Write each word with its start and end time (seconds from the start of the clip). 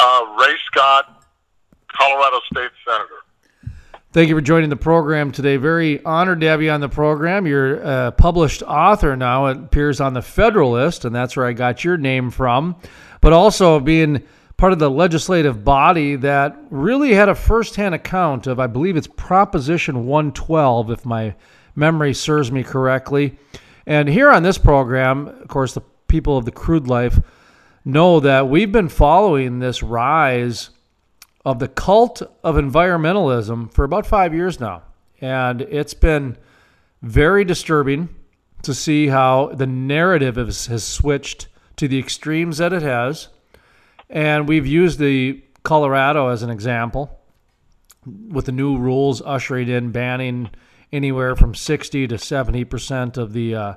Uh, 0.00 0.36
Ray 0.38 0.54
Scott, 0.70 1.24
Colorado 1.88 2.38
State 2.52 2.70
Senator. 2.86 3.74
Thank 4.12 4.28
you 4.28 4.36
for 4.36 4.40
joining 4.40 4.70
the 4.70 4.76
program 4.76 5.32
today. 5.32 5.56
Very 5.56 6.04
honored 6.04 6.40
to 6.42 6.46
have 6.46 6.62
you 6.62 6.70
on 6.70 6.80
the 6.80 6.88
program. 6.88 7.48
You're 7.48 7.74
a 7.76 8.12
published 8.12 8.62
author 8.62 9.16
now. 9.16 9.46
It 9.46 9.56
appears 9.58 10.00
on 10.00 10.14
the 10.14 10.22
Federalist, 10.22 11.04
and 11.04 11.12
that's 11.12 11.36
where 11.36 11.46
I 11.46 11.52
got 11.52 11.82
your 11.82 11.96
name 11.96 12.30
from. 12.30 12.76
But 13.20 13.32
also 13.32 13.80
being 13.80 14.22
part 14.56 14.72
of 14.72 14.78
the 14.78 14.88
legislative 14.90 15.64
body 15.64 16.14
that 16.16 16.56
really 16.70 17.12
had 17.12 17.28
a 17.28 17.34
firsthand 17.34 17.96
account 17.96 18.46
of, 18.46 18.60
I 18.60 18.68
believe 18.68 18.96
it's 18.96 19.08
Proposition 19.08 20.06
112, 20.06 20.92
if 20.92 21.04
my 21.04 21.34
memory 21.74 22.14
serves 22.14 22.52
me 22.52 22.62
correctly. 22.62 23.36
And 23.84 24.08
here 24.08 24.30
on 24.30 24.44
this 24.44 24.58
program, 24.58 25.26
of 25.26 25.48
course, 25.48 25.74
the 25.74 25.82
people 26.06 26.36
of 26.36 26.44
the 26.44 26.52
crude 26.52 26.86
life 26.86 27.20
know 27.88 28.20
that 28.20 28.48
we've 28.48 28.70
been 28.70 28.88
following 28.88 29.58
this 29.58 29.82
rise 29.82 30.68
of 31.44 31.58
the 31.58 31.68
cult 31.68 32.20
of 32.44 32.56
environmentalism 32.56 33.72
for 33.72 33.82
about 33.82 34.06
five 34.06 34.34
years 34.34 34.60
now. 34.60 34.82
And 35.22 35.62
it's 35.62 35.94
been 35.94 36.36
very 37.00 37.44
disturbing 37.44 38.10
to 38.62 38.74
see 38.74 39.06
how 39.06 39.52
the 39.54 39.66
narrative 39.66 40.36
has, 40.36 40.66
has 40.66 40.84
switched 40.84 41.48
to 41.76 41.88
the 41.88 41.98
extremes 41.98 42.58
that 42.58 42.74
it 42.74 42.82
has. 42.82 43.28
And 44.10 44.46
we've 44.46 44.66
used 44.66 44.98
the 44.98 45.42
Colorado 45.62 46.28
as 46.28 46.42
an 46.42 46.50
example 46.50 47.18
with 48.28 48.44
the 48.44 48.52
new 48.52 48.76
rules 48.76 49.22
ushering 49.22 49.68
in 49.68 49.92
banning 49.92 50.50
anywhere 50.92 51.34
from 51.34 51.54
60 51.54 52.06
to 52.08 52.16
70% 52.16 53.16
of 53.16 53.32
the 53.32 53.54
uh, 53.54 53.74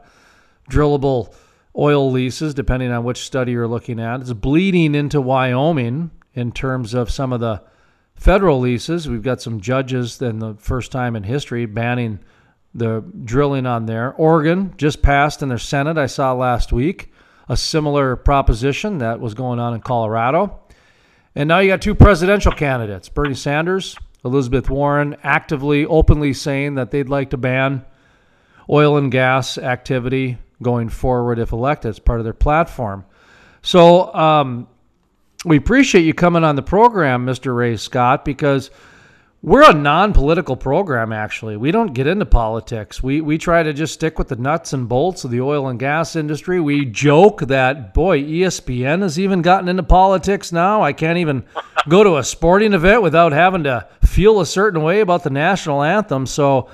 drillable 0.70 1.34
oil 1.78 2.12
leases, 2.12 2.54
depending 2.54 2.92
on 2.92 3.04
which 3.04 3.26
study 3.26 3.54
you're 3.54 3.68
looking 3.68 4.00
at. 4.00 4.22
It's 4.22 4.34
bleeding 4.34 4.96
into 4.96 5.22
Wyoming 5.22 6.12
in 6.34 6.52
terms 6.52 6.94
of 6.94 7.12
some 7.12 7.34
of 7.34 7.40
the 7.40 7.62
federal 8.16 8.60
leases. 8.60 9.10
We've 9.10 9.24
got 9.24 9.41
some 9.41 9.62
judges, 9.62 10.18
then 10.18 10.40
the 10.40 10.55
first 10.55 10.91
time 10.91 11.16
in 11.16 11.24
history, 11.24 11.66
banning 11.66 12.20
the 12.74 13.04
drilling 13.24 13.66
on 13.66 13.86
there. 13.86 14.13
Oregon 14.13 14.74
just 14.78 15.02
passed 15.02 15.41
in 15.41 15.50
their 15.50 15.58
Senate, 15.58 15.98
I 15.98 16.05
saw 16.05 16.34
last 16.34 16.72
week 16.72 17.12
a 17.50 17.58
similar 17.58 18.16
proposition 18.16 19.00
that 19.00 19.20
was 19.20 19.34
going 19.34 19.60
on 19.60 19.74
in 19.74 19.82
Colorado. 19.82 20.60
And 21.35 21.50
now 21.50 21.60
you 21.60 21.70
got 21.70 21.82
two 21.82 21.96
presidential 21.96 22.52
candidates, 22.52 23.10
Bernie 23.10 23.35
Sanders, 23.35 23.98
Elizabeth 24.24 24.70
Warren, 24.70 25.18
actively, 25.24 25.85
openly 25.85 26.34
saying 26.34 26.76
that 26.76 26.91
they'd 26.91 27.10
like 27.10 27.32
to 27.32 27.38
ban 27.38 27.85
oil 28.70 28.96
and 28.96 29.12
gas 29.12 29.58
activity 29.58 30.38
going 30.62 30.90
forward 30.90 31.40
if 31.40 31.51
elected. 31.51 31.90
It's 31.90 31.99
part 31.99 32.20
of 32.20 32.23
their 32.23 32.34
platform. 32.34 33.05
So 33.62 34.13
um, 34.13 34.67
we 35.45 35.57
appreciate 35.57 36.04
you 36.04 36.13
coming 36.13 36.43
on 36.43 36.55
the 36.55 36.62
program, 36.62 37.26
Mr. 37.26 37.55
Ray 37.55 37.77
Scott, 37.77 38.26
because 38.26 38.71
we're 39.43 39.67
a 39.67 39.73
non-political 39.73 40.55
program. 40.55 41.12
Actually, 41.12 41.57
we 41.57 41.71
don't 41.71 41.93
get 41.93 42.05
into 42.05 42.27
politics. 42.27 43.01
We 43.01 43.21
we 43.21 43.39
try 43.39 43.63
to 43.63 43.73
just 43.73 43.95
stick 43.95 44.20
with 44.20 44.27
the 44.27 44.35
nuts 44.35 44.73
and 44.73 44.87
bolts 44.87 45.23
of 45.23 45.32
the 45.32 45.41
oil 45.41 45.67
and 45.67 45.79
gas 45.79 46.15
industry. 46.15 46.59
We 46.59 46.85
joke 46.85 47.41
that 47.41 47.93
boy, 47.95 48.21
ESPN 48.21 49.01
has 49.01 49.20
even 49.20 49.41
gotten 49.41 49.67
into 49.67 49.82
politics 49.82 50.51
now. 50.51 50.84
I 50.84 50.93
can't 50.93 51.17
even 51.17 51.43
go 51.89 52.04
to 52.04 52.17
a 52.17 52.23
sporting 52.23 52.73
event 52.73 53.01
without 53.01 53.32
having 53.32 53.63
to 53.63 53.87
feel 54.04 54.41
a 54.41 54.45
certain 54.45 54.84
way 54.84 54.99
about 54.99 55.23
the 55.23 55.32
national 55.32 55.82
anthem. 55.82 56.27
So 56.27 56.70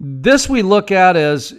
this 0.00 0.48
we 0.48 0.62
look 0.62 0.90
at 0.90 1.14
as 1.14 1.54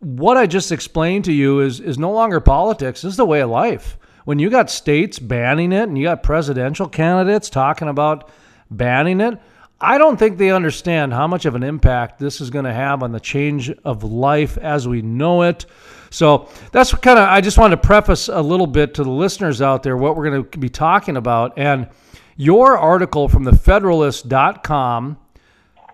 what 0.00 0.36
I 0.36 0.46
just 0.46 0.72
explained 0.72 1.24
to 1.26 1.32
you 1.32 1.60
is 1.60 1.80
is 1.80 1.98
no 1.98 2.10
longer 2.10 2.40
politics. 2.40 3.02
This 3.02 3.12
is 3.12 3.16
the 3.16 3.24
way 3.24 3.40
of 3.40 3.50
life. 3.50 3.96
When 4.24 4.38
you 4.38 4.50
got 4.50 4.70
states 4.70 5.18
banning 5.18 5.72
it 5.72 5.88
and 5.88 5.96
you 5.96 6.04
got 6.04 6.22
presidential 6.22 6.88
candidates 6.88 7.48
talking 7.48 7.88
about 7.88 8.30
banning 8.70 9.20
it 9.20 9.38
I 9.82 9.96
don't 9.96 10.18
think 10.18 10.36
they 10.36 10.50
understand 10.50 11.14
how 11.14 11.26
much 11.26 11.46
of 11.46 11.54
an 11.54 11.62
impact 11.62 12.18
this 12.18 12.42
is 12.42 12.50
going 12.50 12.66
to 12.66 12.72
have 12.72 13.02
on 13.02 13.12
the 13.12 13.20
change 13.20 13.70
of 13.84 14.04
life 14.04 14.58
as 14.58 14.86
we 14.86 15.00
know 15.00 15.42
it. 15.42 15.64
So 16.10 16.50
that's 16.70 16.92
kind 16.92 17.18
of, 17.18 17.28
I 17.28 17.40
just 17.40 17.56
wanted 17.56 17.76
to 17.76 17.86
preface 17.86 18.28
a 18.28 18.42
little 18.42 18.66
bit 18.66 18.94
to 18.94 19.04
the 19.04 19.10
listeners 19.10 19.62
out 19.62 19.82
there 19.82 19.96
what 19.96 20.16
we're 20.16 20.28
going 20.30 20.44
to 20.44 20.58
be 20.58 20.68
talking 20.68 21.16
about. 21.16 21.54
And 21.56 21.88
your 22.36 22.76
article 22.76 23.28
from 23.28 23.44
the 23.44 23.52
Federalist.com 23.52 25.16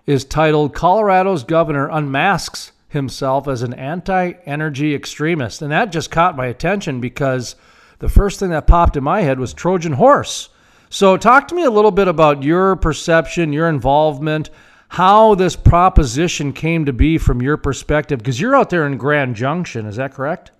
is 0.05 0.25
titled 0.25 0.75
Colorado's 0.75 1.45
Governor 1.45 1.87
Unmasks 1.87 2.71
Himself 2.87 3.47
as 3.47 3.61
an 3.61 3.73
Anti 3.73 4.33
Energy 4.45 4.95
Extremist. 4.95 5.61
And 5.61 5.71
that 5.71 5.91
just 5.91 6.09
caught 6.09 6.37
my 6.37 6.45
attention 6.45 7.01
because 7.01 7.55
the 7.99 8.09
first 8.09 8.39
thing 8.39 8.49
that 8.51 8.67
popped 8.67 8.95
in 8.95 9.03
my 9.03 9.21
head 9.21 9.39
was 9.39 9.53
Trojan 9.53 9.93
Horse. 9.93 10.49
So, 10.89 11.17
talk 11.17 11.49
to 11.49 11.55
me 11.55 11.63
a 11.63 11.69
little 11.69 11.91
bit 11.91 12.07
about 12.07 12.43
your 12.43 12.77
perception, 12.77 13.51
your 13.51 13.67
involvement, 13.67 14.49
how 14.87 15.35
this 15.35 15.55
proposition 15.55 16.53
came 16.53 16.85
to 16.85 16.93
be 16.93 17.17
from 17.17 17.41
your 17.41 17.57
perspective, 17.57 18.19
because 18.19 18.39
you're 18.39 18.55
out 18.55 18.69
there 18.69 18.87
in 18.87 18.97
Grand 18.97 19.35
Junction. 19.35 19.85
Is 19.85 19.97
that 19.97 20.13
correct? 20.13 20.51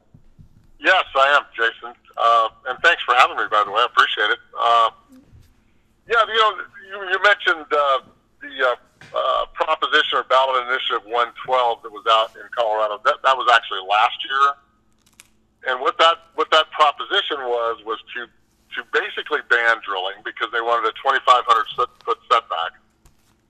Yes, 0.80 1.06
I 1.16 1.38
am, 1.38 1.44
Jason. 1.56 1.96
Uh, 2.18 2.50
and 2.68 2.80
thanks 2.84 3.02
for 3.04 3.16
having 3.16 3.38
me, 3.38 3.44
by 3.50 3.64
the 3.66 3.72
way. 3.72 3.82
I 3.82 3.86
appreciate 3.86 4.32
it. 4.32 4.40
Uh, 4.59 4.90
yeah, 6.09 6.24
you 6.28 6.40
know, 6.40 6.58
you, 6.90 7.09
you 7.09 7.24
mentioned 7.24 7.66
uh, 7.72 8.00
the 8.42 8.78
uh, 9.13 9.45
proposition 9.53 10.19
or 10.19 10.23
ballot 10.23 10.68
initiative 10.68 11.06
112 11.06 11.84
that 11.84 11.91
was 11.91 12.06
out 12.09 12.35
in 12.35 12.44
Colorado. 12.56 13.00
That, 13.06 13.23
that 13.23 13.35
was 13.38 13.50
actually 13.53 13.81
last 13.88 14.18
year. 14.25 14.44
And 15.68 15.81
what 15.81 15.97
that 15.97 16.31
what 16.35 16.50
that 16.51 16.72
proposition 16.72 17.44
was 17.44 17.84
was 17.84 18.00
to 18.16 18.28
to 18.75 18.79
basically 18.94 19.40
ban 19.50 19.81
drilling 19.84 20.22
because 20.23 20.47
they 20.53 20.62
wanted 20.62 20.88
a 20.88 20.94
2,500 21.01 21.25
foot 22.06 22.19
setback 22.29 22.78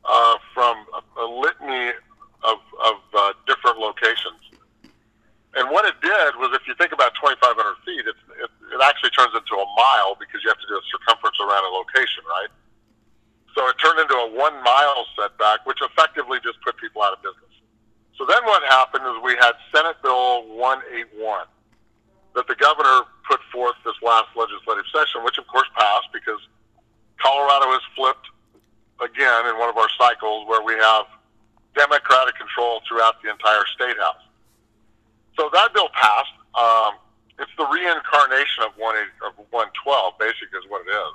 uh, 0.05 0.37
from 0.53 0.85
a, 0.95 1.01
a 1.19 1.27
litany 1.27 1.91
of, 2.43 2.57
of 2.79 2.95
uh, 3.13 3.33
different 3.45 3.77
locations. 3.77 4.39
And 5.57 5.67
what 5.73 5.83
it 5.89 5.99
did 5.99 6.37
was, 6.37 6.53
if 6.53 6.63
you 6.69 6.75
think 6.77 6.93
about 6.93 7.17
2,500 7.17 7.41
feet, 7.81 8.05
it's, 8.05 8.23
it, 8.37 8.51
it 8.71 8.81
actually 8.83 9.09
turns 9.11 9.33
into 9.33 9.57
a 9.57 9.67
mile 9.73 10.13
because 10.15 10.45
you 10.45 10.49
have 10.53 10.61
to 10.61 10.69
do 10.69 10.77
a 10.77 10.85
circumference 10.85 11.35
around 11.41 11.65
a 11.65 11.73
location, 11.73 12.23
right? 12.29 12.51
So 13.57 13.65
it 13.67 13.75
turned 13.81 13.97
into 13.97 14.13
a 14.13 14.29
one 14.37 14.53
mile 14.61 15.07
setback, 15.17 15.65
which 15.65 15.81
effectively 15.81 16.37
just 16.45 16.61
put 16.61 16.77
people 16.77 17.01
out 17.01 17.17
of 17.17 17.25
business. 17.25 17.49
So 18.13 18.21
then 18.29 18.45
what 18.45 18.61
happened 18.69 19.01
is 19.09 19.17
we 19.25 19.33
had 19.41 19.57
Senate 19.73 19.97
Bill 20.05 20.45
181 20.45 21.49
that 22.37 22.45
the 22.45 22.53
governor 22.53 23.09
put 23.25 23.41
forth 23.51 23.73
this 23.81 23.97
last 24.05 24.29
legislative 24.37 24.85
session, 24.93 25.25
which 25.25 25.41
of 25.41 25.47
course 25.49 25.65
passed 25.73 26.05
because 26.13 26.37
Colorado 27.17 27.73
has 27.73 27.81
flipped 27.97 28.29
again 29.01 29.49
in 29.49 29.57
one 29.57 29.73
of 29.73 29.77
our 29.77 29.89
cycles 29.97 30.45
where 30.45 30.61
we 30.61 30.77
have 30.77 31.09
Democratic 31.73 32.37
control 32.37 32.85
throughout 32.85 33.17
the 33.25 33.33
entire 33.33 33.65
state 33.73 33.97
house. 33.97 34.21
So 35.33 35.49
that 35.53 35.73
bill 35.73 35.89
passed. 35.97 36.37
Um, 36.53 37.01
it's 37.41 37.53
the 37.57 37.65
reincarnation 37.65 38.69
of, 38.69 38.77
one, 38.77 38.97
of 39.25 39.33
112, 39.49 40.13
basically, 40.21 40.61
is 40.61 40.65
what 40.69 40.85
it 40.85 40.93
is. 40.93 41.13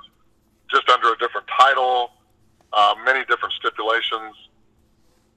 Just 0.71 0.89
under 0.91 1.11
a 1.11 1.17
different 1.19 1.47
title, 1.47 2.11
uh, 2.73 2.95
many 3.05 3.23
different 3.25 3.53
stipulations. 3.53 4.35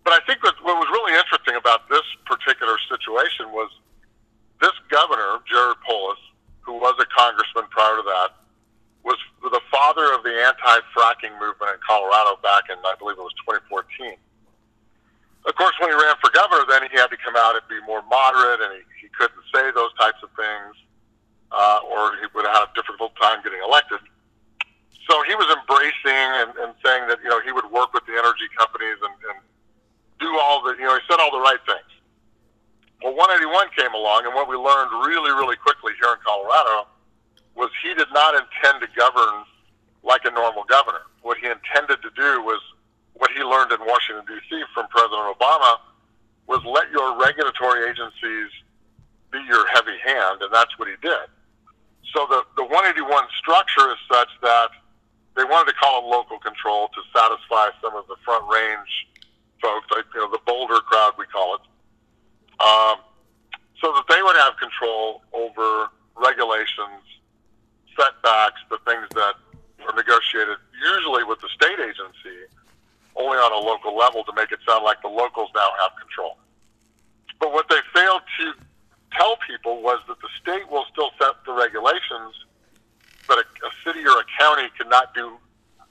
But 0.04 0.14
I 0.14 0.20
think 0.26 0.42
what, 0.42 0.54
what 0.62 0.76
was 0.80 0.88
really 0.90 1.18
interesting 1.18 1.56
about 1.56 1.88
this 1.88 2.04
particular 2.24 2.76
situation 2.88 3.52
was 3.52 3.70
this 4.60 4.72
governor, 4.88 5.44
Jared 5.44 5.76
Polis, 5.84 6.18
who 6.64 6.74
was 6.74 6.96
a 6.98 7.06
congressman 7.12 7.68
prior 7.70 7.96
to 8.00 8.04
that, 8.08 8.30
was 9.04 9.18
the 9.38 9.62
father 9.70 10.10
of 10.14 10.26
the 10.26 10.34
anti-fracking 10.34 11.30
movement 11.38 11.70
in 11.74 11.80
Colorado 11.86 12.40
back 12.42 12.66
in, 12.66 12.74
I 12.82 12.98
believe 12.98 13.14
it 13.14 13.22
was 13.22 13.36
2014. 13.46 14.18
Of 15.46 15.54
course, 15.54 15.78
when 15.78 15.94
he 15.94 15.96
ran 15.96 16.18
for 16.18 16.26
governor, 16.34 16.66
then 16.66 16.90
he 16.90 16.98
had 16.98 17.06
to 17.14 17.18
come 17.22 17.38
out 17.38 17.54
and 17.54 17.62
be 17.70 17.78
more 17.86 18.02
moderate, 18.10 18.58
and 18.66 18.82
he, 18.82 19.06
he 19.06 19.08
couldn't 19.14 19.46
say 19.54 19.70
those 19.70 19.94
types 19.94 20.18
of 20.26 20.30
things, 20.34 20.74
uh, 21.54 21.86
or 21.86 22.18
he 22.18 22.26
would 22.34 22.50
have 22.50 22.66
a 22.66 22.74
difficult 22.74 23.14
time 23.14 23.38
getting 23.46 23.62
elected. 23.62 24.02
So 25.08 25.22
he 25.22 25.34
was 25.34 25.46
embracing 25.54 26.28
and, 26.42 26.50
and 26.58 26.74
saying 26.82 27.06
that 27.08 27.22
you 27.22 27.30
know 27.30 27.40
he 27.40 27.52
would 27.52 27.70
work 27.70 27.94
with 27.94 28.04
the 28.06 28.18
energy 28.18 28.50
companies 28.58 28.98
and, 29.02 29.14
and 29.30 29.38
do 30.18 30.30
all 30.38 30.62
the 30.62 30.74
you 30.74 30.84
know 30.84 30.94
he 30.94 31.04
said 31.08 31.22
all 31.22 31.30
the 31.30 31.42
right 31.42 31.62
things. 31.66 31.90
Well, 33.02 33.14
181 33.14 33.70
came 33.76 33.92
along, 33.92 34.24
and 34.24 34.34
what 34.34 34.48
we 34.48 34.56
learned 34.56 34.90
really, 35.04 35.30
really 35.30 35.56
quickly 35.56 35.92
here 36.00 36.16
in 36.16 36.20
Colorado 36.24 36.88
was 37.54 37.70
he 37.84 37.92
did 37.94 38.08
not 38.12 38.34
intend 38.34 38.80
to 38.80 38.88
govern 38.96 39.44
like 40.02 40.24
a 40.24 40.30
normal 40.30 40.64
governor. 40.64 41.04
What 41.22 41.36
he 41.38 41.46
intended 41.46 42.00
to 42.02 42.10
do 42.16 42.40
was 42.40 42.60
what 43.14 43.30
he 43.32 43.42
learned 43.42 43.72
in 43.72 43.80
Washington, 43.80 44.24
D.C. 44.26 44.62
from 44.72 44.88
President 44.88 45.28
Obama 45.28 45.76
was 46.46 46.62
let 46.64 46.90
your 46.90 47.18
regulatory 47.18 47.90
agencies 47.90 48.50
be 49.32 49.38
your 49.48 49.66
heavy 49.74 49.98
hand, 50.04 50.40
and 50.42 50.52
that's 50.52 50.78
what 50.78 50.88
he 50.88 50.94
did. 51.02 51.26
So 52.14 52.26
the, 52.30 52.42
the 52.56 52.64
181 52.64 53.02
structure 53.38 53.90
is 53.90 53.98
such 54.10 54.28
that 54.42 54.70
they 55.36 55.44
wanted 55.44 55.70
to 55.70 55.76
call 55.78 56.02
it 56.02 56.06
local 56.08 56.38
control 56.38 56.88
to 56.88 57.00
satisfy 57.12 57.68
some 57.82 57.94
of 57.94 58.08
the 58.08 58.16
front 58.24 58.44
range 58.48 59.06
folks, 59.60 59.86
like 59.90 60.04
you 60.14 60.20
know 60.20 60.30
the 60.30 60.40
Boulder 60.46 60.80
crowd, 60.80 61.12
we 61.18 61.26
call 61.26 61.56
it, 61.56 61.62
um, 62.60 62.96
so 63.80 63.92
that 63.92 64.04
they 64.08 64.22
would 64.22 64.36
have 64.36 64.56
control 64.56 65.22
over 65.32 65.88
regulations, 66.16 67.04
setbacks, 67.98 68.60
the 68.70 68.78
things 68.86 69.06
that 69.14 69.34
are 69.86 69.94
negotiated 69.94 70.56
usually 70.82 71.24
with 71.24 71.40
the 71.40 71.48
state 71.48 71.78
agency, 71.80 72.48
only 73.16 73.36
on 73.36 73.52
a 73.52 73.60
local 73.60 73.96
level 73.96 74.24
to 74.24 74.32
make 74.34 74.52
it 74.52 74.58
sound 74.66 74.84
like 74.84 75.00
the 75.02 75.08
locals 75.08 75.50
now 75.54 75.68
have 75.80 75.92
control. 76.00 76.36
But 77.40 77.52
what 77.52 77.68
they 77.68 77.80
failed 77.94 78.22
to 78.40 78.52
tell 79.12 79.36
people 79.46 79.82
was 79.82 80.00
that 80.08 80.16
the 80.20 80.28
state 80.40 80.70
will 80.70 80.84
still 80.92 81.10
set 81.20 81.36
the 81.44 81.52
regulations 81.52 82.32
but 83.26 83.38
a, 83.38 83.46
a 83.66 83.70
city 83.84 84.00
or 84.06 84.20
a 84.20 84.26
county 84.38 84.68
cannot 84.78 85.14
do 85.14 85.38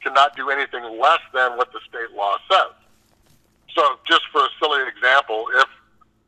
cannot 0.02 0.36
do 0.36 0.50
anything 0.50 0.84
less 1.02 1.22
than 1.34 1.58
what 1.58 1.74
the 1.74 1.80
state 1.90 2.14
law 2.16 2.38
says. 2.50 2.74
So, 3.74 4.00
just 4.08 4.22
for 4.32 4.46
a 4.46 4.50
silly 4.62 4.88
example, 4.88 5.48
if 5.58 5.68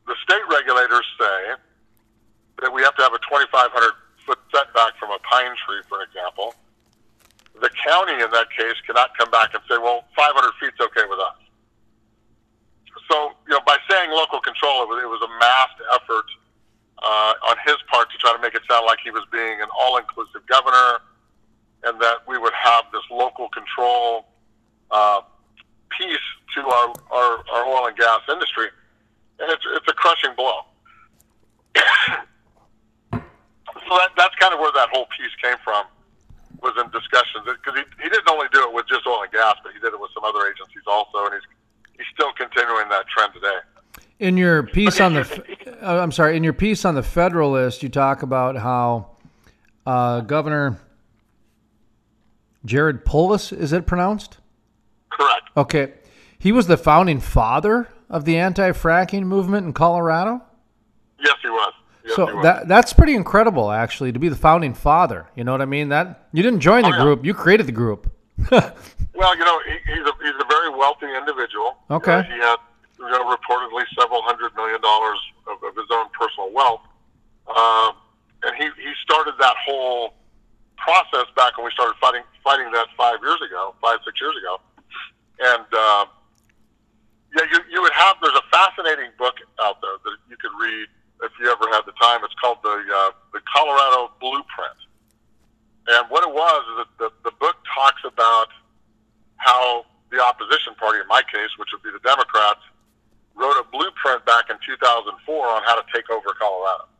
the 0.06 0.16
state 0.22 0.42
regulators 0.50 1.06
say 1.18 1.54
that 2.60 2.72
we 2.72 2.82
have 2.82 2.96
to 2.96 3.02
have 3.02 3.14
a 3.14 3.22
2,500 3.30 3.70
foot 4.26 4.38
setback 4.52 4.98
from 4.98 5.10
a 5.10 5.18
pine 5.22 5.54
tree, 5.64 5.80
for 5.88 6.02
example, 6.02 6.54
the 7.60 7.70
county 7.86 8.18
in 8.20 8.30
that 8.30 8.50
case 8.50 8.76
cannot 8.84 9.16
come 9.16 9.30
back 9.30 9.54
and 9.54 9.62
say, 9.70 9.78
well, 9.78 10.04
500 10.16 10.52
feet's 10.60 10.80
okay 10.80 11.06
with 11.08 11.18
us. 11.18 11.38
So, 13.10 13.32
you 13.46 13.54
know, 13.54 13.64
by 13.64 13.78
saying 13.88 14.10
local 14.10 14.40
control, 14.40 14.82
it 14.84 14.88
was, 14.88 15.00
it 15.02 15.08
was 15.08 15.22
a 15.22 15.32
massed 15.40 15.80
effort 15.94 16.28
uh, 17.02 17.34
on 17.48 17.56
his 17.64 17.76
part 17.90 18.10
to 18.10 18.18
try 18.18 18.32
to 18.34 18.40
make 18.40 18.54
it 18.54 18.62
sound 18.70 18.86
like 18.86 18.98
he 19.02 19.10
was 19.10 19.24
being 19.32 19.60
an 19.60 19.68
all-inclusive 19.78 20.46
governor, 20.46 21.00
and 21.84 22.00
that 22.00 22.26
we 22.26 22.38
would 22.38 22.52
have 22.54 22.84
this 22.92 23.02
local 23.10 23.48
control 23.50 24.26
uh, 24.90 25.20
piece 25.96 26.26
to 26.54 26.60
our, 26.66 26.94
our, 27.12 27.44
our 27.52 27.66
oil 27.66 27.86
and 27.86 27.96
gas 27.96 28.20
industry, 28.28 28.68
and 29.38 29.50
it's 29.52 29.64
it's 29.74 29.88
a 29.88 29.92
crushing 29.94 30.34
blow. 30.36 30.60
so 33.14 33.92
that, 33.94 34.10
that's 34.16 34.34
kind 34.36 34.52
of 34.52 34.60
where 34.60 34.72
that 34.72 34.88
whole 34.90 35.06
piece 35.16 35.34
came 35.42 35.56
from 35.62 35.84
was 36.62 36.74
in 36.74 36.90
discussions 36.90 37.46
because 37.46 37.78
he, 37.78 37.84
he 38.02 38.08
didn't 38.10 38.28
only 38.28 38.50
do 38.50 38.58
it 38.66 38.72
with 38.74 38.86
just 38.90 39.06
oil 39.06 39.22
and 39.22 39.30
gas, 39.30 39.54
but 39.62 39.70
he 39.72 39.78
did 39.78 39.94
it 39.94 40.00
with 40.00 40.10
some 40.10 40.24
other 40.24 40.42
agencies 40.50 40.82
also, 40.86 41.30
and 41.30 41.34
he's 41.38 41.46
he's 41.94 42.10
still 42.14 42.32
continuing 42.34 42.88
that 42.88 43.06
trend 43.06 43.34
today. 43.34 43.62
In 44.18 44.36
your 44.36 44.62
piece 44.74 45.00
on 45.00 45.14
the, 45.14 45.44
uh, 45.82 46.02
I'm 46.02 46.12
sorry, 46.12 46.36
in 46.36 46.44
your 46.44 46.52
piece 46.52 46.84
on 46.84 46.94
the 46.94 47.02
Federalist, 47.02 47.82
you 47.82 47.88
talk 47.88 48.22
about 48.22 48.56
how 48.56 49.10
uh, 49.86 50.20
Governor 50.20 50.78
Jared 52.64 53.04
Polis, 53.04 53.52
is 53.52 53.72
it 53.72 53.86
pronounced? 53.86 54.38
Correct. 55.10 55.42
Okay, 55.56 55.92
he 56.38 56.52
was 56.52 56.66
the 56.66 56.76
founding 56.76 57.20
father 57.20 57.88
of 58.10 58.24
the 58.24 58.36
anti-fracking 58.38 59.22
movement 59.24 59.66
in 59.66 59.72
Colorado. 59.72 60.42
Yes, 61.20 61.34
he 61.42 61.48
was. 61.48 61.72
Yes, 62.04 62.16
so 62.16 62.26
he 62.26 62.32
was. 62.34 62.42
that 62.42 62.68
that's 62.68 62.92
pretty 62.92 63.14
incredible, 63.14 63.70
actually, 63.70 64.12
to 64.12 64.18
be 64.18 64.28
the 64.28 64.36
founding 64.36 64.74
father. 64.74 65.26
You 65.36 65.44
know 65.44 65.52
what 65.52 65.62
I 65.62 65.66
mean? 65.66 65.88
That 65.90 66.28
you 66.32 66.42
didn't 66.42 66.60
join 66.60 66.82
the 66.82 66.88
Oh, 66.88 66.92
yeah. 66.92 67.02
group; 67.02 67.24
you 67.24 67.34
created 67.34 67.66
the 67.66 67.72
group. 67.72 68.12
Well, 69.14 69.36
you 69.36 69.44
know, 69.44 69.60
he, 69.66 69.72
he's 69.92 70.06
a 70.06 70.12
he's 70.22 70.34
a 70.40 70.46
very 70.48 70.70
wealthy 70.70 71.06
individual. 71.12 71.76
Okay. 71.90 72.12
Uh, 72.12 72.22
he 72.22 72.38
had 72.38 72.54
you 72.98 73.10
know 73.10 73.24
reportedly 73.30 73.84
several 73.98 74.22
hundred 74.22 74.54
million 74.56 74.80
dollars 74.80 75.18
of, 75.46 75.62
of 75.62 75.74
his 75.76 75.86
own 75.90 76.06
personal 76.18 76.50
wealth, 76.52 76.82
um, 77.48 77.94
and 78.42 78.56
he 78.56 78.68
he 78.80 78.92
started 79.02 79.34
that 79.40 79.54
whole 79.64 80.14
process 80.76 81.26
back 81.34 81.56
when 81.56 81.64
we 81.64 81.72
started 81.72 81.94
fighting 82.00 82.22
fighting 82.42 82.70
that 82.72 82.86
five 82.96 83.18
years 83.22 83.40
ago, 83.42 83.74
five 83.80 83.98
six 84.04 84.20
years 84.20 84.34
ago, 84.36 84.60
and. 85.40 85.66
Uh, 85.72 86.04
yeah, 87.36 87.44
you, 87.52 87.60
you 87.70 87.82
would 87.82 87.92
have. 87.92 88.16
There's 88.22 88.40
a 88.40 88.48
fascinating 88.50 89.12
book 89.18 89.36
out 89.60 89.80
there 89.82 90.00
that 90.00 90.16
you 90.30 90.36
could 90.40 90.54
read 90.56 90.88
if 91.22 91.32
you 91.40 91.50
ever 91.50 91.68
had 91.68 91.82
the 91.84 91.92
time. 92.00 92.24
It's 92.24 92.34
called 92.40 92.58
the 92.62 92.72
uh, 92.72 93.10
the 93.32 93.40
Colorado 93.44 94.12
Blueprint, 94.20 94.80
and 95.88 96.08
what 96.08 96.24
it 96.24 96.32
was 96.32 96.60
is 96.72 96.76
that 96.80 96.90
the, 96.96 97.30
the 97.30 97.34
book 97.36 97.56
talks 97.74 98.00
about 98.04 98.48
how 99.36 99.84
the 100.10 100.24
opposition 100.24 100.74
party, 100.80 101.00
in 101.00 101.08
my 101.08 101.22
case, 101.28 101.52
which 101.58 101.68
would 101.72 101.82
be 101.82 101.90
the 101.92 102.00
Democrats, 102.00 102.64
wrote 103.38 103.56
a 103.56 103.64
blueprint 103.70 104.26
back 104.26 104.50
in 104.50 104.58
2004 104.66 105.14
on 105.14 105.62
how 105.62 105.78
to 105.78 105.86
take 105.94 106.10
over 106.10 106.34
Colorado. 106.34 106.90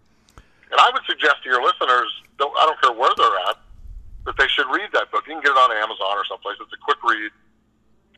And 0.70 0.78
I 0.78 0.88
would 0.94 1.02
suggest 1.04 1.42
to 1.42 1.50
your 1.50 1.60
listeners, 1.60 2.08
don't, 2.38 2.54
I 2.56 2.64
don't 2.64 2.80
care 2.80 2.94
where 2.94 3.10
they're 3.18 3.38
at, 3.50 3.58
that 4.24 4.36
they 4.38 4.46
should 4.46 4.70
read 4.70 4.88
that 4.94 5.10
book. 5.10 5.26
You 5.26 5.34
can 5.34 5.42
get 5.42 5.52
it 5.52 5.60
on 5.60 5.72
Amazon 5.72 6.14
or 6.14 6.24
someplace. 6.28 6.56
It's 6.60 6.72
a 6.72 6.82
quick 6.84 7.02
read 7.02 7.32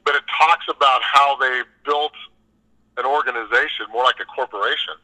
but 0.05 0.15
it 0.15 0.25
talks 0.27 0.67
about 0.69 1.01
how 1.03 1.37
they 1.37 1.63
built 1.85 2.13
an 2.97 3.07
organization, 3.07 3.87
more 3.93 4.05
like 4.05 4.17
a 4.21 4.25
corporation, 4.25 4.95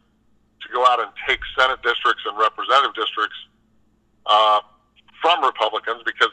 to 0.63 0.69
go 0.73 0.85
out 0.85 1.01
and 1.01 1.11
take 1.29 1.41
Senate 1.57 1.83
districts 1.83 2.25
and 2.27 2.37
representative 2.37 2.95
districts 2.95 3.37
uh, 4.27 4.61
from 5.23 5.45
Republicans 5.45 6.03
because 6.05 6.31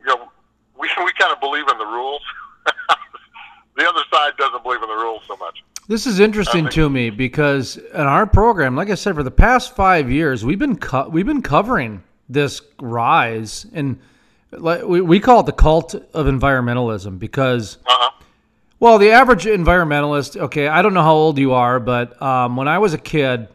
you 0.00 0.06
know 0.06 0.30
we 0.78 0.88
we 1.04 1.12
kind 1.18 1.32
of 1.32 1.40
believe 1.40 1.68
in 1.68 1.78
the 1.78 1.86
rules. 1.86 2.22
the 3.76 3.88
other 3.88 4.00
side 4.12 4.32
doesn't 4.38 4.62
believe 4.62 4.82
in 4.82 4.88
the 4.88 4.94
rules 4.94 5.22
so 5.26 5.36
much. 5.36 5.62
This 5.88 6.06
is 6.06 6.18
interesting 6.18 6.68
to 6.70 6.90
me 6.90 7.10
because 7.10 7.76
in 7.76 8.00
our 8.00 8.26
program, 8.26 8.74
like 8.74 8.90
I 8.90 8.94
said, 8.96 9.14
for 9.14 9.22
the 9.22 9.30
past 9.30 9.76
five 9.76 10.10
years, 10.10 10.44
we've 10.44 10.58
been 10.58 10.76
co- 10.76 11.08
we've 11.08 11.26
been 11.26 11.42
covering 11.42 12.02
this 12.28 12.60
rise, 12.80 13.66
and 13.72 13.98
like, 14.50 14.82
we 14.82 15.00
we 15.00 15.20
call 15.20 15.40
it 15.40 15.46
the 15.46 15.52
cult 15.52 15.94
of 15.94 16.26
environmentalism 16.26 17.20
because, 17.20 17.78
Uh-huh. 17.86 18.10
well, 18.80 18.98
the 18.98 19.12
average 19.12 19.44
environmentalist. 19.44 20.36
Okay, 20.36 20.66
I 20.66 20.82
don't 20.82 20.92
know 20.94 21.02
how 21.04 21.14
old 21.14 21.38
you 21.38 21.52
are, 21.52 21.78
but 21.78 22.20
um, 22.20 22.56
when 22.56 22.66
I 22.66 22.78
was 22.78 22.92
a 22.94 22.98
kid, 22.98 23.46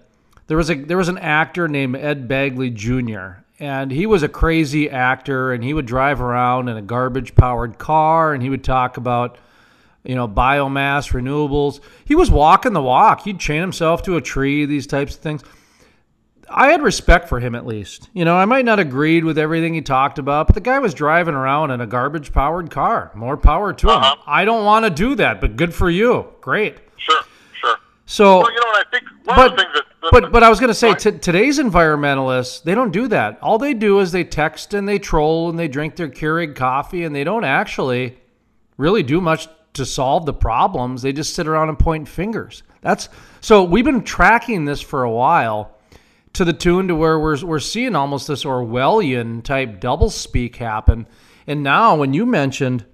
there 0.47 0.55
was 0.55 0.69
a 0.69 0.75
there 0.75 0.97
was 0.97 1.09
an 1.09 1.17
actor 1.17 1.67
named 1.67 1.97
Ed 1.97 2.29
Begley 2.29 2.73
Jr. 2.73 3.41
and 3.59 3.91
he 3.91 4.05
was 4.05 4.23
a 4.23 4.29
crazy 4.29 4.89
actor, 4.89 5.51
and 5.51 5.65
he 5.65 5.73
would 5.73 5.85
drive 5.85 6.21
around 6.21 6.69
in 6.69 6.77
a 6.77 6.81
garbage 6.81 7.35
powered 7.35 7.77
car, 7.77 8.33
and 8.33 8.41
he 8.41 8.49
would 8.49 8.63
talk 8.63 8.95
about 8.95 9.37
you 10.03 10.15
know, 10.15 10.27
biomass, 10.27 11.11
renewables. 11.11 11.79
He 12.05 12.15
was 12.15 12.31
walking 12.31 12.73
the 12.73 12.81
walk. 12.81 13.23
He'd 13.23 13.39
chain 13.39 13.61
himself 13.61 14.01
to 14.03 14.17
a 14.17 14.21
tree, 14.21 14.65
these 14.65 14.87
types 14.87 15.15
of 15.15 15.21
things. 15.21 15.43
I 16.53 16.71
had 16.71 16.81
respect 16.81 17.29
for 17.29 17.39
him 17.39 17.55
at 17.55 17.65
least. 17.65 18.09
You 18.13 18.25
know, 18.25 18.35
I 18.35 18.45
might 18.45 18.65
not 18.65 18.79
agreed 18.79 19.23
with 19.23 19.37
everything 19.37 19.73
he 19.73 19.81
talked 19.81 20.19
about, 20.19 20.47
but 20.47 20.53
the 20.53 20.61
guy 20.61 20.79
was 20.79 20.93
driving 20.93 21.33
around 21.33 21.71
in 21.71 21.79
a 21.79 21.87
garbage 21.87 22.33
powered 22.33 22.69
car. 22.69 23.11
More 23.15 23.37
power 23.37 23.73
to 23.73 23.87
him. 23.87 23.95
Uh-huh. 23.95 24.15
I 24.27 24.43
don't 24.43 24.65
want 24.65 24.85
to 24.85 24.89
do 24.89 25.15
that, 25.15 25.39
but 25.39 25.55
good 25.55 25.73
for 25.73 25.89
you. 25.89 26.27
Great. 26.41 26.77
Sure, 26.97 27.21
sure. 27.59 27.77
So 28.05 28.39
Well, 28.39 28.51
you 28.51 28.59
know 28.59 28.67
what 28.67 28.85
I 28.85 28.89
think. 28.89 29.03
One 29.23 29.35
but, 29.35 29.45
of 29.45 29.51
the 29.51 29.63
things 29.63 29.73
that, 29.75 29.83
that 30.01 30.11
but 30.11 30.31
but 30.31 30.43
I 30.43 30.49
was 30.49 30.59
going 30.59 30.69
to 30.69 30.73
say 30.73 30.93
t- 30.93 31.19
today's 31.19 31.59
environmentalists 31.59 32.63
they 32.63 32.75
don't 32.75 32.91
do 32.91 33.07
that. 33.07 33.39
All 33.41 33.57
they 33.57 33.73
do 33.73 33.99
is 33.99 34.11
they 34.11 34.23
text 34.23 34.73
and 34.73 34.89
they 34.89 34.99
troll 34.99 35.49
and 35.49 35.57
they 35.57 35.67
drink 35.67 35.95
their 35.95 36.09
Keurig 36.09 36.55
coffee 36.55 37.03
and 37.03 37.15
they 37.15 37.23
don't 37.23 37.45
actually 37.45 38.17
really 38.77 39.03
do 39.03 39.21
much 39.21 39.47
to 39.73 39.85
solve 39.85 40.25
the 40.25 40.33
problems. 40.33 41.01
They 41.01 41.13
just 41.13 41.33
sit 41.33 41.47
around 41.47 41.69
and 41.69 41.79
point 41.79 42.07
fingers. 42.07 42.63
That's 42.81 43.09
so 43.39 43.63
we've 43.63 43.85
been 43.85 44.03
tracking 44.03 44.65
this 44.65 44.81
for 44.81 45.03
a 45.03 45.11
while 45.11 45.77
to 46.33 46.45
the 46.45 46.53
tune 46.53 46.87
to 46.87 46.95
where 46.95 47.19
we're 47.19 47.43
we're 47.45 47.59
seeing 47.59 47.95
almost 47.95 48.27
this 48.27 48.43
Orwellian 48.43 49.43
type 49.43 49.79
doublespeak 49.79 50.55
happen. 50.55 51.07
And 51.47 51.63
now 51.63 51.95
when 51.95 52.13
you 52.13 52.25
mentioned 52.25 52.85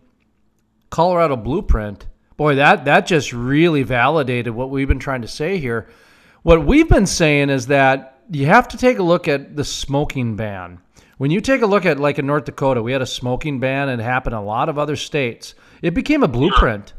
Colorado 0.89 1.35
Blueprint, 1.35 2.07
boy, 2.35 2.55
that 2.55 2.85
that 2.85 3.05
just 3.05 3.33
really 3.33 3.83
validated 3.83 4.53
what 4.53 4.69
we've 4.69 4.87
been 4.87 4.99
trying 4.99 5.21
to 5.21 5.27
say 5.27 5.57
here. 5.57 5.87
What 6.43 6.65
we've 6.65 6.87
been 6.87 7.07
saying 7.07 7.49
is 7.49 7.67
that 7.67 8.21
you 8.29 8.45
have 8.45 8.67
to 8.69 8.77
take 8.77 8.99
a 8.99 9.03
look 9.03 9.27
at 9.27 9.55
the 9.55 9.63
smoking 9.63 10.35
ban. 10.35 10.79
When 11.17 11.31
you 11.31 11.41
take 11.41 11.63
a 11.63 11.67
look 11.67 11.85
at 11.85 11.99
like 11.99 12.19
in 12.19 12.27
North 12.27 12.45
Dakota, 12.45 12.81
we 12.81 12.91
had 12.91 13.01
a 13.01 13.07
smoking 13.07 13.59
ban 13.59 13.89
and 13.89 13.99
it 13.99 14.03
happened 14.03 14.35
in 14.35 14.39
a 14.39 14.45
lot 14.45 14.69
of 14.69 14.77
other 14.77 14.95
states. 14.95 15.55
It 15.81 15.95
became 15.95 16.21
a 16.21 16.27
blueprint, 16.27 16.93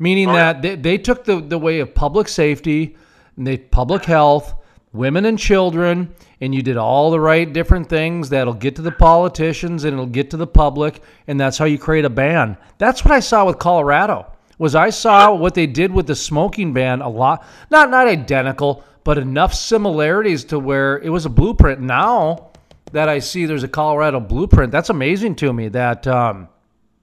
meaning 0.00 0.30
oh, 0.30 0.34
that 0.34 0.62
they, 0.62 0.74
they 0.74 0.98
took 0.98 1.24
the, 1.24 1.40
the 1.40 1.58
way 1.58 1.78
of 1.78 1.94
public 1.94 2.26
safety, 2.26 2.96
and 3.36 3.46
they 3.46 3.58
public 3.58 4.04
health, 4.04 4.54
women 4.92 5.24
and 5.24 5.38
children, 5.38 6.12
and 6.40 6.52
you 6.52 6.60
did 6.60 6.76
all 6.76 7.12
the 7.12 7.20
right 7.20 7.52
different 7.52 7.88
things 7.88 8.30
that'll 8.30 8.52
get 8.52 8.74
to 8.76 8.82
the 8.82 8.90
politicians 8.90 9.84
and 9.84 9.94
it'll 9.94 10.06
get 10.06 10.30
to 10.30 10.36
the 10.36 10.46
public, 10.46 11.00
and 11.28 11.38
that's 11.40 11.56
how 11.56 11.64
you 11.64 11.78
create 11.78 12.04
a 12.04 12.10
ban. 12.10 12.56
That's 12.78 13.04
what 13.04 13.12
I 13.12 13.20
saw 13.20 13.46
with 13.46 13.60
Colorado. 13.60 14.26
Was 14.58 14.74
I 14.74 14.90
saw 14.90 15.34
what 15.34 15.54
they 15.54 15.68
did 15.68 15.92
with 15.92 16.08
the 16.08 16.16
smoking 16.16 16.72
ban 16.72 17.00
a 17.00 17.08
lot, 17.08 17.44
not 17.70 17.90
not 17.90 18.08
identical, 18.08 18.82
but 19.04 19.18
enough 19.18 19.54
similarities 19.54 20.44
to 20.46 20.58
where 20.58 20.98
it 20.98 21.10
was 21.10 21.26
a 21.26 21.30
blueprint. 21.30 21.80
Now 21.80 22.51
that 22.92 23.08
I 23.08 23.18
see 23.18 23.46
there's 23.46 23.62
a 23.62 23.68
Colorado 23.68 24.20
blueprint, 24.20 24.72
that's 24.72 24.90
amazing 24.90 25.36
to 25.36 25.52
me. 25.52 25.68
That 25.68 26.06
um, 26.06 26.48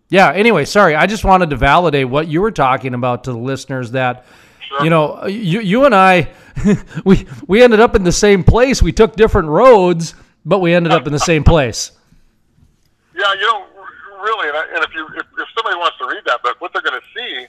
yeah. 0.10 0.32
Anyway, 0.32 0.66
sorry. 0.66 0.96
I 0.96 1.06
just 1.06 1.24
wanted 1.24 1.50
to 1.52 1.56
validate 1.56 2.10
what 2.10 2.28
you 2.28 2.42
were 2.42 2.52
talking 2.52 2.94
about 2.94 3.26
to 3.26 3.32
the 3.32 3.38
listeners. 3.38 3.92
That 3.92 4.26
Sure. 4.70 4.84
you 4.84 4.90
know, 4.92 5.26
you 5.26 5.62
you 5.62 5.86
and 5.86 5.96
I, 5.96 6.30
we 7.06 7.26
we 7.48 7.64
ended 7.64 7.80
up 7.80 7.96
in 7.96 8.04
the 8.04 8.12
same 8.12 8.44
place. 8.44 8.84
We 8.84 8.92
took 8.92 9.16
different 9.16 9.48
roads, 9.48 10.14
but 10.46 10.60
we 10.60 10.74
ended 10.74 10.94
up 10.94 11.08
in 11.08 11.14
the 11.14 11.20
same 11.20 11.44
place. 11.44 11.92
Yeah, 13.16 13.34
you 13.34 13.42
know, 13.42 13.66
really, 14.22 14.48
and, 14.48 14.58
I, 14.58 14.66
and 14.76 14.86
if 14.86 14.94
you 14.94 15.08
if, 15.18 15.26
if 15.40 15.48
somebody 15.58 15.76
wants 15.76 15.98
to 15.98 16.06
read 16.06 16.22
that 16.28 16.44
book, 16.44 16.62
what 16.62 16.72
they're 16.72 16.84
going 16.84 17.02
to 17.02 17.08
see 17.18 17.48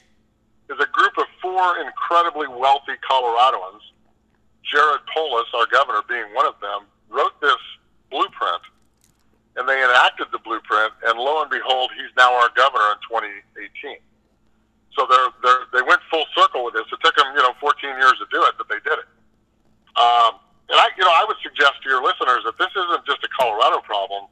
is 0.72 0.80
a 0.80 0.86
group 0.92 1.12
of 1.18 1.26
four 1.42 1.78
incredibly 1.78 2.48
wealthy 2.48 2.92
Coloradoans. 3.08 3.84
Jared 4.64 5.00
Polis, 5.12 5.46
our 5.54 5.66
governor, 5.66 6.00
being 6.08 6.32
one 6.32 6.46
of 6.46 6.54
them, 6.60 6.86
wrote 7.10 7.38
this 7.42 7.58
blueprint, 8.10 8.62
and 9.56 9.68
they 9.68 9.78
enacted 9.82 10.28
the 10.32 10.38
blueprint, 10.38 10.92
and 11.06 11.18
lo 11.18 11.42
and 11.42 11.50
behold, 11.50 11.90
he's 11.96 12.10
now 12.16 12.34
our 12.34 12.50
governor 12.54 12.94
in 12.94 13.00
2018. 13.08 13.98
So 14.94 15.06
so 15.06 15.06
they're, 15.06 15.30
they're 15.42 15.64
they 15.80 15.82
went 15.86 16.02
full 16.10 16.26
circle 16.36 16.64
with 16.66 16.74
this. 16.74 16.84
It 16.92 16.98
took 17.02 17.14
them 17.16 17.26
you 17.34 17.42
know 17.42 17.54
14 17.60 17.78
years 17.98 18.18
to 18.18 18.26
do 18.30 18.42
it, 18.44 18.54
but 18.58 18.68
they 18.68 18.82
did 18.82 18.98
it. 18.98 19.08
Um, 19.96 20.38
and 20.70 20.78
I 20.78 20.90
you 20.98 21.04
know 21.06 21.14
I 21.14 21.24
would 21.26 21.38
suggest 21.42 21.82
to 21.82 21.88
your 21.88 22.02
listeners 22.02 22.42
that 22.44 22.58
this 22.58 22.70
isn't 22.74 23.06
just 23.06 23.22
a 23.22 23.30
Colorado 23.38 23.80
problem. 23.86 24.26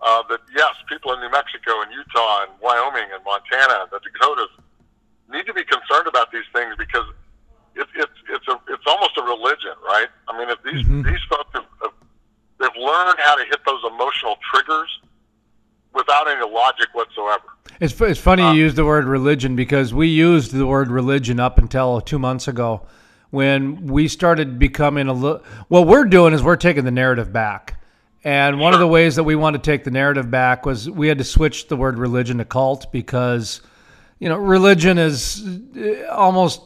Uh, 0.00 0.22
that 0.32 0.40
yes, 0.56 0.72
people 0.88 1.12
in 1.12 1.20
New 1.20 1.28
Mexico 1.28 1.82
and 1.84 1.92
Utah 1.92 2.48
and 2.48 2.52
Wyoming 2.62 3.04
and 3.12 3.20
Montana, 3.22 3.84
and 3.84 3.90
the 3.92 4.00
Dakotas, 4.00 4.48
need 5.28 5.44
to 5.44 5.52
be 5.52 5.60
concerned 5.64 6.08
about 6.08 6.32
these 6.32 6.48
things 6.54 6.72
because 6.78 7.04
it, 7.76 7.86
it's 7.94 8.18
it's 8.30 8.48
a 8.48 8.56
it's 8.72 8.86
almost 8.86 9.18
a 9.18 9.22
religion, 9.22 9.76
right? 9.84 10.08
I 10.26 10.38
mean, 10.38 10.48
if 10.48 10.62
these 10.64 10.80
Mhm. 10.86 11.04
these 11.04 11.20
folks 11.28 11.50
have 11.52 11.89
they've 12.60 12.68
learned 12.78 13.18
how 13.18 13.34
to 13.34 13.44
hit 13.44 13.60
those 13.66 13.80
emotional 13.90 14.36
triggers 14.52 15.00
without 15.94 16.28
any 16.28 16.48
logic 16.48 16.88
whatsoever. 16.92 17.42
It's, 17.80 17.98
it's 18.00 18.20
funny 18.20 18.42
Uh, 18.42 18.52
you 18.52 18.64
use 18.64 18.74
the 18.74 18.84
word 18.84 19.06
religion 19.06 19.56
because 19.56 19.92
we 19.94 20.08
used 20.08 20.52
the 20.52 20.66
word 20.66 20.88
religion 20.88 21.40
up 21.40 21.58
until 21.58 22.00
two 22.00 22.18
months 22.18 22.46
ago 22.46 22.86
when 23.30 23.86
we 23.86 24.06
started 24.06 24.58
becoming 24.58 25.08
a 25.08 25.12
little. 25.12 25.42
What 25.68 25.86
we're 25.86 26.04
doing 26.04 26.34
is 26.34 26.42
we're 26.42 26.56
taking 26.56 26.84
the 26.84 26.90
narrative 26.90 27.32
back. 27.32 27.80
And 28.22 28.60
one 28.60 28.74
of 28.74 28.80
the 28.80 28.86
ways 28.86 29.16
that 29.16 29.24
we 29.24 29.34
wanted 29.34 29.64
to 29.64 29.70
take 29.70 29.84
the 29.84 29.90
narrative 29.90 30.30
back 30.30 30.66
was 30.66 30.90
we 30.90 31.08
had 31.08 31.16
to 31.18 31.24
switch 31.24 31.68
the 31.68 31.76
word 31.76 31.98
religion 31.98 32.36
to 32.38 32.44
cult 32.44 32.92
because, 32.92 33.62
you 34.18 34.28
know, 34.28 34.36
religion 34.36 34.98
is 34.98 35.42
uh, 35.76 36.06
almost. 36.12 36.60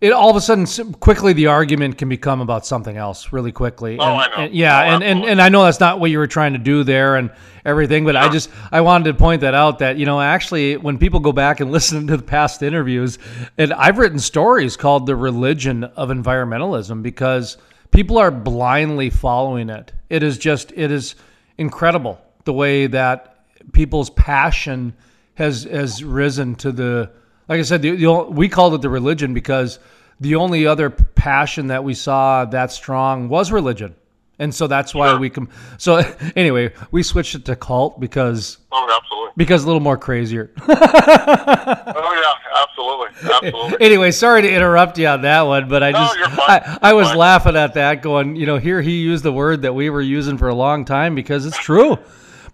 It 0.00 0.12
all 0.12 0.30
of 0.30 0.36
a 0.36 0.40
sudden 0.40 0.94
quickly 0.94 1.32
the 1.32 1.48
argument 1.48 1.98
can 1.98 2.08
become 2.08 2.40
about 2.40 2.64
something 2.64 2.96
else 2.96 3.32
really 3.32 3.50
quickly. 3.50 3.98
Oh, 3.98 4.04
and, 4.04 4.20
I 4.20 4.26
know. 4.28 4.42
and- 4.44 4.54
yeah, 4.54 4.78
Oh, 4.78 4.94
and, 4.94 5.02
and 5.02 5.24
and 5.24 5.42
I 5.42 5.48
know 5.48 5.64
that's 5.64 5.80
not 5.80 5.98
what 5.98 6.12
you 6.12 6.18
were 6.18 6.28
trying 6.28 6.52
to 6.52 6.60
do 6.60 6.84
there 6.84 7.16
and 7.16 7.32
everything, 7.64 8.04
but 8.04 8.14
I 8.14 8.28
just 8.28 8.48
I 8.70 8.80
wanted 8.82 9.04
to 9.10 9.14
point 9.14 9.40
that 9.40 9.54
out 9.54 9.80
that 9.80 9.96
you 9.96 10.06
know 10.06 10.20
actually 10.20 10.76
when 10.76 10.98
people 10.98 11.18
go 11.18 11.32
back 11.32 11.58
and 11.58 11.72
listen 11.72 12.06
to 12.06 12.16
the 12.16 12.22
past 12.22 12.62
interviews, 12.62 13.18
and 13.56 13.72
I've 13.72 13.98
written 13.98 14.20
stories 14.20 14.76
called 14.76 15.06
the 15.06 15.16
religion 15.16 15.82
of 15.82 16.10
environmentalism 16.10 17.02
because 17.02 17.56
people 17.90 18.18
are 18.18 18.30
blindly 18.30 19.10
following 19.10 19.68
it. 19.68 19.92
It 20.10 20.22
is 20.22 20.38
just 20.38 20.72
it 20.76 20.92
is 20.92 21.16
incredible 21.56 22.20
the 22.44 22.52
way 22.52 22.86
that 22.86 23.34
people's 23.72 24.10
passion 24.10 24.94
has 25.34 25.64
has 25.64 26.04
risen 26.04 26.54
to 26.54 26.70
the 26.70 27.10
like 27.48 27.58
I 27.60 27.62
said 27.62 27.82
the, 27.82 27.92
the, 27.96 28.12
we 28.30 28.48
called 28.48 28.74
it 28.74 28.82
the 28.82 28.90
religion 28.90 29.34
because 29.34 29.78
the 30.20 30.34
only 30.36 30.66
other 30.66 30.90
passion 30.90 31.68
that 31.68 31.84
we 31.84 31.94
saw 31.94 32.44
that 32.46 32.72
strong 32.72 33.28
was 33.28 33.50
religion. 33.52 33.94
And 34.40 34.54
so 34.54 34.68
that's 34.68 34.94
why 34.94 35.10
Sure. 35.10 35.18
we 35.18 35.30
come. 35.30 35.48
So 35.78 35.96
anyway, 36.36 36.72
we 36.92 37.02
switched 37.02 37.34
it 37.34 37.44
to 37.46 37.56
cult 37.56 37.98
because 37.98 38.58
Oh, 38.70 39.00
absolutely. 39.02 39.32
because 39.36 39.64
a 39.64 39.66
little 39.66 39.80
more 39.80 39.96
crazier. 39.96 40.50
Oh, 40.70 42.22
yeah, 42.22 42.62
absolutely, 42.62 43.08
absolutely. 43.50 43.84
anyway, 43.86 44.10
sorry 44.10 44.42
to 44.42 44.50
interrupt 44.50 44.98
you 44.98 45.06
on 45.06 45.22
that 45.22 45.42
one, 45.42 45.68
but 45.68 45.82
I 45.82 45.90
No, 45.90 45.98
just. 45.98 46.38
I, 46.40 46.78
I 46.82 46.92
was 46.92 47.14
laughing 47.14 47.56
at 47.56 47.74
that, 47.74 48.02
going, 48.02 48.36
you 48.36 48.46
know, 48.46 48.56
here 48.58 48.80
he 48.80 49.00
used 49.02 49.24
the 49.24 49.32
word 49.32 49.62
that 49.62 49.74
we 49.74 49.90
were 49.90 50.00
using 50.00 50.38
for 50.38 50.48
a 50.48 50.54
long 50.54 50.84
time 50.84 51.14
because 51.14 51.46
it's 51.46 51.58
true, 51.58 51.98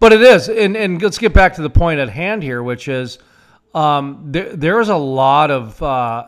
but 0.01 0.13
it 0.13 0.23
is. 0.23 0.49
And 0.49 0.77
and 0.77 1.01
let's 1.03 1.19
get 1.19 1.33
back 1.33 1.55
to 1.55 1.63
the 1.63 1.71
point 1.71 2.01
at 2.01 2.09
hand 2.09 2.43
here, 2.43 2.63
which 2.63 2.89
is 2.89 3.19
um, 3.75 4.21
there 4.27 4.55
there 4.55 4.81
is 4.81 4.89
a 4.89 4.97
lot 4.97 5.51
of 5.51 5.83
uh, 5.83 6.27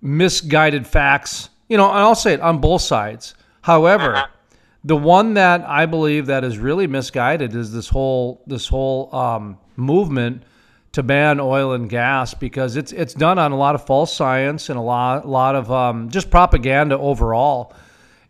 misguided 0.00 0.86
facts, 0.86 1.50
you 1.68 1.76
know, 1.76 1.88
and 1.88 1.98
I'll 1.98 2.14
say 2.14 2.34
it 2.34 2.40
on 2.40 2.58
both 2.58 2.82
sides. 2.82 3.34
However, 3.62 4.16
Uh-huh. 4.16 4.26
the 4.84 4.96
one 4.96 5.34
that 5.34 5.62
I 5.62 5.86
believe 5.86 6.26
that 6.26 6.44
is 6.44 6.58
really 6.58 6.86
misguided 6.86 7.54
is 7.54 7.72
this 7.72 7.88
whole 7.88 8.42
this 8.46 8.68
whole 8.68 9.14
um, 9.14 9.58
movement 9.76 10.42
to 10.92 11.02
ban 11.02 11.40
oil 11.40 11.72
and 11.72 11.88
gas 11.90 12.34
because 12.34 12.76
it's 12.76 12.92
it's 12.92 13.14
done 13.14 13.38
on 13.38 13.52
a 13.52 13.56
lot 13.56 13.74
of 13.74 13.84
false 13.84 14.14
science 14.14 14.68
and 14.68 14.78
a 14.78 14.82
lot 14.82 15.24
a 15.24 15.28
lot 15.28 15.56
of 15.56 15.70
um, 15.72 16.10
just 16.10 16.30
propaganda 16.30 16.98
overall. 16.98 17.72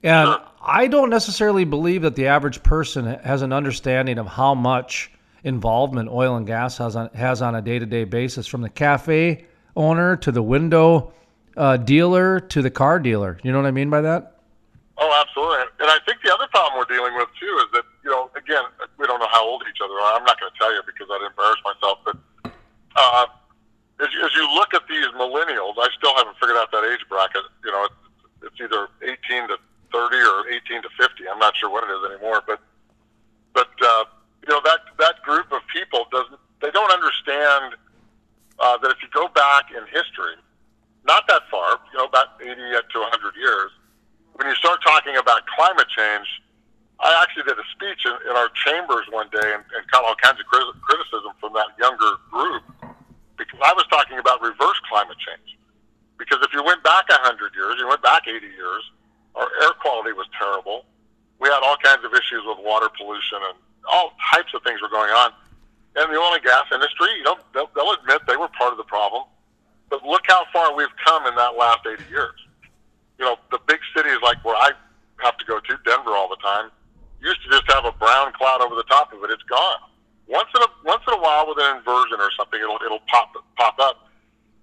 And 0.03 0.39
I 0.63 0.87
don't 0.87 1.09
necessarily 1.11 1.65
believe 1.65 2.03
that 2.03 2.15
the 2.15 2.27
average 2.27 2.63
person 2.63 3.07
has 3.25 3.43
an 3.43 3.53
understanding 3.53 4.19
of 4.19 4.27
how 4.27 4.55
much 4.55 5.11
involvement 5.45 6.09
oil 6.09 6.37
and 6.37 6.47
gas 6.47 6.79
has 6.79 6.97
on 6.97 7.09
has 7.15 7.41
on 7.43 7.55
a 7.55 7.63
day 7.63 7.79
to 7.79 7.87
day 7.87 8.05
basis, 8.05 8.47
from 8.47 8.63
the 8.63 8.69
cafe 8.71 9.45
owner 9.77 10.17
to 10.17 10.33
the 10.33 10.43
window 10.43 11.13
uh, 11.57 11.77
dealer 11.77 12.41
to 12.41 12.63
the 12.63 12.71
car 12.71 12.99
dealer. 12.99 13.39
You 13.45 13.53
know 13.53 13.59
what 13.61 13.67
I 13.69 13.71
mean 13.71 13.91
by 13.91 14.01
that? 14.01 14.33
Oh, 14.97 15.11
absolutely. 15.27 15.67
And 15.81 15.91
I 15.91 15.99
think 16.07 16.19
the 16.25 16.33
other 16.33 16.47
problem 16.51 16.79
we're 16.79 16.93
dealing 16.97 17.15
with 17.15 17.29
too 17.39 17.55
is 17.63 17.69
that 17.75 17.85
you 18.05 18.11
know, 18.11 18.31
again, 18.37 18.63
we 18.99 19.07
don't 19.07 19.19
know 19.21 19.29
how 19.31 19.45
old 19.47 19.63
each 19.71 19.79
other 19.85 19.95
are. 19.95 20.15
I'm 20.19 20.25
not 20.25 20.39
going 20.41 20.51
to 20.53 20.59
tell 20.59 20.73
you 20.73 20.81
because 20.87 21.09
I'd 21.11 21.27
embarrass 21.27 21.59
myself. 21.65 21.99
But 22.05 22.17
uh, 22.97 23.27
as, 24.01 24.09
you- 24.15 24.25
as 24.25 24.31
you 24.35 24.47
look 24.55 24.73
at 24.75 24.83
these 24.89 25.07
millennials, 25.19 25.75
I 25.79 25.89
still 25.99 26.15
haven't 26.17 26.37
figured 26.39 26.57
out 26.57 26.71
that 26.73 26.85
age 26.93 27.05
bracket. 27.09 27.43
You 27.65 27.73
know, 27.73 27.85
it's, 27.91 28.53
it's 28.55 28.61
either 28.61 28.89
18 29.03 29.49
to 29.49 29.57
30 29.93 30.17
or 30.17 30.49
18 30.49 30.83
to 30.83 30.89
50. 30.99 31.29
I'm 31.29 31.39
not 31.39 31.57
sure 31.57 31.71
what 31.71 31.83
it 31.85 31.91
is 31.93 32.13
anymore. 32.15 32.43
But 32.47 32.61
but 33.53 33.71
uh, 33.83 34.05
you 34.47 34.53
know 34.53 34.61
that 34.65 34.81
that 34.99 35.23
group 35.23 35.51
of 35.53 35.61
people 35.73 36.05
doesn't 36.13 36.39
they 36.61 36.71
don't 36.71 36.93
understand 36.93 37.77
uh, 38.61 38.77
that 38.79 38.91
if 38.91 38.99
you 39.03 39.09
go 39.13 39.29
back 39.29 39.73
in 39.73 39.83
history, 39.89 40.37
not 41.05 41.27
that 41.29 41.43
far, 41.51 41.81
you 41.93 41.99
know, 41.99 42.05
about 42.05 42.41
80 42.41 42.55
to 42.55 42.99
100 43.01 43.37
years, 43.37 43.71
when 44.37 44.49
you 44.49 44.55
start 44.55 44.81
talking 44.85 45.17
about 45.17 45.43
climate 45.57 45.89
change, 45.91 46.27
I 47.01 47.11
actually 47.21 47.45
did 47.45 47.59
a 47.59 47.67
speech 47.75 48.07
in, 48.07 48.15
in 48.31 48.37
our 48.37 48.49
chambers 48.65 49.05
one 49.11 49.29
day 49.29 49.45
and, 49.45 49.65
and 49.75 49.83
got 49.91 50.05
all 50.05 50.15
kinds 50.17 50.39
of 50.39 50.47
criti- 50.47 50.79
criticism 50.81 51.35
from 51.41 51.53
that 51.55 51.75
younger 51.79 52.17
group 52.31 52.63
because 53.37 53.59
I 53.61 53.75
was 53.75 53.85
talking 53.91 54.19
about 54.19 54.41
reverse 54.41 54.79
climate 54.89 55.19
change. 55.19 55.59
Because 56.17 56.39
if 56.47 56.55
you 56.55 56.63
went 56.63 56.83
back 56.87 57.11
100 57.11 57.29
years, 57.59 57.75
you 57.79 57.89
went 57.89 58.03
back 58.03 58.25
80 58.31 58.47
years, 58.47 58.85
our 59.35 59.51
air 59.67 59.75
quality 59.83 60.15
was 60.15 60.31
terrible. 60.39 60.87
We 61.43 61.51
had 61.51 61.61
all 61.67 61.77
kinds 61.83 62.07
of 62.07 62.15
issues 62.15 62.47
with 62.47 62.63
water 62.63 62.89
pollution 62.95 63.43
and 63.51 63.59
all 63.91 64.13
types 64.33 64.53
of 64.55 64.63
things 64.63 64.81
were 64.81 64.89
going 64.89 65.11
on. 65.11 65.33
And 65.97 66.13
the 66.13 66.19
oil 66.19 66.35
and 66.35 66.43
gas 66.43 66.65
industry, 66.73 67.09
you 67.17 67.23
know, 67.23 67.37
they'll, 67.55 67.71
they'll 67.75 67.93
admit 67.93 68.23
they 68.27 68.37
were 68.37 68.49
part 68.49 68.73
of 68.73 68.79
the 68.79 68.85
problem. 68.85 69.25
But 69.91 70.03
look 70.03 70.23
how 70.27 70.45
far 70.53 70.75
we've 70.75 70.95
come 71.05 71.27
in 71.27 71.35
that 71.37 71.57
last 71.57 71.87
80 71.87 72.03
years. 72.11 72.35
You 73.19 73.27
know, 73.27 73.37
the 73.51 73.61
big 73.67 73.79
cities 73.97 74.19
like 74.23 74.45
where 74.45 74.57
I 74.57 74.73
have 75.23 75.37
to 75.39 75.45
go 75.45 75.61
to, 75.61 75.79
Denver 75.85 76.11
all 76.11 76.29
the 76.29 76.41
time, 76.43 76.71
used 77.23 77.43
to 77.45 77.51
just 77.51 77.71
have 77.73 77.85
a 77.85 77.93
brown 77.93 78.33
cloud 78.33 78.61
over 78.61 78.75
the 78.75 78.85
top 78.85 79.13
of 79.13 79.23
it. 79.23 79.31
It's 79.31 79.43
gone. 79.45 79.79
Once 80.27 80.49
in 80.57 80.63
a 80.63 80.67
once 80.85 81.03
in 81.07 81.15
a 81.15 81.21
while 81.21 81.47
with 81.47 81.59
an 81.61 81.77
inversion 81.77 82.17
or 82.19 82.31
something, 82.37 82.59
it'll 82.59 82.79
it'll 82.85 83.05
pop 83.13 83.33
pop 83.57 83.77
up. 83.79 84.09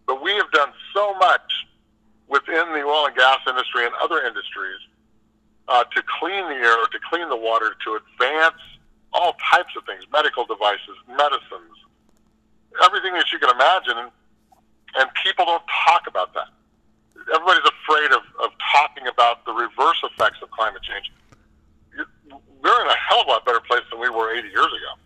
But 0.08 0.22
we 0.22 0.34
have 0.34 0.51
done 0.51 0.74
so 0.94 1.13
much 1.16 1.68
within 2.28 2.74
the 2.74 2.82
oil 2.82 3.06
and 3.06 3.16
gas 3.16 3.40
industry 3.48 3.86
and 3.86 3.94
other 4.01 4.25
industries 4.25 4.82
uh, 5.68 5.84
to 5.84 6.04
clean 6.20 6.44
the 6.50 6.56
air, 6.56 6.75
to 6.92 7.00
clean 7.10 7.30
the 7.30 7.38
water, 7.38 7.75
to 7.86 8.00
advance 8.00 8.62
all 9.13 9.36
types 9.51 9.74
of 9.77 9.86
things, 9.86 10.03
medical 10.12 10.46
devices, 10.46 10.96
medicines, 11.08 11.75
everything 12.84 13.13
that 13.13 13.32
you 13.32 13.39
can 13.39 13.50
imagine. 13.50 13.98
And, 13.98 14.12
and 14.96 15.10
people 15.24 15.46
don't 15.46 15.63
talk 15.88 16.08
about 16.08 16.34
that. 16.34 16.48
Everybody's 17.34 17.70
afraid 17.84 18.12
of, 18.12 18.24
of 18.44 18.51
talking 18.74 19.08
about 19.08 19.46
the 19.46 19.53
reverse 19.53 20.01
effects 20.03 20.39
of 20.41 20.50
climate 20.51 20.82
change. 20.82 21.12
We're 22.63 22.82
in 22.82 22.88
a 22.88 22.96
hell 22.96 23.22
of 23.22 23.27
a 23.27 23.30
lot 23.30 23.46
better 23.46 23.60
place 23.62 23.82
than 23.91 24.00
we 24.00 24.10
were 24.10 24.36
80 24.36 24.48
years 24.48 24.65
ago. 24.65 25.01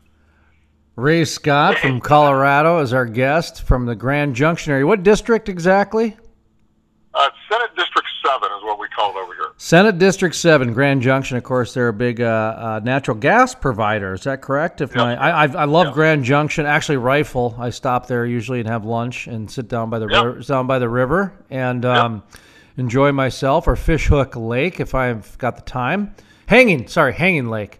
Ray 0.95 1.25
Scott 1.25 1.77
from 1.77 1.99
Colorado 1.99 2.79
is 2.79 2.93
our 2.93 3.05
guest 3.05 3.63
from 3.63 3.85
the 3.85 3.95
Grand 3.95 4.33
Junction 4.33 4.71
area. 4.71 4.87
What 4.87 5.03
district 5.03 5.49
exactly? 5.49 6.15
Uh, 7.13 7.29
Senate 7.51 7.75
District 7.75 8.07
7 8.25 8.43
is 8.43 8.63
what 8.63 8.79
we 8.79 8.87
call 8.89 9.11
it 9.11 9.21
over 9.21 9.33
here. 9.33 9.34
Senate 9.57 9.97
District 9.97 10.35
Seven, 10.35 10.73
Grand 10.73 11.01
Junction. 11.01 11.37
Of 11.37 11.43
course, 11.43 11.73
they're 11.73 11.87
a 11.87 11.93
big 11.93 12.19
uh, 12.19 12.25
uh, 12.25 12.81
natural 12.83 13.15
gas 13.17 13.55
provider. 13.55 14.13
Is 14.13 14.23
that 14.23 14.41
correct? 14.41 14.81
If 14.81 14.93
my, 14.95 15.15
I, 15.15 15.45
I, 15.45 15.47
I 15.47 15.63
love 15.63 15.87
Yep. 15.87 15.93
Grand 15.93 16.23
Junction. 16.25 16.65
Actually, 16.65 16.97
Rifle. 16.97 17.55
I 17.57 17.69
stop 17.69 18.07
there 18.07 18.25
usually 18.25 18.59
and 18.59 18.67
have 18.67 18.83
lunch 18.83 19.27
and 19.27 19.49
sit 19.49 19.69
down 19.69 19.89
by 19.89 19.99
the 19.99 20.07
Yep. 20.09 20.23
river, 20.25 20.39
down 20.41 20.67
by 20.67 20.79
the 20.79 20.89
river 20.89 21.31
and 21.49 21.85
um, 21.85 22.23
enjoy 22.75 23.13
myself. 23.13 23.65
Or 23.67 23.77
Fishhook 23.77 24.35
Lake 24.35 24.81
if 24.81 24.93
I've 24.93 25.37
got 25.37 25.55
the 25.55 25.61
time. 25.61 26.13
Hanging, 26.47 26.87
sorry, 26.89 27.13
Hanging 27.13 27.49
Lake. 27.49 27.79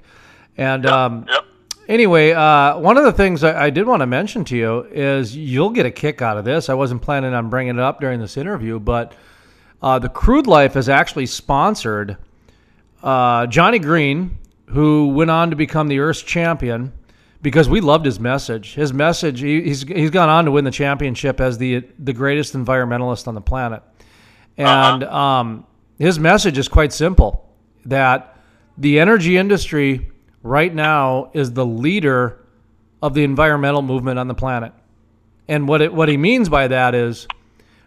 And 0.58 0.86
um, 0.86 1.25
Yep. 1.29 1.44
Anyway, 1.89 2.32
uh, 2.32 2.79
one 2.79 2.98
of 2.98 3.03
the 3.03 3.12
things 3.12 3.44
I, 3.44 3.65
I 3.65 3.70
did 3.70 3.86
want 3.86 4.00
to 4.00 4.08
mention 4.08 4.44
to 4.46 4.58
you 4.58 4.88
is 4.91 5.36
you'll 5.36 5.70
get 5.70 5.86
a 5.86 5.91
kick 5.91 6.22
out 6.22 6.38
of 6.38 6.44
this. 6.46 6.67
I 6.70 6.74
wasn't 6.74 7.01
planning 7.03 7.34
on 7.36 7.50
bringing 7.50 7.75
it 7.75 7.82
up 7.82 8.00
during 8.00 8.20
this 8.22 8.38
interview, 8.38 8.79
but 8.79 9.13
uh, 9.82 10.00
the 10.00 10.10
Crude 10.10 10.48
Life 10.48 10.74
has 10.74 10.89
actually 10.89 11.25
sponsored 11.25 12.17
uh, 13.03 13.48
Johnny 13.48 13.79
Green, 13.79 14.38
who 14.67 15.10
went 15.10 15.29
on 15.29 15.50
to 15.51 15.55
become 15.55 15.88
the 15.88 16.00
Earth's 16.00 16.22
champion 16.22 16.91
because 17.41 17.70
we 17.70 17.79
loved 17.79 18.05
his 18.05 18.20
message. 18.20 18.74
His 18.74 18.91
message, 18.91 19.39
he, 19.39 19.62
he's 19.62 19.84
he's 19.84 20.10
gone 20.10 20.29
on 20.29 20.46
to 20.46 20.51
win 20.51 20.65
the 20.65 20.72
championship 20.72 21.39
as 21.39 21.58
the 21.58 21.84
the 22.00 22.13
greatest 22.13 22.53
environmentalist 22.55 23.27
on 23.27 23.36
the 23.36 23.41
planet, 23.41 23.84
and 24.58 25.03
um, 25.03 25.67
his 26.00 26.17
message 26.17 26.58
is 26.58 26.67
quite 26.67 26.91
simple: 26.91 27.53
that 27.86 28.38
the 28.77 29.00
energy 29.00 29.38
industry 29.38 30.12
right 30.41 30.74
now 30.74 31.32
is 31.34 31.53
the 31.53 31.65
leader 31.65 32.39
of 33.01 33.13
the 33.13 33.24
environmental 33.24 33.82
movement 33.82 34.17
on 34.17 34.27
the 34.27 34.34
planet. 34.34 34.74
And 35.48 35.67
what 35.67 35.82
it, 35.82 35.94
what 35.94 36.10
he 36.10 36.17
means 36.17 36.50
by 36.50 36.67
that 36.67 36.96
is 36.96 37.27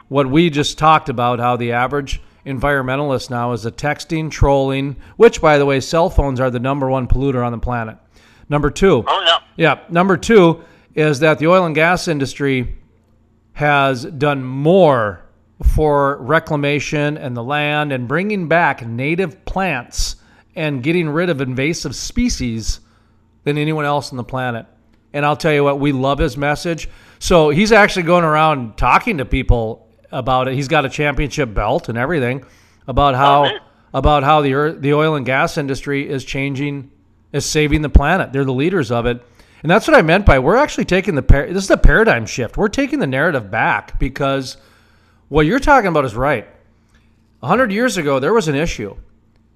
what 0.09 0.29
we 0.29 0.51
just 0.51 0.79
talked 0.79 1.09
about 1.09 1.39
how 1.39 1.57
the 1.57 1.73
average 1.73 2.21
environmentalist 2.45 3.31
now 3.31 3.53
is 3.53 3.67
a 3.67 3.71
texting, 3.71 4.31
trolling, 4.31 4.97
which 5.17 5.41
by 5.41 5.59
the 5.59 5.67
way, 5.67 5.81
cell 5.81 6.09
phones 6.11 6.41
are 6.41 6.51
the 6.51 6.59
number 6.59 6.89
one 6.89 7.07
polluter 7.07 7.45
on 7.45 7.53
the 7.53 7.59
planet. 7.59 7.99
Number 8.49 8.71
2. 8.71 9.05
Oh 9.07 9.25
yeah. 9.27 9.39
Yeah, 9.57 9.81
number 9.91 10.17
2 10.17 10.63
is 10.95 11.21
that 11.21 11.39
the 11.39 11.47
oil 11.47 11.67
and 11.67 11.75
gas 11.75 12.09
industry 12.09 12.77
has 13.53 14.05
done 14.05 14.45
more 14.45 15.23
for 15.75 16.17
reclamation 16.23 17.19
and 17.19 17.37
the 17.37 17.43
land 17.43 17.93
and 17.93 18.09
bringing 18.09 18.49
back 18.49 18.87
native 18.87 19.45
plants 19.45 20.17
and 20.55 20.83
getting 20.83 21.09
rid 21.09 21.29
of 21.29 21.41
invasive 21.41 21.95
species 21.95 22.81
than 23.45 23.59
anyone 23.59 23.85
else 23.85 24.11
on 24.11 24.17
the 24.17 24.25
planet. 24.25 24.67
And 25.13 25.27
I'll 25.27 25.37
tell 25.37 25.53
you 25.53 25.65
what, 25.65 25.81
we 25.81 25.93
love 25.93 26.19
his 26.19 26.37
message. 26.37 26.89
So 27.19 27.51
he's 27.51 27.73
actually 27.73 28.05
going 28.05 28.25
around 28.25 28.77
talking 28.77 29.19
to 29.19 29.25
people 29.25 29.88
about 30.11 30.49
it. 30.49 30.55
He's 30.55 30.69
got 30.69 30.85
a 30.85 30.89
championship 30.89 31.53
belt 31.55 31.89
and 31.89 31.99
everything 31.99 32.45
about 32.87 33.15
how 33.15 33.45
neat. 33.45 33.61
about 33.93 34.23
how 34.23 34.41
the 34.41 34.77
the 34.79 34.95
oil 34.95 35.15
and 35.15 35.27
gas 35.27 35.59
industry 35.59 36.09
is 36.09 36.25
changing, 36.25 36.91
is 37.33 37.45
saving 37.45 37.83
the 37.83 37.89
planet. 37.89 38.33
They're 38.33 38.45
the 38.45 38.53
leaders 38.53 38.91
of 38.91 39.07
it, 39.07 39.23
and 39.63 39.71
that's 39.71 39.87
what 39.87 39.97
I 39.97 40.03
meant 40.03 40.27
by 40.27 40.39
we're 40.39 40.57
actually 40.57 40.87
taking 40.87 41.15
the 41.15 41.23
par- 41.23 41.53
this 41.53 41.65
is 41.65 41.71
a 41.71 41.77
paradigm 41.77 42.27
shift. 42.27 42.57
We're 42.57 42.69
taking 42.69 42.99
the 42.99 43.07
narrative 43.07 43.51
back 43.51 43.99
because 43.99 44.57
what 45.29 45.47
you're 45.47 45.59
talking 45.59 45.89
about 45.89 46.05
is 46.05 46.15
right. 46.15 46.49
A 47.43 47.47
hundred 47.47 47.71
years 47.71 47.97
ago, 47.97 48.19
there 48.19 48.33
was 48.33 48.49
an 48.49 48.55
issue, 48.55 48.97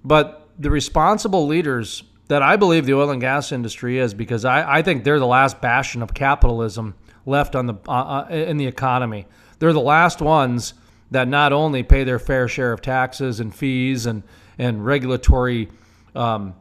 but 0.05 0.49
the 0.59 0.71
responsible 0.71 1.47
leaders 1.47 2.05
that 2.29 2.43
I 2.43 2.57
believe 2.57 2.87
the 2.87 2.95
oil 2.95 3.11
and 3.11 3.21
gas 3.21 3.53
industry 3.53 3.99
is, 3.99 4.15
because 4.15 4.45
I, 4.45 4.79
I 4.79 4.83
think 4.83 5.05
they're 5.05 5.19
the 5.19 5.27
last 5.27 5.61
bastion 5.61 6.03
of 6.03 6.15
capitalism 6.15 6.95
left 7.27 7.57
on 7.57 7.67
the 7.67 7.75
uh, 7.89 7.93
uh, 7.93 8.27
in 8.31 8.57
the 8.57 8.67
economy. 8.67 9.27
They're 9.63 9.73
the 9.73 9.81
last 9.81 10.21
ones 10.21 10.75
that 11.13 11.29
not 11.29 11.53
only 11.53 11.85
pay 11.85 12.03
their 12.03 12.19
fair 12.19 12.49
share 12.49 12.73
of 12.73 12.81
taxes 12.81 13.39
and 13.39 13.55
fees 13.55 14.07
and 14.07 14.25
and 14.59 14.85
regulatory 14.85 15.69
um, 16.17 16.57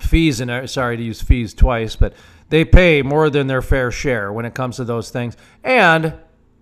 fees 0.00 0.40
and 0.40 0.50
uh, 0.50 0.66
sorry 0.66 0.96
to 0.96 1.02
use 1.04 1.22
fees 1.22 1.54
twice, 1.54 1.94
but 1.94 2.14
they 2.48 2.64
pay 2.64 3.02
more 3.02 3.30
than 3.30 3.46
their 3.46 3.62
fair 3.62 3.92
share 3.92 4.32
when 4.32 4.44
it 4.44 4.52
comes 4.52 4.78
to 4.78 4.84
those 4.84 5.10
things, 5.10 5.36
and 5.62 6.12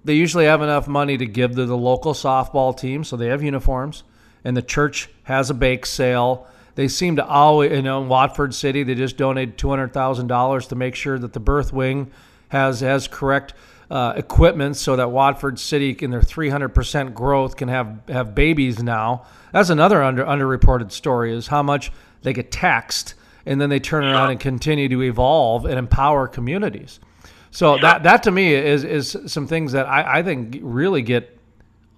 they 0.05 0.13
usually 0.13 0.45
have 0.45 0.61
enough 0.61 0.87
money 0.87 1.17
to 1.17 1.25
give 1.25 1.57
to 1.57 1.65
the 1.65 1.75
local 1.75 2.13
softball 2.13 2.79
team, 2.79 3.03
so 3.03 3.17
they 3.17 3.29
have 3.29 3.43
uniforms, 3.43 4.03
and 4.45 4.55
the 4.55 4.61
church 4.61 5.09
has 5.23 5.49
a 5.49 5.55
bake 5.55 5.87
sale. 5.87 6.47
They 6.75 6.87
seem 6.87 7.17
to 7.17 7.25
always, 7.25 7.73
you 7.73 7.81
know, 7.81 8.03
in 8.03 8.09
Watford 8.09 8.55
City, 8.55 8.83
they 8.83 8.95
just 8.95 9.17
donated 9.17 9.57
two 9.57 9.71
hundred 9.71 9.95
thousand 9.95 10.27
dollars 10.27 10.67
to 10.67 10.75
make 10.75 10.95
sure 10.95 11.19
that 11.19 11.33
the 11.33 11.41
birth 11.41 11.73
wing 11.73 12.11
has 12.49 12.81
has 12.81 13.09
correct 13.09 13.55
uh, 13.91 14.13
equipment, 14.17 14.77
so 14.77 14.97
that 14.97 15.11
Watford 15.11 15.59
City, 15.59 15.97
in 16.01 16.11
their 16.11 16.23
three 16.23 16.49
hundred 16.49 16.71
percent 16.71 17.15
growth, 17.15 17.57
can 17.57 17.69
have 17.69 18.01
have 18.09 18.35
babies 18.35 18.83
now. 18.83 19.27
That's 19.53 19.71
another 19.71 20.03
under 20.03 20.25
underreported 20.25 20.93
story 20.93 21.35
is 21.35 21.49
how 21.49 21.63
much 21.63 21.91
they 22.23 22.33
get 22.33 22.53
taxed, 22.53 23.15
and 23.47 23.61
then 23.61 23.69
they 23.69 23.81
turn 23.81 24.05
around 24.05 24.31
and 24.31 24.39
continue 24.39 24.89
to 24.89 25.03
evolve 25.03 25.65
and 25.65 25.79
empower 25.79 26.29
communities. 26.29 27.01
So 27.51 27.79
that 27.79 28.05
that 28.05 28.23
to 28.23 28.31
me 28.31 28.55
is 28.55 28.85
is 28.85 29.17
some 29.27 29.47
things 29.49 29.73
that 29.73 29.89
I, 29.89 30.19
I 30.19 30.23
think 30.23 30.59
really 30.63 31.03
get 31.03 31.37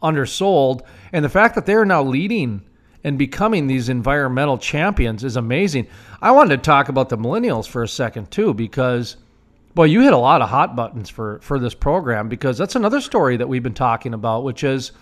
undersold, 0.00 0.82
and 1.12 1.24
the 1.24 1.28
fact 1.28 1.54
that 1.56 1.66
they're 1.66 1.84
now 1.84 2.02
leading 2.02 2.62
and 3.04 3.18
becoming 3.18 3.66
these 3.66 3.88
environmental 3.88 4.56
champions 4.56 5.24
is 5.24 5.36
amazing. 5.36 5.88
I 6.22 6.30
wanted 6.30 6.56
to 6.56 6.62
talk 6.62 6.88
about 6.88 7.08
the 7.08 7.18
millennials 7.18 7.68
for 7.68 7.82
a 7.82 7.88
second 7.88 8.30
too, 8.30 8.54
because 8.54 9.16
boy, 9.74 9.84
you 9.84 10.02
hit 10.02 10.12
a 10.12 10.18
lot 10.18 10.42
of 10.42 10.48
hot 10.48 10.76
buttons 10.76 11.08
for 11.08 11.40
for 11.40 11.58
this 11.58 11.74
program 11.74 12.28
because 12.28 12.58
that's 12.58 12.76
another 12.76 13.00
story 13.00 13.36
that 13.36 13.48
we've 13.48 13.62
been 13.62 13.74
talking 13.74 14.14
about, 14.14 14.44
which 14.44 14.64
is. 14.64 14.92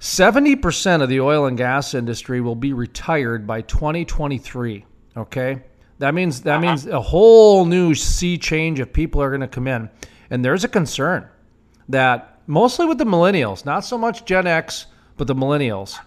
70% 0.00 1.00
of 1.00 1.08
the 1.08 1.20
oil 1.20 1.46
and 1.46 1.56
gas 1.56 1.94
industry 1.94 2.42
will 2.42 2.56
be 2.56 2.74
retired 2.74 3.46
by 3.46 3.62
2023, 3.62 4.84
okay? 5.16 5.62
That 5.98 6.12
means 6.12 6.42
that 6.42 6.60
means 6.60 6.86
a 6.86 7.00
whole 7.00 7.64
new 7.64 7.94
sea 7.94 8.36
change 8.36 8.80
of 8.80 8.92
people 8.92 9.22
are 9.22 9.30
going 9.30 9.40
to 9.40 9.48
come 9.48 9.66
in. 9.66 9.88
And 10.28 10.44
there's 10.44 10.64
a 10.64 10.68
concern 10.68 11.26
that 11.88 12.40
mostly 12.46 12.86
with 12.86 12.98
the 12.98 13.04
millennials, 13.04 13.64
not 13.64 13.84
so 13.84 13.96
much 13.96 14.24
Gen 14.24 14.46
X, 14.46 14.86
but 15.16 15.26
the 15.26 15.34
millennials. 15.34 15.98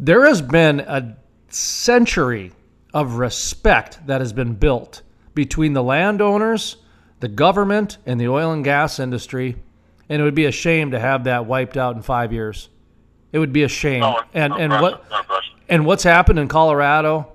There 0.00 0.24
has 0.26 0.40
been 0.40 0.80
a 0.80 1.16
century 1.48 2.52
of 2.94 3.14
respect 3.14 4.06
that 4.06 4.20
has 4.20 4.32
been 4.32 4.54
built 4.54 5.02
between 5.34 5.72
the 5.72 5.82
landowners, 5.82 6.76
the 7.20 7.28
government, 7.28 7.98
and 8.06 8.20
the 8.20 8.28
oil 8.28 8.52
and 8.52 8.62
gas 8.64 8.98
industry, 8.98 9.56
and 10.08 10.20
it 10.20 10.24
would 10.24 10.34
be 10.34 10.46
a 10.46 10.52
shame 10.52 10.92
to 10.92 10.98
have 11.00 11.24
that 11.24 11.46
wiped 11.46 11.76
out 11.76 11.96
in 11.96 12.02
5 12.02 12.32
years. 12.32 12.68
It 13.32 13.38
would 13.38 13.52
be 13.52 13.62
a 13.62 13.68
shame. 13.68 14.02
Oh, 14.02 14.12
no, 14.12 14.22
and 14.34 14.50
no 14.52 14.58
and 14.58 14.72
question, 14.72 14.82
what 14.82 15.10
no 15.10 15.40
and 15.68 15.86
what's 15.86 16.02
happened 16.02 16.38
in 16.38 16.48
Colorado, 16.48 17.32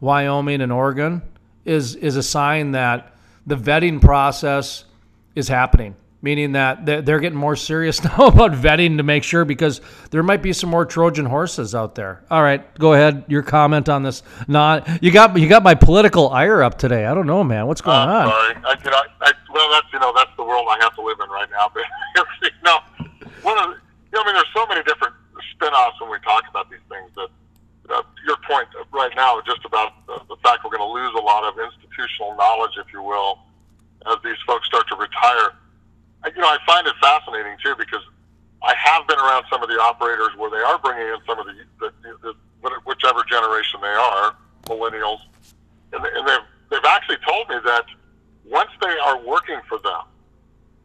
Wyoming, 0.00 0.60
and 0.60 0.72
Oregon 0.72 1.22
is 1.64 1.94
is 1.94 2.16
a 2.16 2.22
sign 2.22 2.72
that 2.72 3.14
the 3.46 3.56
vetting 3.56 4.00
process 4.00 4.84
is 5.34 5.48
happening. 5.48 5.94
Meaning 6.22 6.52
that 6.52 6.84
they're 6.84 7.00
they're 7.00 7.18
getting 7.18 7.38
more 7.38 7.56
serious 7.56 8.04
now 8.04 8.26
about 8.26 8.52
vetting 8.52 8.98
to 8.98 9.02
make 9.02 9.24
sure 9.24 9.46
because 9.46 9.80
there 10.10 10.22
might 10.22 10.42
be 10.42 10.52
some 10.52 10.68
more 10.68 10.84
Trojan 10.84 11.24
horses 11.24 11.74
out 11.74 11.94
there. 11.94 12.22
All 12.30 12.42
right, 12.42 12.62
go 12.78 12.92
ahead. 12.92 13.24
Your 13.28 13.42
comment 13.42 13.88
on 13.88 14.02
this? 14.02 14.22
Not 14.46 15.02
you 15.02 15.10
got 15.12 15.38
you 15.38 15.48
got 15.48 15.62
my 15.62 15.74
political 15.74 16.28
ire 16.28 16.62
up 16.62 16.76
today. 16.76 17.06
I 17.06 17.14
don't 17.14 17.26
know, 17.26 17.42
man. 17.42 17.66
What's 17.66 17.80
going 17.80 17.96
I'm 17.96 18.08
on? 18.08 18.28
sorry. 18.28 18.54
I, 18.64 19.04
I, 19.22 19.32
well, 19.54 19.70
that's 19.70 19.86
you 19.92 19.98
know 19.98 20.12
that's 20.14 20.30
the 20.36 20.44
world 20.44 20.66
I 20.68 20.76
have 20.82 20.94
to 20.96 21.02
live 21.02 21.18
in 21.22 21.30
right 21.30 21.48
now. 21.50 21.70
But 21.74 21.84
you 22.42 22.50
know, 22.64 22.78
one 23.42 23.58
of 23.58 23.70
the, 23.70 23.76
you 24.12 24.14
know, 24.14 24.22
I 24.22 24.26
mean, 24.26 24.34
there's 24.34 24.52
so 24.54 24.66
many 24.66 24.82
different 24.82 25.14
spin-offs 25.52 26.00
when 26.00 26.10
we 26.10 26.18
talk 26.20 26.44
about 26.50 26.68
these 26.70 26.84
things. 26.90 27.10
That 27.16 27.28
uh, 27.88 28.02
your 28.26 28.36
point 28.46 28.68
right 28.92 29.12
now, 29.16 29.40
just 29.46 29.64
about 29.64 30.06
the, 30.06 30.20
the 30.28 30.36
fact 30.42 30.64
we're 30.64 30.76
going 30.76 30.84
to 30.84 30.92
lose 30.92 31.14
a 31.16 31.22
lot 31.24 31.44
of 31.44 31.54
institutional 31.58 32.36
knowledge, 32.36 32.72
if 32.78 32.92
you 32.92 33.02
will, 33.02 33.38
as 34.06 34.16
these 34.22 34.38
folks 34.46 34.66
start 34.66 34.86
to 34.88 34.96
retire. 34.96 35.56
You 36.26 36.42
know, 36.42 36.48
I 36.48 36.58
find 36.66 36.86
it 36.86 36.94
fascinating 37.00 37.56
too 37.64 37.74
because 37.78 38.02
I 38.62 38.74
have 38.76 39.06
been 39.08 39.18
around 39.18 39.44
some 39.50 39.62
of 39.62 39.68
the 39.68 39.80
operators 39.80 40.36
where 40.36 40.50
they 40.50 40.60
are 40.60 40.78
bringing 40.78 41.08
in 41.08 41.16
some 41.26 41.38
of 41.38 41.46
the, 41.46 41.54
the, 41.80 41.92
the, 42.02 42.34
the 42.60 42.70
whichever 42.84 43.24
generation 43.24 43.80
they 43.80 43.88
are, 43.88 44.36
millennials, 44.64 45.20
and, 45.92 46.04
and 46.04 46.28
they've 46.28 46.46
they've 46.70 46.84
actually 46.84 47.16
told 47.26 47.48
me 47.48 47.56
that 47.64 47.84
once 48.44 48.70
they 48.80 48.94
are 49.06 49.18
working 49.24 49.60
for 49.68 49.78
them, 49.78 50.02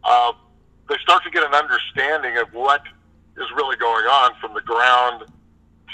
uh, 0.03 0.31
they 0.87 0.95
start 1.01 1.23
to 1.23 1.29
get 1.29 1.43
an 1.43 1.53
understanding 1.53 2.37
of 2.37 2.47
what 2.53 2.81
is 3.37 3.47
really 3.55 3.75
going 3.77 4.05
on 4.05 4.31
from 4.39 4.53
the 4.53 4.61
ground 4.61 5.25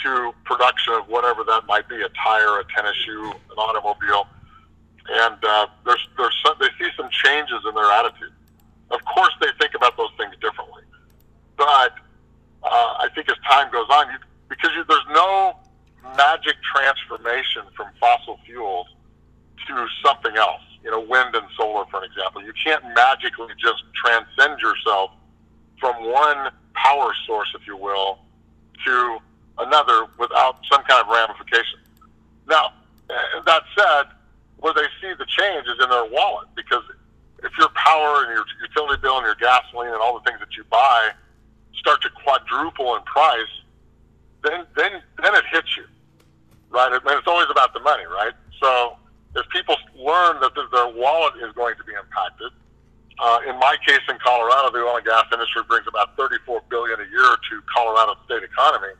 to 0.04 0.34
production 0.46 0.94
of 0.94 1.08
whatever 1.08 1.44
that 1.44 1.66
might 1.68 1.88
be 1.88 1.96
a 2.02 2.10
tire, 2.10 2.60
a 2.60 2.66
tennis 2.76 2.96
shoe, 3.06 3.32
an 3.32 3.58
automobile. 3.58 4.28
And 5.10 5.38
uh, 5.44 5.68
there's, 5.86 6.08
there's 6.18 6.36
some, 6.46 6.56
they 6.60 6.70
see 6.80 6.90
some 6.96 7.10
changes 7.10 7.60
in 7.68 7.74
their 7.76 7.92
attitude. 7.92 8.34
Of 8.92 9.04
course, 9.06 9.34
they 9.40 9.48
think 9.60 9.74
about 9.76 9.98
those 9.98 10.12
things 10.18 10.34
differently. 10.42 10.84
But 11.58 11.96
uh, 12.64 12.94
I 13.00 13.08
think 13.16 13.30
as 13.30 13.38
time 13.50 13.72
goes 13.72 13.88
on, 13.90 14.08
you, 14.12 14.18
because 14.50 14.72
you, 14.76 14.84
there's 14.88 15.08
no 15.12 15.58
magic 16.18 16.56
transformation 16.76 17.64
from 17.76 17.88
fossil 18.00 18.40
fuels 18.46 18.88
to 19.68 19.88
something 20.06 20.36
else, 20.36 20.62
you 20.84 20.92
know, 20.92 21.00
wind 21.00 21.36
and 21.36 21.46
solar, 21.56 21.86
for 21.86 22.04
an 22.04 22.10
example. 22.10 22.44
You 22.44 22.54
can't 22.64 22.84
magically 22.96 23.54
just 23.58 23.84
transcend 24.04 24.60
yourself 24.60 25.12
from 25.80 26.12
one 26.12 26.52
power 26.74 27.14
source, 27.26 27.50
if 27.56 27.66
you 27.68 27.78
will, 27.78 28.20
to 28.86 29.18
another 29.60 30.08
without 30.18 30.58
some 30.70 30.84
kind 30.84 31.02
of 31.02 31.08
ramification. 31.08 31.80
Now, 32.48 32.74
uh, 33.10 33.42
that 33.46 33.64
said, 33.78 34.04
where 34.58 34.74
they 34.74 34.88
see 35.02 35.14
the 35.18 35.26
change 35.26 35.68
is 35.68 35.82
in 35.82 35.90
their 35.90 36.06
wallet 36.06 36.48
because 36.56 36.84
if 37.44 37.52
your 37.58 37.70
power 37.70 38.24
and 38.26 38.34
your 38.34 38.46
utility 38.62 39.02
bill 39.02 39.18
and 39.18 39.26
your 39.26 39.36
gasoline 39.36 39.94
and 39.94 40.02
all 40.02 40.18
the 40.18 40.26
things 40.30 40.40
that 40.40 40.56
you 40.56 40.64
buy 40.70 41.12
start 41.80 42.02
to 42.02 42.10
quadruple 42.24 42.96
in 42.96 43.02
price, 43.04 43.54
then 44.44 44.66
then 44.76 45.02
then 45.22 45.36
it 45.36 45.46
hits 45.52 45.76
you, 45.78 45.86
right? 46.70 46.92
Mean, 46.92 47.18
it's 47.18 47.28
always 47.28 47.50
about 47.50 47.74
the 47.74 47.80
money, 47.80 48.06
right? 48.06 48.34
So 48.62 48.98
if 49.36 49.48
people 49.50 49.76
learn 49.96 50.40
that 50.42 50.54
their 50.56 50.88
wallet 50.88 51.34
is 51.42 51.54
going 51.54 51.76
to 51.78 51.84
be 51.84 51.94
impacted, 51.94 52.52
uh, 53.20 53.40
in 53.48 53.58
my 53.60 53.78
case 53.86 54.02
in 54.10 54.18
Colorado, 54.18 54.72
the 54.72 54.84
oil 54.86 54.98
and 54.98 55.06
gas 55.06 55.26
industry 55.32 55.62
brings 55.68 55.86
about 55.88 56.18
34 56.18 56.62
billion 56.70 57.00
a 57.00 57.06
year 57.10 57.38
to 57.50 57.54
Colorado 57.74 58.16
state 58.26 58.44
economy. 58.44 58.94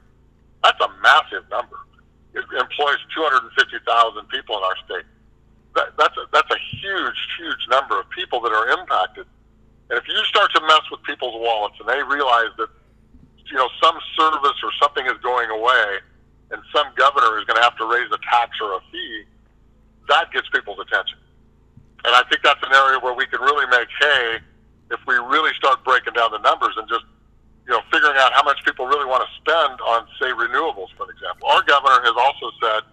That's 0.64 0.80
a 0.82 0.90
massive 1.02 1.50
number. 1.50 1.78
It 2.34 2.46
employs 2.54 3.02
250,000 3.18 4.30
people 4.30 4.58
in 4.58 4.64
our 4.64 4.78
state. 4.86 5.06
That, 5.76 5.96
that's 5.98 6.18
a, 6.18 6.26
that's 6.34 6.52
a 6.52 6.60
huge, 6.78 7.20
huge 7.40 7.64
number 7.70 8.00
of 8.00 8.10
people 8.10 8.42
that 8.42 8.52
are 8.52 8.68
impacted. 8.80 9.26
And 9.90 10.00
if 10.00 10.08
you 10.08 10.16
start 10.26 10.52
to 10.56 10.62
mess 10.62 10.84
with 10.92 11.04
people's 11.04 11.36
wallets 11.36 11.76
and 11.80 11.88
they 11.88 12.02
realize 12.04 12.52
that 12.58 12.70
you 13.48 13.58
know 13.58 13.70
some 13.82 13.98
service 14.18 14.60
or 14.64 14.72
something 14.82 15.06
is 15.06 15.18
going 15.24 15.50
away, 15.50 16.00
and 16.52 16.62
some 16.76 16.88
governor 16.96 17.40
is 17.40 17.46
going 17.46 17.56
to 17.56 17.64
have 17.64 17.78
to 17.78 17.86
raise 17.88 18.12
a 18.12 18.20
tax 18.30 18.60
or 18.62 18.76
a 18.76 18.82
fee, 18.92 19.24
that 20.10 20.32
gets 20.32 20.48
people's 20.50 20.80
attention. 20.80 21.18
And 22.04 22.16
I 22.16 22.24
think 22.28 22.44
that's 22.44 22.62
an 22.64 22.74
area 22.74 23.00
where 23.00 23.14
we 23.14 23.26
can 23.28 23.40
really 23.40 23.68
make 23.68 23.88
hay 24.00 24.40
if 24.92 25.00
we 25.08 25.16
really 25.16 25.54
start 25.56 25.84
breaking 25.86 26.14
down 26.14 26.32
the 26.32 26.44
numbers 26.44 26.76
and 26.76 26.88
just 26.90 27.06
you 27.68 27.72
know 27.72 27.82
figuring 27.92 28.18
out 28.18 28.34
how 28.34 28.44
much 28.44 28.60
people 28.66 28.88
really 28.88 29.06
want 29.08 29.24
to 29.24 29.32
spend 29.40 29.80
on 29.88 30.08
say 30.20 30.32
renewables, 30.36 30.92
for 30.98 31.08
example. 31.12 31.48
Our 31.48 31.64
governor 31.64 32.04
has 32.04 32.16
also 32.18 32.52
said 32.60 32.84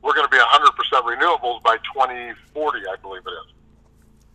we're 0.00 0.14
going 0.14 0.26
to 0.26 0.34
be 0.34 0.40
100% 0.40 0.72
renewables 1.06 1.62
by 1.62 1.76
2040, 1.94 2.80
I 2.90 2.96
believe 3.00 3.22
it 3.24 3.30
is. 3.30 3.48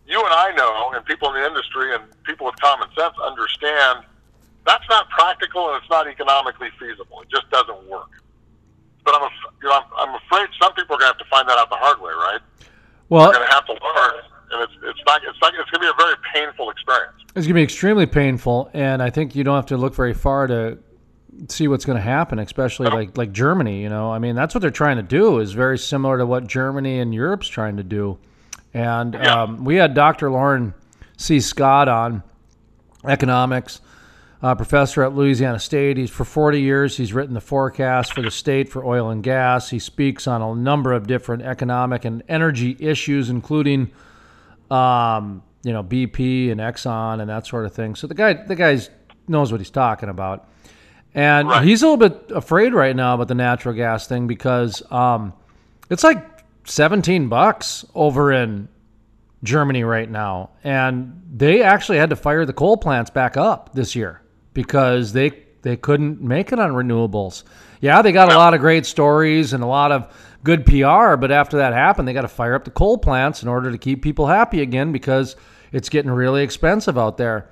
You 0.06 0.18
and 0.24 0.32
I 0.32 0.52
know, 0.56 0.92
and 0.94 1.04
people 1.18 1.34
in 1.34 1.42
the 1.42 1.46
industry 1.48 1.94
and 1.94 2.04
people 2.24 2.46
with 2.46 2.56
common 2.60 2.88
sense 2.96 3.14
understand 3.24 4.04
that's 4.66 4.84
not 4.88 5.08
practical 5.10 5.68
and 5.72 5.80
it's 5.82 5.90
not 5.90 6.06
economically 6.06 6.68
feasible. 6.78 7.22
It 7.22 7.28
just 7.30 7.50
doesn't 7.50 7.88
work. 7.88 8.10
But 9.04 9.14
I'm, 9.14 9.30
you 9.62 9.68
know, 9.68 9.74
I'm, 9.74 9.84
I'm 10.08 10.14
afraid 10.26 10.48
some 10.60 10.72
people 10.74 10.96
are 10.96 10.98
going 10.98 11.12
to 11.12 11.18
have 11.18 11.18
to 11.18 11.24
find 11.30 11.48
that 11.48 11.56
out 11.58 11.70
the 11.70 11.76
hard 11.76 12.00
way, 12.00 12.12
right? 12.12 12.40
Well, 13.08 13.24
they're 13.24 13.38
going 13.40 13.48
to 13.48 13.54
have 13.54 13.64
to 13.66 13.72
learn, 13.72 14.14
and 14.52 14.62
it's 14.62 14.72
it's 14.84 15.00
not 15.06 15.22
it's 15.26 15.38
not 15.40 15.54
it's 15.54 15.70
going 15.70 15.80
to 15.80 15.80
be 15.80 15.86
a 15.88 15.96
very 15.96 16.14
painful 16.34 16.68
experience. 16.70 17.14
It's 17.22 17.32
going 17.34 17.48
to 17.48 17.54
be 17.54 17.62
extremely 17.62 18.04
painful, 18.04 18.70
and 18.74 19.02
I 19.02 19.08
think 19.08 19.34
you 19.34 19.44
don't 19.44 19.56
have 19.56 19.66
to 19.66 19.78
look 19.78 19.94
very 19.94 20.12
far 20.12 20.46
to 20.46 20.78
see 21.48 21.68
what's 21.68 21.86
going 21.86 21.96
to 21.96 22.02
happen, 22.02 22.38
especially 22.38 22.90
like 22.90 23.16
like 23.16 23.32
Germany. 23.32 23.80
You 23.82 23.88
know, 23.88 24.12
I 24.12 24.18
mean, 24.18 24.34
that's 24.34 24.54
what 24.54 24.60
they're 24.60 24.70
trying 24.70 24.98
to 24.98 25.02
do 25.02 25.38
is 25.38 25.52
very 25.52 25.78
similar 25.78 26.18
to 26.18 26.26
what 26.26 26.46
Germany 26.46 26.98
and 26.98 27.14
Europe's 27.14 27.48
trying 27.48 27.78
to 27.78 27.82
do. 27.82 28.18
And 28.74 29.14
Yeah. 29.14 29.44
um, 29.44 29.64
we 29.64 29.76
had 29.76 29.94
Dr. 29.94 30.30
Loren 30.30 30.74
C. 31.18 31.40
Scott 31.40 31.88
on 31.88 32.22
economics, 33.04 33.80
uh, 34.42 34.54
professor 34.54 35.02
at 35.02 35.14
Louisiana 35.14 35.58
State. 35.58 35.96
He's 35.96 36.10
for 36.10 36.24
40 36.24 36.60
years. 36.60 36.96
He's 36.96 37.12
written 37.12 37.34
the 37.34 37.40
forecast 37.40 38.14
for 38.14 38.22
the 38.22 38.30
state 38.30 38.68
for 38.68 38.84
oil 38.84 39.10
and 39.10 39.22
gas. 39.22 39.68
He 39.68 39.78
speaks 39.80 40.26
on 40.26 40.40
a 40.40 40.54
number 40.54 40.92
of 40.92 41.06
different 41.08 41.42
economic 41.42 42.04
and 42.04 42.22
energy 42.28 42.76
issues, 42.78 43.30
including, 43.30 43.90
um, 44.70 45.42
you 45.64 45.72
know, 45.72 45.82
BP 45.82 46.50
and 46.52 46.60
Exxon 46.60 47.20
and 47.20 47.28
that 47.28 47.46
sort 47.46 47.66
of 47.66 47.74
thing. 47.74 47.94
So 47.96 48.06
the 48.06 48.14
guy, 48.14 48.34
the 48.34 48.54
guy 48.54 48.78
knows 49.26 49.50
what 49.50 49.60
he's 49.60 49.70
talking 49.70 50.08
about. 50.08 50.48
And 51.14 51.48
Right. 51.48 51.64
he's 51.64 51.82
a 51.82 51.88
little 51.88 52.08
bit 52.08 52.30
afraid 52.34 52.72
right 52.74 52.94
now 52.94 53.14
about 53.14 53.26
the 53.28 53.34
natural 53.34 53.74
gas 53.74 54.06
thing 54.06 54.28
because 54.28 54.82
um, 54.92 55.32
it's 55.90 56.04
like 56.04 56.24
17 56.64 57.28
bucks 57.28 57.84
over 57.94 58.30
in 58.30 58.68
Germany 59.42 59.84
right 59.84 60.10
now. 60.10 60.50
And 60.64 61.22
they 61.32 61.62
actually 61.62 61.98
had 61.98 62.10
to 62.10 62.16
fire 62.16 62.44
the 62.44 62.52
coal 62.52 62.76
plants 62.76 63.10
back 63.10 63.36
up 63.36 63.72
this 63.74 63.94
year 63.94 64.22
because 64.54 65.12
they 65.12 65.44
they 65.62 65.76
couldn't 65.76 66.20
make 66.20 66.52
it 66.52 66.58
on 66.58 66.70
renewables. 66.70 67.44
Yeah, 67.80 68.02
they 68.02 68.12
got 68.12 68.32
a 68.32 68.36
lot 68.36 68.54
of 68.54 68.60
great 68.60 68.86
stories 68.86 69.52
and 69.52 69.62
a 69.62 69.66
lot 69.66 69.92
of 69.92 70.12
good 70.44 70.64
PR, 70.66 71.16
but 71.16 71.30
after 71.30 71.58
that 71.58 71.72
happened, 71.72 72.08
they 72.08 72.12
got 72.12 72.22
to 72.22 72.28
fire 72.28 72.54
up 72.54 72.64
the 72.64 72.70
coal 72.70 72.98
plants 72.98 73.42
in 73.42 73.48
order 73.48 73.70
to 73.70 73.78
keep 73.78 74.02
people 74.02 74.26
happy 74.26 74.62
again 74.62 74.92
because 74.92 75.36
it's 75.72 75.88
getting 75.88 76.10
really 76.10 76.42
expensive 76.42 76.96
out 76.96 77.16
there. 77.16 77.50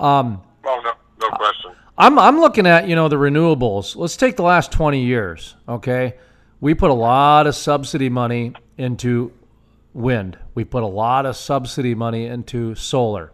Um, 0.00 0.42
Oh 0.66 0.80
no, 0.82 0.92
no 1.20 1.36
question. 1.36 1.72
I'm 1.96 2.18
I'm 2.18 2.40
looking 2.40 2.66
at 2.66 2.88
you 2.88 2.96
know 2.96 3.08
the 3.08 3.16
renewables. 3.16 3.96
Let's 3.96 4.16
take 4.16 4.36
the 4.36 4.42
last 4.42 4.72
20 4.72 5.04
years. 5.04 5.54
Okay, 5.68 6.14
we 6.60 6.74
put 6.74 6.90
a 6.90 6.94
lot 6.94 7.46
of 7.46 7.54
subsidy 7.54 8.08
money 8.08 8.54
into 8.78 9.32
wind. 9.94 10.36
We 10.54 10.64
put 10.64 10.82
a 10.82 10.88
lot 10.88 11.24
of 11.24 11.36
subsidy 11.36 11.94
money 11.94 12.26
into 12.26 12.74
solar. 12.74 13.32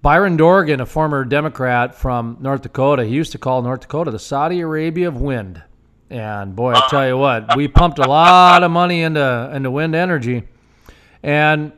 Byron 0.00 0.36
Dorgan, 0.36 0.80
a 0.80 0.86
former 0.86 1.24
Democrat 1.24 1.94
from 1.94 2.38
North 2.40 2.62
Dakota, 2.62 3.04
he 3.04 3.14
used 3.14 3.32
to 3.32 3.38
call 3.38 3.62
North 3.62 3.80
Dakota 3.80 4.10
the 4.10 4.18
Saudi 4.18 4.60
Arabia 4.60 5.08
of 5.08 5.20
wind. 5.20 5.62
And 6.10 6.56
boy, 6.56 6.72
I 6.72 6.86
tell 6.88 7.06
you 7.06 7.18
what, 7.18 7.56
we 7.56 7.68
pumped 7.68 7.98
a 7.98 8.08
lot 8.08 8.62
of 8.62 8.70
money 8.70 9.02
into 9.02 9.50
into 9.52 9.70
wind 9.70 9.94
energy. 9.94 10.44
And 11.22 11.72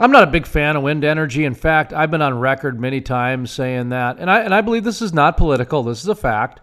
I'm 0.00 0.10
not 0.10 0.24
a 0.24 0.26
big 0.26 0.46
fan 0.46 0.76
of 0.76 0.82
wind 0.82 1.04
energy. 1.04 1.44
In 1.44 1.54
fact, 1.54 1.92
I've 1.92 2.10
been 2.10 2.22
on 2.22 2.38
record 2.38 2.80
many 2.80 3.00
times 3.00 3.50
saying 3.50 3.90
that, 3.90 4.18
and 4.18 4.30
I 4.30 4.40
and 4.40 4.54
I 4.54 4.62
believe 4.62 4.82
this 4.82 5.02
is 5.02 5.12
not 5.12 5.36
political. 5.36 5.82
This 5.82 6.00
is 6.00 6.08
a 6.08 6.16
fact 6.16 6.60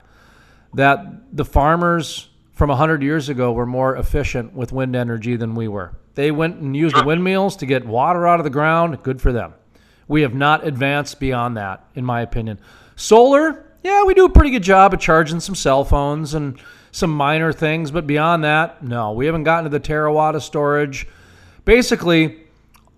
that 0.73 1.36
the 1.36 1.45
farmers 1.45 2.27
from 2.58 2.70
100 2.70 3.04
years 3.04 3.30
ago 3.30 3.52
were 3.52 3.67
more 3.67 3.96
efficient 3.98 4.52
with 4.52 4.72
wind 4.72 4.96
energy 4.96 5.36
than 5.36 5.54
we 5.54 5.67
were. 5.67 5.96
They 6.15 6.32
went 6.32 6.58
and 6.58 6.76
used 6.76 6.96
the 6.96 7.04
windmills 7.04 7.56
to 7.58 7.67
get 7.67 7.86
water 7.86 8.26
out 8.26 8.39
of 8.39 8.46
the 8.46 8.50
ground. 8.50 9.04
Good 9.04 9.22
for 9.22 9.32
them. 9.32 9.54
We 10.08 10.24
have 10.24 10.34
not 10.34 10.65
advanced 10.65 11.20
beyond 11.20 11.56
that, 11.58 11.86
in 11.93 12.04
my 12.04 12.22
opinion. 12.22 12.60
Solar, 12.96 13.63
yeah, 13.84 14.04
we 14.06 14.15
do 14.15 14.26
a 14.26 14.30
pretty 14.30 14.50
good 14.50 14.63
job 14.63 14.91
of 14.96 15.00
charging 15.00 15.39
some 15.39 15.54
cell 15.54 15.86
phones 15.86 16.34
and 16.34 16.60
some 16.91 17.12
minor 17.12 17.54
things, 17.54 17.91
but 17.91 18.08
beyond 18.08 18.43
that, 18.43 18.82
no, 18.82 19.12
we 19.12 19.28
haven't 19.28 19.43
gotten 19.43 19.65
to 19.65 19.70
the 19.70 19.80
terawatt 19.80 20.34
of 20.36 20.41
storage. 20.41 21.08
Basically, 21.63 22.39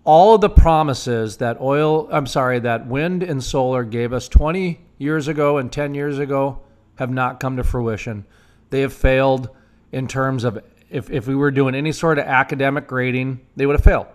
all 0.05 0.35
of 0.35 0.39
the 0.39 0.49
promises 0.49 1.35
that 1.37 1.59
oil, 1.59 2.07
I'm 2.13 2.27
sorry, 2.27 2.59
that 2.59 2.87
wind 2.87 3.23
and 3.23 3.43
solar 3.43 3.83
gave 3.83 4.13
us 4.13 4.29
20 4.29 4.79
years 4.99 5.27
ago 5.27 5.57
and 5.57 5.69
10 5.69 5.95
years 5.95 6.17
ago 6.17 6.61
have 6.95 7.09
not 7.09 7.41
come 7.41 7.57
to 7.57 7.63
fruition. 7.65 8.25
They 8.69 8.81
have 8.81 8.93
failed 8.93 9.49
in 9.91 10.07
terms 10.07 10.43
of 10.43 10.61
if, 10.89 11.09
if 11.09 11.27
we 11.27 11.35
were 11.35 11.51
doing 11.51 11.75
any 11.75 11.91
sort 11.91 12.19
of 12.19 12.25
academic 12.25 12.87
grading, 12.87 13.39
they 13.55 13.65
would 13.65 13.75
have 13.75 13.83
failed. 13.83 14.07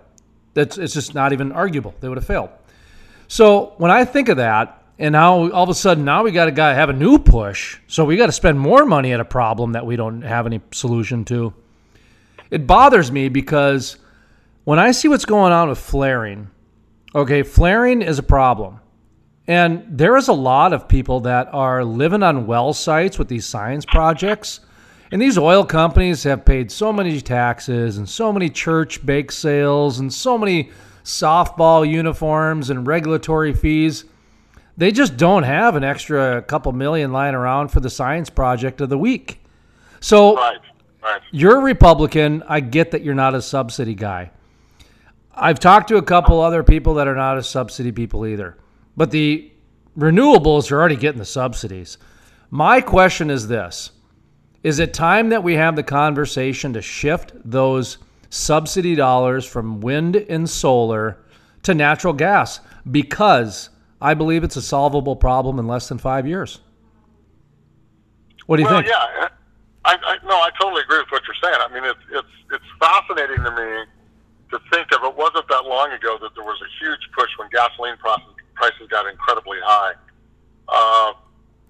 That's 0.55 0.79
it's 0.79 0.95
just 0.95 1.15
not 1.15 1.33
even 1.33 1.53
arguable. 1.53 1.95
They 2.01 2.09
would 2.09 2.19
have 2.19 2.27
failed. 2.27 2.51
So 3.29 3.75
when 3.79 3.91
I 3.91 4.05
think 4.05 4.29
of 4.29 4.37
that, 4.37 4.83
and 4.99 5.13
now 5.13 5.51
all 5.51 5.65
of 5.65 5.69
a 5.69 5.75
sudden 5.75 6.05
now 6.05 6.23
we 6.23 6.31
got 6.31 6.45
to 6.45 6.53
guy 6.53 6.75
have 6.75 6.89
a 6.89 6.93
new 6.93 7.19
push, 7.19 7.79
so 7.89 8.05
we 8.05 8.17
got 8.17 8.27
to 8.27 8.33
spend 8.33 8.61
more 8.61 8.85
money 8.85 9.13
at 9.13 9.21
a 9.21 9.25
problem 9.25 9.73
that 9.73 9.87
we 9.87 9.97
don't 9.97 10.23
have 10.23 10.47
any 10.47 10.61
solution 10.73 11.25
to. 11.27 11.53
It 12.51 12.67
bothers 12.67 13.11
me 13.11 13.29
because 13.29 13.97
when 14.63 14.79
I 14.79 14.93
see 14.93 15.09
what's 15.09 15.25
going 15.25 15.53
on 15.53 15.69
with 15.69 15.79
flaring, 15.79 16.51
okay, 17.15 17.43
flaring 17.43 18.03
is 18.03 18.19
a 18.19 18.23
problem. 18.23 18.81
And 19.47 19.85
there 19.89 20.17
is 20.17 20.29
a 20.29 20.33
lot 20.33 20.73
of 20.73 20.89
people 20.89 21.21
that 21.21 21.53
are 21.53 21.85
living 21.85 22.23
on 22.23 22.47
well 22.47 22.73
sites 22.73 23.19
with 23.19 23.29
these 23.29 23.45
science 23.45 23.85
projects. 23.85 24.61
And 25.13 25.21
these 25.21 25.37
oil 25.37 25.65
companies 25.65 26.23
have 26.23 26.45
paid 26.45 26.73
so 26.73 26.93
many 26.93 27.21
taxes 27.21 27.99
and 27.99 28.09
so 28.09 28.33
many 28.33 28.49
church 28.49 29.05
bake 29.05 29.31
sales 29.31 29.99
and 29.99 30.13
so 30.13 30.39
many 30.39 30.71
softball 31.05 31.89
uniforms 31.89 32.71
and 32.71 32.87
regulatory 32.87 33.53
fees. 33.53 34.07
They 34.77 34.91
just 34.91 35.17
don't 35.17 35.45
have 35.45 35.77
an 35.77 35.85
extra 35.85 36.43
couple 36.43 36.73
million 36.73 37.13
lying 37.13 37.35
around 37.35 37.69
for 37.69 37.81
the 37.81 37.91
science 37.91 38.31
project 38.31 38.81
of 38.81 38.89
the 38.89 38.99
week. 38.99 39.45
So 40.01 40.37
Right, 40.37 40.59
right. 41.03 41.21
you're 41.31 41.59
a 41.59 41.61
Republican. 41.61 42.43
I 42.49 42.61
get 42.61 42.91
that 42.93 43.03
you're 43.03 43.15
not 43.15 43.35
a 43.35 43.43
subsidy 43.43 43.95
guy. 43.95 44.31
I've 45.33 45.61
talked 45.61 45.89
to 45.89 45.97
a 45.97 46.03
couple 46.03 46.41
other 46.41 46.63
people 46.63 46.95
that 46.95 47.07
are 47.07 47.15
not 47.15 47.39
a 47.39 47.43
subsidy 47.43 47.93
people 47.93 48.27
either. 48.27 48.57
But 48.97 49.11
the 49.11 49.51
renewables 49.97 50.71
are 50.71 50.79
already 50.79 50.97
getting 50.97 51.19
the 51.19 51.25
subsidies. 51.25 51.99
My 52.51 52.81
question 52.81 53.31
is 53.31 53.49
this 53.49 53.91
Is 54.63 54.79
it 54.79 54.95
time 54.95 55.31
that 55.31 55.43
we 55.43 55.55
have 55.55 55.77
the 55.77 55.83
conversation 55.83 56.73
to 56.75 56.83
shift 56.83 57.33
those 57.45 57.99
subsidy 58.31 58.95
dollars 58.95 59.45
from 59.45 59.81
wind 59.81 60.17
and 60.17 60.49
solar 60.49 61.19
to 61.63 61.75
natural 61.75 62.13
gas? 62.13 62.61
Because 62.91 63.71
I 64.01 64.15
believe 64.15 64.45
it's 64.45 64.57
a 64.57 64.63
solvable 64.63 65.17
problem 65.17 65.59
in 65.59 65.67
less 65.67 65.89
than 65.89 65.99
five 65.99 66.27
years. 66.27 66.61
What 68.47 68.57
do 68.57 68.63
you 68.63 68.69
well, 68.69 68.83
think? 68.83 68.89
yeah, 68.89 69.29
I, 69.85 69.97
I 69.97 70.17
no, 70.25 70.37
I 70.37 70.51
totally 70.61 70.83
agree 70.83 70.99
with 70.99 71.11
what 71.11 71.23
you're 71.27 71.37
saying. 71.43 71.57
I 71.59 71.73
mean, 71.73 71.85
it's 71.85 72.05
it's 72.13 72.35
it's 72.53 72.71
fascinating 72.79 73.43
to 73.43 73.51
me 73.51 73.85
to 74.51 74.61
think 74.71 74.93
of. 74.93 75.03
It 75.03 75.17
wasn't 75.17 75.49
that 75.49 75.65
long 75.65 75.91
ago 75.93 76.19
that 76.21 76.35
there 76.35 76.45
was 76.45 76.61
a 76.61 76.85
huge 76.85 77.01
push 77.17 77.31
when 77.39 77.49
gasoline 77.51 77.97
prices 77.97 78.34
prices 78.55 78.89
got 78.89 79.07
incredibly 79.07 79.59
high. 79.63 79.95
Uh, 80.69 81.13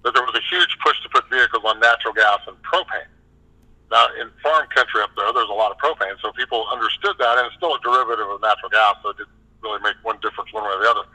that 0.03 0.13
there 0.13 0.23
was 0.23 0.37
a 0.37 0.45
huge 0.49 0.77
push 0.85 0.95
to 1.01 1.09
put 1.09 1.27
vehicles 1.29 1.63
on 1.65 1.79
natural 1.79 2.13
gas 2.13 2.39
and 2.47 2.55
propane. 2.61 3.09
Now, 3.91 4.07
in 4.19 4.29
farm 4.41 4.65
country 4.73 5.01
up 5.01 5.11
there, 5.17 5.31
there's 5.33 5.49
a 5.49 5.57
lot 5.57 5.71
of 5.71 5.77
propane, 5.77 6.15
so 6.21 6.31
people 6.33 6.65
understood 6.71 7.17
that, 7.19 7.37
and 7.37 7.47
it's 7.47 7.55
still 7.57 7.73
a 7.73 7.81
derivative 7.81 8.29
of 8.29 8.41
natural 8.41 8.69
gas, 8.69 8.97
so 9.01 9.09
it 9.09 9.17
didn't 9.17 9.33
really 9.61 9.81
make 9.81 9.97
one 10.01 10.17
difference 10.21 10.53
one 10.53 10.63
way 10.63 10.73
or 10.73 10.81
the 10.81 10.89
other. 10.89 11.05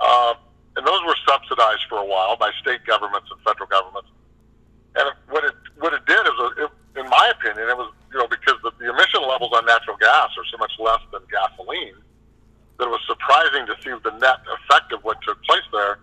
Uh, 0.00 0.34
and 0.76 0.86
those 0.86 1.02
were 1.04 1.16
subsidized 1.26 1.84
for 1.88 1.98
a 1.98 2.06
while 2.06 2.36
by 2.36 2.50
state 2.60 2.84
governments 2.86 3.28
and 3.32 3.40
federal 3.42 3.66
governments. 3.66 4.08
And 4.94 5.10
what 5.28 5.44
it 5.44 5.54
what 5.78 5.92
it 5.92 6.06
did 6.06 6.22
is, 6.22 6.36
it, 6.64 6.70
in 6.98 7.06
my 7.10 7.32
opinion, 7.34 7.68
it 7.68 7.76
was 7.76 7.92
you 8.12 8.18
know 8.18 8.26
because 8.26 8.56
the, 8.62 8.70
the 8.78 8.90
emission 8.90 9.22
levels 9.26 9.52
on 9.54 9.66
natural 9.66 9.96
gas 9.98 10.30
are 10.38 10.46
so 10.50 10.56
much 10.58 10.72
less 10.78 11.02
than 11.12 11.22
gasoline 11.30 11.98
that 12.78 12.86
it 12.86 12.94
was 12.94 13.02
surprising 13.06 13.66
to 13.66 13.74
see 13.82 13.90
the 13.90 14.14
net 14.22 14.38
effect 14.46 14.94
of 14.94 15.02
what 15.02 15.18
took 15.22 15.42
place 15.44 15.66
there. 15.72 15.98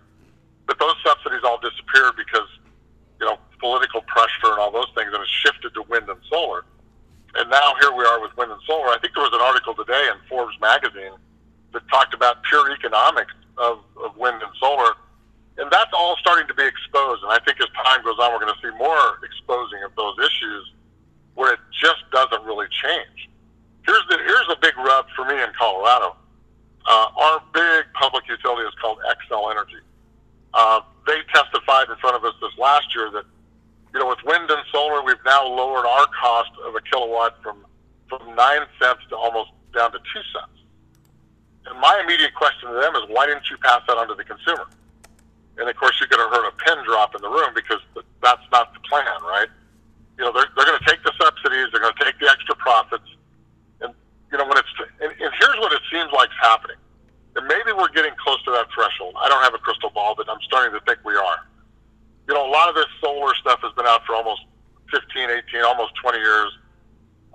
But 0.67 0.79
those 0.79 0.95
subsidies 1.07 1.43
all 1.43 1.59
disappeared 1.59 2.19
because 2.19 2.47
you 3.19 3.25
know 3.25 3.39
political 3.59 4.01
pressure 4.11 4.51
and 4.51 4.59
all 4.59 4.71
those 4.71 4.91
things, 4.95 5.11
and 5.11 5.23
it 5.23 5.31
shifted 5.31 5.73
to 5.73 5.83
wind 5.87 6.09
and 6.09 6.19
solar. 6.29 6.65
And 7.35 7.49
now 7.49 7.75
here 7.79 7.91
we 7.91 8.03
are 8.03 8.21
with 8.21 8.35
wind 8.35 8.51
and 8.51 8.61
solar. 8.67 8.91
I 8.91 8.99
think 8.99 9.15
there 9.15 9.23
was 9.23 9.33
an 9.33 9.43
article 9.43 9.75
today 9.75 10.07
in 10.11 10.19
Forbes 10.27 10.55
magazine 10.59 11.15
that 11.71 11.83
talked 11.89 12.13
about 12.13 12.43
pure 12.43 12.71
economics 12.71 13.33
of, 13.57 13.79
of 14.03 14.15
wind 14.15 14.41
and 14.41 14.51
solar. 14.59 14.95
And 15.57 15.71
that's 15.71 15.91
all 15.93 16.15
starting 16.19 16.47
to 16.47 16.53
be 16.53 16.63
exposed. 16.63 17.23
And 17.23 17.31
I 17.31 17.39
think 17.39 17.59
as 17.61 17.67
time 17.85 18.03
goes 18.03 18.19
on, 18.19 18.31
we're 18.33 18.43
going 18.43 18.53
to 18.53 18.61
see 18.61 18.75
more 18.77 19.19
exposing 19.23 19.83
of 19.83 19.95
those 19.95 20.15
issues 20.19 20.73
where 21.35 21.53
it 21.53 21.59
just 21.71 22.03
doesn't 22.11 22.43
really 22.43 22.67
change. 22.71 23.29
Here's 23.85 24.03
the 24.09 24.17
here's 24.17 24.47
the 24.47 24.57
big 24.61 24.75
rub 24.77 25.05
for 25.15 25.25
me 25.25 25.35
in 25.35 25.49
Colorado. 25.57 26.15
Uh, 26.85 27.07
our 27.15 27.41
big 27.53 27.85
public 27.93 28.27
utility 28.27 28.67
is 28.67 28.73
called 28.81 28.99
Xcel 29.07 29.51
Energy. 29.51 29.81
Uh, 30.53 30.81
they 31.07 31.19
testified 31.33 31.89
in 31.89 31.95
front 31.97 32.15
of 32.15 32.23
us 32.23 32.33
this 32.41 32.51
last 32.57 32.93
year 32.95 33.09
that, 33.11 33.25
you 33.93 33.99
know, 33.99 34.07
with 34.07 34.19
wind 34.25 34.49
and 34.49 34.61
solar, 34.71 35.03
we've 35.03 35.23
now 35.25 35.45
lowered 35.47 35.85
our 35.85 36.07
cost 36.19 36.51
of 36.65 36.75
a 36.75 36.81
kilowatt 36.81 37.41
from 37.41 37.65
from 38.09 38.35
nine 38.35 38.61
cents 38.79 39.01
to 39.09 39.15
almost 39.15 39.49
down 39.73 39.91
to 39.91 39.97
two 39.97 40.21
cents. 40.33 40.55
And 41.65 41.79
my 41.79 41.99
immediate 42.03 42.33
question 42.35 42.69
to 42.69 42.75
them 42.75 42.95
is, 42.95 43.09
why 43.09 43.25
didn't 43.25 43.49
you 43.49 43.57
pass 43.57 43.81
that 43.87 43.97
on 43.97 44.07
to 44.07 44.15
the 44.15 44.23
consumer? 44.23 44.69
And 45.57 45.69
of 45.69 45.75
course, 45.75 45.97
you're 45.99 46.11
going 46.11 46.21
to 46.21 46.29
hurt 46.29 46.45
a 46.45 46.55
pin 46.63 46.83
drop 46.85 47.15
in 47.15 47.21
the 47.21 47.29
room 47.29 47.51
because 47.55 47.79
that's 48.21 48.45
not 48.51 48.73
the 48.73 48.79
plan, 48.85 49.19
right? 49.23 49.49
You 50.17 50.25
know, 50.25 50.31
they're, 50.31 50.47
they're 50.55 50.65
going 50.65 50.79
to 50.79 50.87
take 50.87 51.01
the 51.03 51.11
subsidies, 51.19 51.71
they're 51.71 51.81
going 51.81 51.95
to 51.95 52.03
take 52.03 52.19
the 52.19 52.29
extra 52.29 52.55
profits, 52.55 53.07
and 53.81 53.93
you 54.31 54.37
know 54.37 54.45
when 54.47 54.57
it's 54.57 54.71
and, 55.01 55.11
and 55.11 55.31
here's 55.39 55.59
what 55.59 55.73
it 55.73 55.81
seems 55.91 56.11
like 56.11 56.29
is 56.29 56.39
happening. 56.39 56.77
And 57.35 57.47
maybe 57.47 57.75
we're 57.75 57.91
getting 57.91 58.15
close 58.15 58.41
to 58.47 58.51
that 58.51 58.67
threshold. 58.71 59.15
I 59.19 59.27
don't 59.27 59.43
have 59.43 59.53
a 59.53 59.59
crystal 59.59 59.89
ball, 59.89 60.15
but 60.15 60.29
I'm 60.29 60.39
starting 60.47 60.71
to 60.71 60.83
think 60.85 61.03
we 61.03 61.15
are. 61.15 61.39
You 62.27 62.33
know, 62.33 62.47
a 62.47 62.51
lot 62.51 62.69
of 62.69 62.75
this 62.75 62.87
solar 63.03 63.35
stuff 63.35 63.59
has 63.59 63.73
been 63.75 63.85
out 63.85 64.05
for 64.07 64.15
almost 64.15 64.47
15, 64.91 65.29
18, 65.51 65.63
almost 65.63 65.95
20 66.01 66.17
years. 66.17 66.51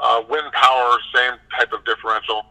Uh, 0.01 0.25
wind 0.31 0.51
power, 0.53 0.97
same 1.15 1.37
type 1.53 1.73
of 1.73 1.85
differential. 1.85 2.49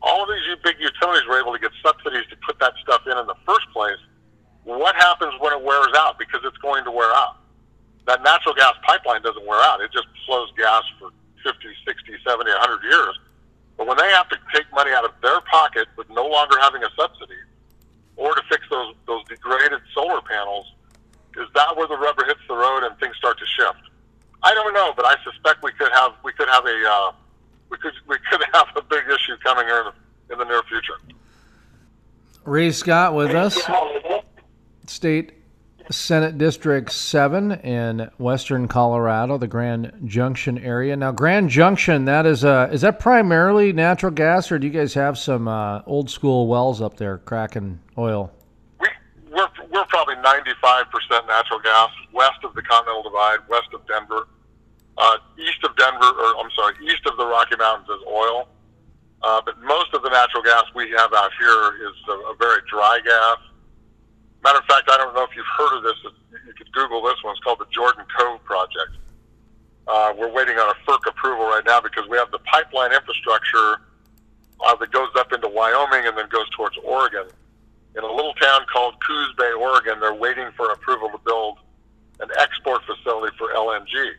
All 0.00 0.24
of 0.24 0.28
these 0.28 0.56
big 0.64 0.80
utilities 0.80 1.28
were 1.28 1.38
able 1.38 1.52
to 1.52 1.58
get 1.58 1.70
subsidies 1.84 2.24
to 2.30 2.36
put 2.46 2.58
that 2.60 2.72
stuff 2.82 3.02
in 3.04 3.16
in 3.18 3.26
the 3.26 3.36
first 3.44 3.65
place. 3.76 4.00
What 4.64 4.96
happens 4.96 5.36
when 5.38 5.52
it 5.52 5.60
wears 5.60 5.92
out? 6.00 6.18
Because 6.18 6.40
it's 6.48 6.56
going 6.64 6.84
to 6.84 6.90
wear 6.90 7.12
out. 7.12 7.36
That 8.08 8.22
natural 8.24 8.54
gas 8.54 8.72
pipeline 8.88 9.20
doesn't 9.20 9.44
wear 9.44 9.60
out. 9.60 9.84
It 9.84 9.92
just 9.92 10.08
flows 10.24 10.48
gas 10.56 10.82
for 10.98 11.12
50, 11.44 11.60
60, 11.84 12.16
70, 12.24 12.50
100 12.50 12.82
years. 12.88 13.14
But 13.76 13.86
when 13.86 13.98
they 13.98 14.08
have 14.16 14.28
to 14.30 14.38
take 14.54 14.64
money 14.72 14.92
out 14.96 15.04
of 15.04 15.12
their 15.20 15.40
pocket 15.52 15.88
with 15.98 16.08
no 16.08 16.24
longer 16.24 16.56
having 16.58 16.82
a 16.82 16.88
subsidy, 16.96 17.36
or 18.16 18.34
to 18.34 18.42
fix 18.48 18.64
those 18.70 18.94
those 19.06 19.22
degraded 19.28 19.80
solar 19.92 20.22
panels, 20.22 20.72
is 21.36 21.46
that 21.54 21.76
where 21.76 21.86
the 21.86 21.98
rubber 21.98 22.24
hits 22.24 22.40
the 22.48 22.56
road 22.56 22.82
and 22.88 22.96
things 22.98 23.14
start 23.20 23.38
to 23.38 23.44
shift? 23.44 23.84
I 24.42 24.54
don't 24.54 24.72
know, 24.72 24.94
but 24.96 25.04
I 25.04 25.16
suspect 25.22 25.62
we 25.62 25.72
could 25.72 25.92
have 25.92 26.12
we 26.24 26.32
could 26.32 26.48
have 26.48 26.64
a 26.64 26.78
uh, 26.88 27.12
we 27.68 27.76
could 27.76 27.92
we 28.08 28.16
could 28.30 28.40
have 28.54 28.68
a 28.74 28.82
big 28.82 29.04
issue 29.12 29.36
coming 29.44 29.68
in 29.68 29.92
in 30.32 30.38
the 30.38 30.44
near 30.44 30.62
future. 30.64 30.96
Ray 32.46 32.70
Scott 32.70 33.14
with 33.14 33.32
us, 33.32 33.60
State 34.86 35.32
Senate 35.90 36.38
District 36.38 36.90
7 36.92 37.52
in 37.52 38.08
western 38.18 38.68
Colorado, 38.68 39.36
the 39.36 39.48
Grand 39.48 39.92
Junction 40.04 40.56
area. 40.58 40.96
Now, 40.96 41.10
Grand 41.10 41.50
Junction, 41.50 42.04
that 42.04 42.24
is 42.24 42.44
uh, 42.44 42.68
is 42.70 42.82
that 42.82 43.00
primarily 43.00 43.72
natural 43.72 44.12
gas, 44.12 44.52
or 44.52 44.60
do 44.60 44.66
you 44.66 44.72
guys 44.72 44.94
have 44.94 45.18
some 45.18 45.48
uh, 45.48 45.82
old 45.86 46.08
school 46.08 46.46
wells 46.46 46.80
up 46.80 46.96
there 46.96 47.18
cracking 47.18 47.80
oil? 47.98 48.32
We 48.80 48.88
we're 49.30 49.48
we're 49.72 49.84
probably 49.86 50.16
95 50.16 50.84
percent 50.90 51.26
natural 51.26 51.58
gas 51.60 51.90
west 52.12 52.44
of 52.44 52.54
the 52.54 52.62
Continental 52.62 53.02
Divide, 53.02 53.38
west 53.48 53.68
of 53.74 53.86
Denver. 53.88 54.28
Uh, 54.98 55.16
east 55.36 55.62
of 55.64 55.76
Denver, 55.76 56.06
or 56.06 56.40
I'm 56.42 56.50
sorry, 56.56 56.74
east 56.84 57.06
of 57.06 57.16
the 57.18 57.26
Rocky 57.26 57.56
Mountains 57.56 57.88
is 57.88 58.02
oil. 58.08 58.48
Uh, 59.22 59.40
but 59.44 59.60
most 59.62 59.92
of 59.94 60.02
the 60.02 60.10
natural 60.10 60.42
gas 60.42 60.64
we 60.74 60.90
have 60.90 61.12
out 61.14 61.30
here 61.38 61.88
is 61.88 61.96
a, 62.08 62.12
a 62.30 62.34
very 62.38 62.60
dry 62.68 63.00
gas. 63.04 63.38
Matter 64.44 64.58
of 64.58 64.64
fact, 64.66 64.88
I 64.90 64.96
don't 64.96 65.14
know 65.14 65.24
if 65.24 65.30
you've 65.34 65.46
heard 65.56 65.78
of 65.78 65.82
this. 65.82 65.94
You 66.46 66.52
could 66.52 66.70
Google 66.72 67.02
this 67.02 67.16
one. 67.22 67.32
It's 67.32 67.42
called 67.42 67.58
the 67.58 67.66
Jordan 67.72 68.04
Cove 68.18 68.44
Project. 68.44 68.98
Uh, 69.88 70.12
we're 70.16 70.30
waiting 70.30 70.56
on 70.58 70.74
a 70.74 70.90
FERC 70.90 71.08
approval 71.08 71.46
right 71.46 71.62
now 71.64 71.80
because 71.80 72.06
we 72.08 72.16
have 72.16 72.30
the 72.30 72.40
pipeline 72.40 72.92
infrastructure 72.92 73.80
uh, 74.64 74.74
that 74.76 74.90
goes 74.90 75.08
up 75.16 75.32
into 75.32 75.48
Wyoming 75.48 76.06
and 76.06 76.16
then 76.16 76.28
goes 76.28 76.48
towards 76.50 76.76
Oregon. 76.84 77.26
In 77.96 78.04
a 78.04 78.12
little 78.12 78.34
town 78.34 78.66
called 78.72 78.94
Coos 79.06 79.34
Bay, 79.38 79.52
Oregon, 79.58 80.00
they're 80.00 80.14
waiting 80.14 80.48
for 80.56 80.70
approval 80.72 81.08
to 81.10 81.18
build 81.24 81.58
an 82.20 82.28
export 82.38 82.82
facility 82.84 83.34
for 83.38 83.48
LNG. 83.54 84.12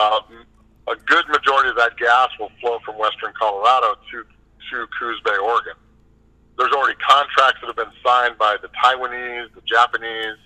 Um, 0.00 0.44
a 0.90 0.96
good 1.06 1.28
majority 1.28 1.70
of 1.70 1.76
that 1.76 1.96
gas 1.96 2.28
will 2.38 2.50
flow 2.60 2.78
from 2.84 2.98
western 2.98 3.32
Colorado 3.38 3.94
to, 4.10 4.24
to 4.24 4.86
Coos 4.98 5.20
Bay, 5.24 5.36
Oregon. 5.42 5.74
There's 6.56 6.72
already 6.72 6.96
contracts 6.98 7.60
that 7.60 7.66
have 7.68 7.76
been 7.76 7.94
signed 8.04 8.36
by 8.38 8.56
the 8.60 8.68
Taiwanese, 8.82 9.54
the 9.54 9.60
Japanese, 9.66 10.36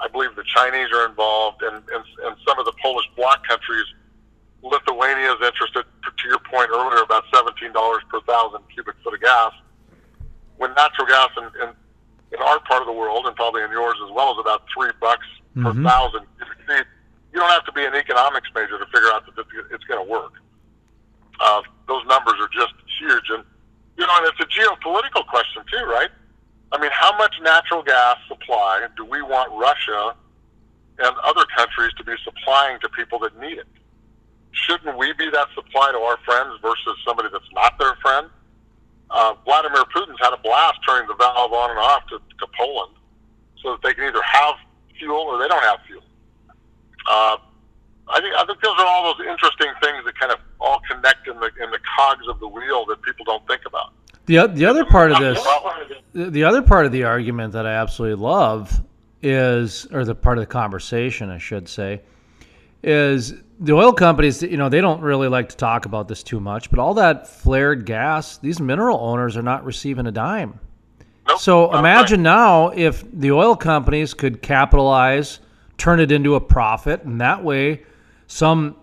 I 0.00 0.08
believe 0.08 0.34
the 0.36 0.44
Chinese 0.44 0.88
are 0.92 1.08
involved, 1.08 1.62
and, 1.62 1.76
and, 1.76 2.04
and 2.24 2.36
some 2.46 2.58
of 2.58 2.64
the 2.66 2.72
Polish 2.82 3.06
bloc 3.16 3.46
countries. 3.46 3.86
Lithuania 4.62 5.32
is 5.32 5.40
interested, 5.46 5.84
to 6.04 6.28
your 6.28 6.38
point 6.50 6.68
earlier, 6.70 7.02
about 7.02 7.24
$17 7.32 7.72
per 8.10 8.20
thousand 8.22 8.60
cubic 8.74 8.96
foot 9.04 9.14
of 9.14 9.20
gas. 9.20 9.52
When 10.56 10.74
natural 10.74 11.06
gas 11.06 11.28
in, 11.38 11.44
in, 11.62 11.68
in 12.32 12.40
our 12.42 12.58
part 12.60 12.82
of 12.82 12.86
the 12.86 12.92
world, 12.92 13.26
and 13.26 13.36
probably 13.36 13.62
in 13.62 13.70
yours 13.70 13.96
as 14.04 14.10
well, 14.12 14.32
is 14.32 14.38
about 14.40 14.64
three 14.74 14.90
bucks 15.00 15.26
per 15.54 15.72
Mhm. 15.72 15.84
thousand 15.88 16.26
cubic 16.36 16.58
feet, 16.66 16.86
you 17.36 17.42
don't 17.42 17.50
have 17.50 17.66
to 17.66 17.72
be 17.72 17.84
an 17.84 17.94
economics 17.94 18.48
major 18.54 18.78
to 18.78 18.86
figure 18.86 19.12
out 19.12 19.28
that 19.28 19.44
it's 19.70 19.84
going 19.84 20.00
to 20.00 20.10
work. 20.10 20.40
Uh, 21.38 21.60
those 21.86 22.00
numbers 22.08 22.32
are 22.40 22.48
just 22.48 22.72
huge, 22.98 23.28
and 23.28 23.44
you 23.98 24.06
know, 24.08 24.12
and 24.16 24.32
it's 24.32 24.40
a 24.40 24.48
geopolitical 24.48 25.26
question 25.28 25.60
too, 25.70 25.84
right? 25.84 26.08
I 26.72 26.80
mean, 26.80 26.90
how 26.94 27.14
much 27.18 27.34
natural 27.42 27.82
gas 27.82 28.16
supply 28.26 28.86
do 28.96 29.04
we 29.04 29.20
want 29.20 29.52
Russia 29.52 30.16
and 30.98 31.14
other 31.24 31.44
countries 31.54 31.92
to 31.98 32.04
be 32.04 32.14
supplying 32.24 32.80
to 32.80 32.88
people 32.88 33.18
that 33.18 33.38
need 33.38 33.58
it? 33.58 33.68
Shouldn't 34.52 34.96
we 34.96 35.12
be 35.12 35.28
that 35.28 35.48
supply 35.54 35.92
to 35.92 35.98
our 35.98 36.16
friends 36.24 36.58
versus 36.62 36.96
somebody 37.04 37.28
that's 37.30 37.52
not 37.52 37.78
their 37.78 37.96
friend? 38.00 38.28
Uh, 39.10 39.34
Vladimir 39.44 39.84
Putin's 39.94 40.18
had 40.22 40.32
a 40.32 40.40
blast 40.40 40.78
turning 40.88 41.06
the 41.06 41.14
valve 41.14 41.52
on 41.52 41.68
and 41.68 41.78
off 41.78 42.06
to, 42.08 42.16
to 42.16 42.46
Poland 42.58 42.94
so 43.62 43.72
that 43.72 43.82
they 43.82 43.92
can 43.92 44.04
either 44.04 44.22
have 44.22 44.54
fuel 44.98 45.20
or 45.20 45.38
they 45.38 45.48
don't 45.48 45.62
have 45.62 45.80
fuel. 45.86 46.02
Uh, 47.08 47.36
I 48.08 48.20
think 48.20 48.34
I 48.36 48.44
think 48.44 48.60
those 48.60 48.74
are 48.78 48.86
all 48.86 49.14
those 49.14 49.26
interesting 49.26 49.68
things 49.82 50.04
that 50.04 50.18
kind 50.18 50.32
of 50.32 50.38
all 50.60 50.80
connect 50.88 51.26
in 51.28 51.38
the 51.38 51.50
in 51.62 51.70
the 51.70 51.78
cogs 51.96 52.26
of 52.28 52.38
the 52.40 52.48
wheel 52.48 52.84
that 52.86 53.02
people 53.02 53.24
don't 53.24 53.46
think 53.46 53.62
about. 53.66 53.92
The, 54.26 54.46
the 54.48 54.66
other 54.66 54.84
part 54.84 55.12
of 55.12 55.18
this, 55.20 55.40
the 56.12 56.30
the 56.30 56.44
other 56.44 56.62
part 56.62 56.86
of 56.86 56.92
the 56.92 57.04
argument 57.04 57.52
that 57.52 57.66
I 57.66 57.74
absolutely 57.74 58.22
love 58.22 58.82
is, 59.22 59.86
or 59.92 60.04
the 60.04 60.14
part 60.14 60.38
of 60.38 60.42
the 60.42 60.46
conversation, 60.46 61.30
I 61.30 61.38
should 61.38 61.68
say, 61.68 62.02
is 62.82 63.34
the 63.60 63.72
oil 63.72 63.92
companies. 63.92 64.42
You 64.42 64.56
know, 64.56 64.68
they 64.68 64.80
don't 64.80 65.00
really 65.00 65.28
like 65.28 65.48
to 65.50 65.56
talk 65.56 65.86
about 65.86 66.08
this 66.08 66.22
too 66.22 66.40
much, 66.40 66.70
but 66.70 66.78
all 66.78 66.94
that 66.94 67.28
flared 67.28 67.86
gas, 67.86 68.38
these 68.38 68.60
mineral 68.60 68.98
owners 69.00 69.36
are 69.36 69.42
not 69.42 69.64
receiving 69.64 70.06
a 70.06 70.12
dime. 70.12 70.60
Nope, 71.28 71.40
So 71.40 71.76
imagine 71.76 72.22
now 72.22 72.68
if 72.68 73.04
the 73.12 73.32
oil 73.32 73.56
companies 73.56 74.14
could 74.14 74.42
capitalize, 74.42 75.40
turn 75.78 76.00
it 76.00 76.10
into 76.12 76.34
a 76.34 76.40
profit, 76.40 77.04
and 77.04 77.20
that 77.20 77.44
way, 77.44 77.82
some 78.26 78.76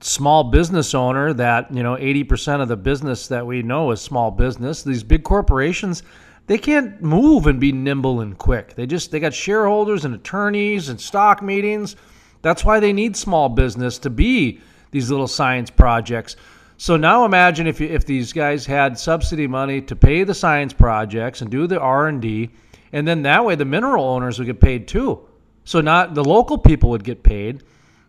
small 0.00 0.44
business 0.44 0.94
owner 0.94 1.32
that 1.32 1.72
you 1.74 1.82
know 1.82 1.96
80% 1.96 2.60
of 2.60 2.68
the 2.68 2.76
business 2.76 3.28
that 3.28 3.46
we 3.46 3.62
know 3.62 3.92
is 3.92 4.00
small 4.00 4.32
business 4.32 4.82
these 4.82 5.04
big 5.04 5.22
corporations 5.22 6.02
they 6.46 6.58
can't 6.58 7.00
move 7.00 7.46
and 7.46 7.60
be 7.60 7.72
nimble 7.72 8.20
and 8.20 8.36
quick. 8.36 8.74
They 8.74 8.86
just 8.86 9.10
they 9.10 9.20
got 9.20 9.34
shareholders 9.34 10.04
and 10.04 10.14
attorneys 10.14 10.88
and 10.88 11.00
stock 11.00 11.42
meetings. 11.42 11.96
That's 12.42 12.64
why 12.64 12.80
they 12.80 12.92
need 12.92 13.16
small 13.16 13.48
business 13.48 13.98
to 14.00 14.10
be 14.10 14.60
these 14.90 15.10
little 15.10 15.28
science 15.28 15.70
projects. 15.70 16.36
So 16.76 16.96
now 16.96 17.24
imagine 17.24 17.68
if 17.68 17.80
you, 17.80 17.86
if 17.86 18.04
these 18.04 18.32
guys 18.32 18.66
had 18.66 18.98
subsidy 18.98 19.46
money 19.46 19.80
to 19.82 19.94
pay 19.94 20.24
the 20.24 20.34
science 20.34 20.72
projects 20.72 21.40
and 21.40 21.50
do 21.50 21.68
the 21.68 21.78
R&D 21.78 22.50
and 22.92 23.06
then 23.06 23.22
that 23.22 23.44
way 23.44 23.54
the 23.54 23.64
mineral 23.64 24.04
owners 24.04 24.38
would 24.38 24.46
get 24.46 24.60
paid 24.60 24.88
too 24.88 25.20
so 25.64 25.80
not 25.80 26.14
the 26.14 26.24
local 26.24 26.58
people 26.58 26.90
would 26.90 27.04
get 27.04 27.22
paid 27.22 27.62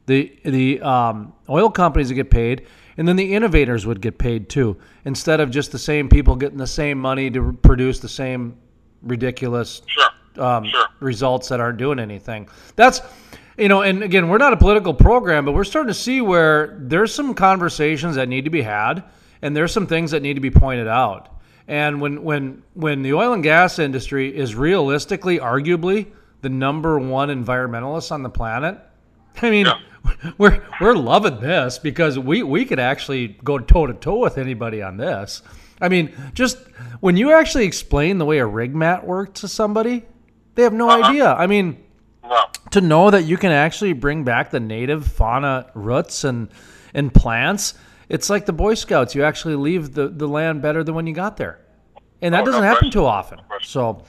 the 0.06 0.38
the 0.44 0.82
um, 0.82 1.34
oil 1.50 1.70
companies 1.70 2.10
would 2.10 2.16
get 2.16 2.30
paid, 2.30 2.66
and 2.98 3.08
then 3.08 3.16
the 3.16 3.34
innovators 3.34 3.86
would 3.86 4.02
get 4.02 4.18
paid 4.18 4.50
too, 4.50 4.76
instead 5.06 5.40
of 5.40 5.50
just 5.50 5.72
the 5.72 5.80
same 5.80 6.10
people 6.10 6.36
getting 6.36 6.58
the 6.58 6.68
same 6.68 7.00
money 7.00 7.30
to 7.32 7.54
produce 7.62 8.00
the 8.00 8.10
same 8.10 8.58
ridiculous 9.02 9.82
Sure. 9.88 10.44
um, 10.46 10.66
Sure. 10.66 10.86
results 11.00 11.48
that 11.50 11.60
aren't 11.60 11.78
doing 11.78 12.00
anything. 12.00 12.50
That's 12.76 13.02
you 13.58 13.70
know, 13.70 13.82
and 13.84 14.02
again, 14.04 14.28
we're 14.30 14.40
not 14.40 14.52
a 14.52 14.58
political 14.58 14.94
program, 14.94 15.46
but 15.46 15.54
we're 15.54 15.64
starting 15.64 15.88
to 15.90 15.94
see 15.94 16.20
where 16.22 16.76
there's 16.82 17.14
some 17.14 17.34
conversations 17.36 18.16
that 18.16 18.28
need 18.28 18.44
to 18.46 18.50
be 18.52 18.64
had, 18.64 19.04
and 19.42 19.56
there's 19.56 19.72
some 19.72 19.86
things 19.88 20.12
that 20.12 20.22
need 20.22 20.34
to 20.34 20.42
be 20.42 20.52
pointed 20.52 20.88
out. 20.88 21.30
And 21.68 22.02
when 22.02 22.24
when 22.24 22.64
when 22.74 23.04
the 23.04 23.14
oil 23.14 23.32
and 23.32 23.42
gas 23.44 23.80
industry 23.80 24.36
is 24.36 24.54
realistically, 24.54 25.40
arguably, 25.40 26.08
the 26.44 26.50
number 26.50 27.00
one 27.00 27.30
environmentalist 27.30 28.12
on 28.12 28.22
the 28.22 28.30
planet, 28.30 28.78
I 29.42 29.50
mean, 29.50 29.66
Yeah. 29.66 29.80
we're 30.38 30.62
we're 30.82 30.94
loving 30.96 31.40
this 31.40 31.80
because 31.80 32.20
we 32.20 32.44
we 32.44 32.66
could 32.66 32.80
actually 32.80 33.30
go 33.44 33.58
toe 33.58 33.88
to 33.88 33.94
toe 33.94 34.18
with 34.20 34.38
anybody 34.38 34.82
on 34.84 34.98
this. 34.98 35.42
I 35.82 35.90
mean, 35.90 36.12
just 36.34 36.58
when 37.00 37.18
you 37.18 37.32
actually 37.34 37.66
explain 37.66 38.18
the 38.20 38.26
way 38.26 38.38
a 38.40 38.46
rig 38.46 38.76
mat 38.76 39.06
works 39.08 39.42
to 39.42 39.48
somebody, 39.48 40.04
they 40.56 40.64
have 40.64 40.74
no 40.74 40.90
Uh-huh. 40.90 41.10
idea. 41.10 41.34
I 41.34 41.48
mean, 41.48 41.78
No. 42.24 42.44
to 42.72 42.82
know 42.82 43.10
that 43.10 43.24
you 43.24 43.38
can 43.38 43.52
actually 43.52 43.94
bring 43.94 44.24
back 44.24 44.52
the 44.52 44.60
native 44.60 45.08
fauna 45.08 45.66
roots 45.74 46.24
and 46.26 46.50
and 46.94 47.12
plants, 47.14 47.74
it's 48.10 48.30
like 48.30 48.46
the 48.46 48.54
Boy 48.54 48.74
Scouts. 48.76 49.16
You 49.16 49.24
actually 49.24 49.56
leave 49.56 49.94
the, 49.94 50.10
the 50.10 50.28
land 50.28 50.62
better 50.62 50.84
than 50.84 50.94
when 50.96 51.08
you 51.08 51.14
got 51.16 51.38
there. 51.38 51.60
and 52.22 52.34
that 52.34 52.44
Oh, 52.44 52.46
doesn't 52.46 52.64
happen 52.64 52.78
question. 52.90 52.92
too 52.92 53.06
often. 53.06 53.40
So, 53.64 54.04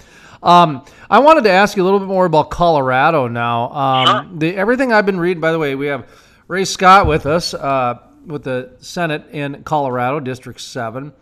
um, 0.44 0.84
I 1.10 1.18
wanted 1.20 1.44
to 1.44 1.50
ask 1.50 1.76
you 1.76 1.82
a 1.82 1.86
little 1.86 1.98
bit 1.98 2.08
more 2.08 2.26
about 2.26 2.50
Colorado 2.50 3.28
now. 3.28 3.70
Um, 3.70 4.06
Sure. 4.06 4.38
the, 4.38 4.56
everything 4.56 4.92
I've 4.92 5.06
been 5.06 5.18
reading, 5.18 5.40
by 5.40 5.52
the 5.52 5.58
way, 5.58 5.74
we 5.74 5.86
have 5.86 6.06
Ray 6.48 6.64
Scott 6.64 7.06
with 7.06 7.26
us 7.26 7.54
uh, 7.54 7.98
with 8.26 8.44
the 8.44 8.72
Senate 8.78 9.24
in 9.32 9.62
Colorado, 9.64 10.20
District 10.20 10.60
7, 10.60 11.12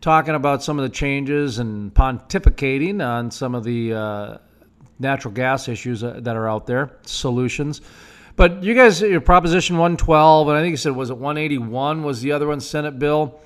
talking 0.00 0.34
about 0.34 0.62
some 0.62 0.78
of 0.78 0.84
the 0.84 0.88
changes 0.88 1.58
and 1.58 1.92
pontificating 1.92 3.04
on 3.04 3.30
some 3.30 3.54
of 3.54 3.64
the 3.64 3.92
uh, 3.94 4.38
natural 4.98 5.34
gas 5.34 5.68
issues 5.68 6.02
uh, 6.04 6.20
that 6.22 6.36
are 6.36 6.48
out 6.48 6.66
there, 6.66 6.92
solutions. 7.02 7.80
But 8.36 8.62
you 8.62 8.74
guys, 8.74 9.00
your 9.00 9.20
Proposition 9.20 9.76
112, 9.78 10.48
and 10.48 10.56
I 10.56 10.60
think 10.62 10.70
you 10.70 10.76
said, 10.76 10.94
was 10.94 11.10
it 11.10 11.16
181 11.18 12.04
was 12.04 12.20
the 12.20 12.30
other 12.32 12.46
one, 12.46 12.60
Senate 12.60 12.96
bill? 12.98 13.40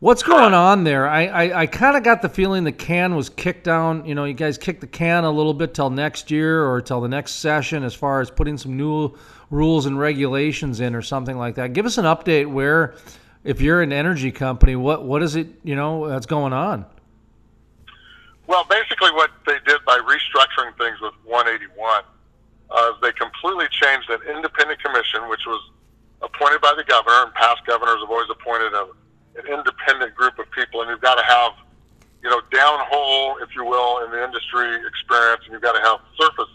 What's 0.00 0.22
going 0.22 0.54
on 0.54 0.84
there? 0.84 1.06
I, 1.06 1.26
I, 1.26 1.60
I 1.60 1.66
kind 1.66 1.94
of 1.94 2.02
got 2.02 2.22
the 2.22 2.30
feeling 2.30 2.64
the 2.64 2.72
can 2.72 3.14
was 3.14 3.28
kicked 3.28 3.64
down. 3.64 4.06
You 4.06 4.14
know, 4.14 4.24
you 4.24 4.32
guys 4.32 4.56
kicked 4.56 4.80
the 4.80 4.86
can 4.86 5.24
a 5.24 5.30
little 5.30 5.52
bit 5.52 5.74
till 5.74 5.90
next 5.90 6.30
year 6.30 6.64
or 6.64 6.80
till 6.80 7.02
the 7.02 7.08
next 7.08 7.32
session 7.32 7.84
as 7.84 7.94
far 7.94 8.22
as 8.22 8.30
putting 8.30 8.56
some 8.56 8.78
new 8.78 9.14
rules 9.50 9.84
and 9.84 9.98
regulations 9.98 10.80
in 10.80 10.94
or 10.94 11.02
something 11.02 11.36
like 11.36 11.56
that. 11.56 11.74
Give 11.74 11.84
us 11.84 11.98
an 11.98 12.06
update 12.06 12.50
where, 12.50 12.94
if 13.44 13.60
you're 13.60 13.82
an 13.82 13.92
energy 13.92 14.32
company, 14.32 14.74
what 14.74 15.04
what 15.04 15.22
is 15.22 15.36
it, 15.36 15.48
you 15.64 15.76
know, 15.76 16.08
that's 16.08 16.26
going 16.26 16.54
on? 16.54 16.86
Well, 18.46 18.64
basically, 18.64 19.10
what 19.10 19.30
they 19.46 19.58
did 19.66 19.84
by 19.84 19.98
restructuring 19.98 20.78
things 20.78 20.98
with 21.02 21.12
181 21.24 22.04
uh, 22.70 22.92
they 23.02 23.12
completely 23.12 23.66
changed 23.70 24.08
an 24.10 24.20
independent 24.34 24.82
commission, 24.82 25.28
which 25.28 25.44
was 25.46 25.60
appointed 26.22 26.60
by 26.60 26.72
the 26.76 26.84
governor, 26.84 27.24
and 27.24 27.34
past 27.34 27.66
governors 27.66 27.98
have 28.00 28.10
always 28.10 28.30
appointed 28.30 28.72
a, 28.72 28.86
an 29.40 29.52
independent 29.52 30.14
group 30.14 30.38
of 30.38 30.50
people, 30.52 30.82
and 30.82 30.90
you've 30.90 31.00
got 31.00 31.16
to 31.16 31.24
have, 31.24 31.52
you 32.22 32.30
know, 32.30 32.40
downhole, 32.52 33.40
if 33.42 33.54
you 33.56 33.64
will, 33.64 34.04
in 34.04 34.10
the 34.10 34.22
industry 34.22 34.68
experience, 34.86 35.42
and 35.44 35.52
you've 35.52 35.62
got 35.62 35.72
to 35.72 35.82
have 35.82 35.98
surface 36.20 36.52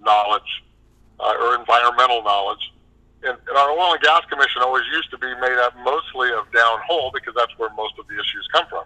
knowledge 0.00 0.64
uh, 1.20 1.34
or 1.40 1.54
environmental 1.56 2.22
knowledge. 2.22 2.72
And, 3.22 3.36
and 3.48 3.56
our 3.56 3.70
oil 3.70 3.92
and 3.92 4.02
gas 4.02 4.22
commission 4.30 4.62
always 4.62 4.84
used 4.92 5.10
to 5.10 5.18
be 5.18 5.32
made 5.40 5.58
up 5.58 5.74
mostly 5.82 6.30
of 6.32 6.46
downhole 6.52 7.12
because 7.12 7.34
that's 7.34 7.52
where 7.58 7.70
most 7.74 7.94
of 7.98 8.06
the 8.08 8.14
issues 8.14 8.46
come 8.52 8.66
from. 8.68 8.84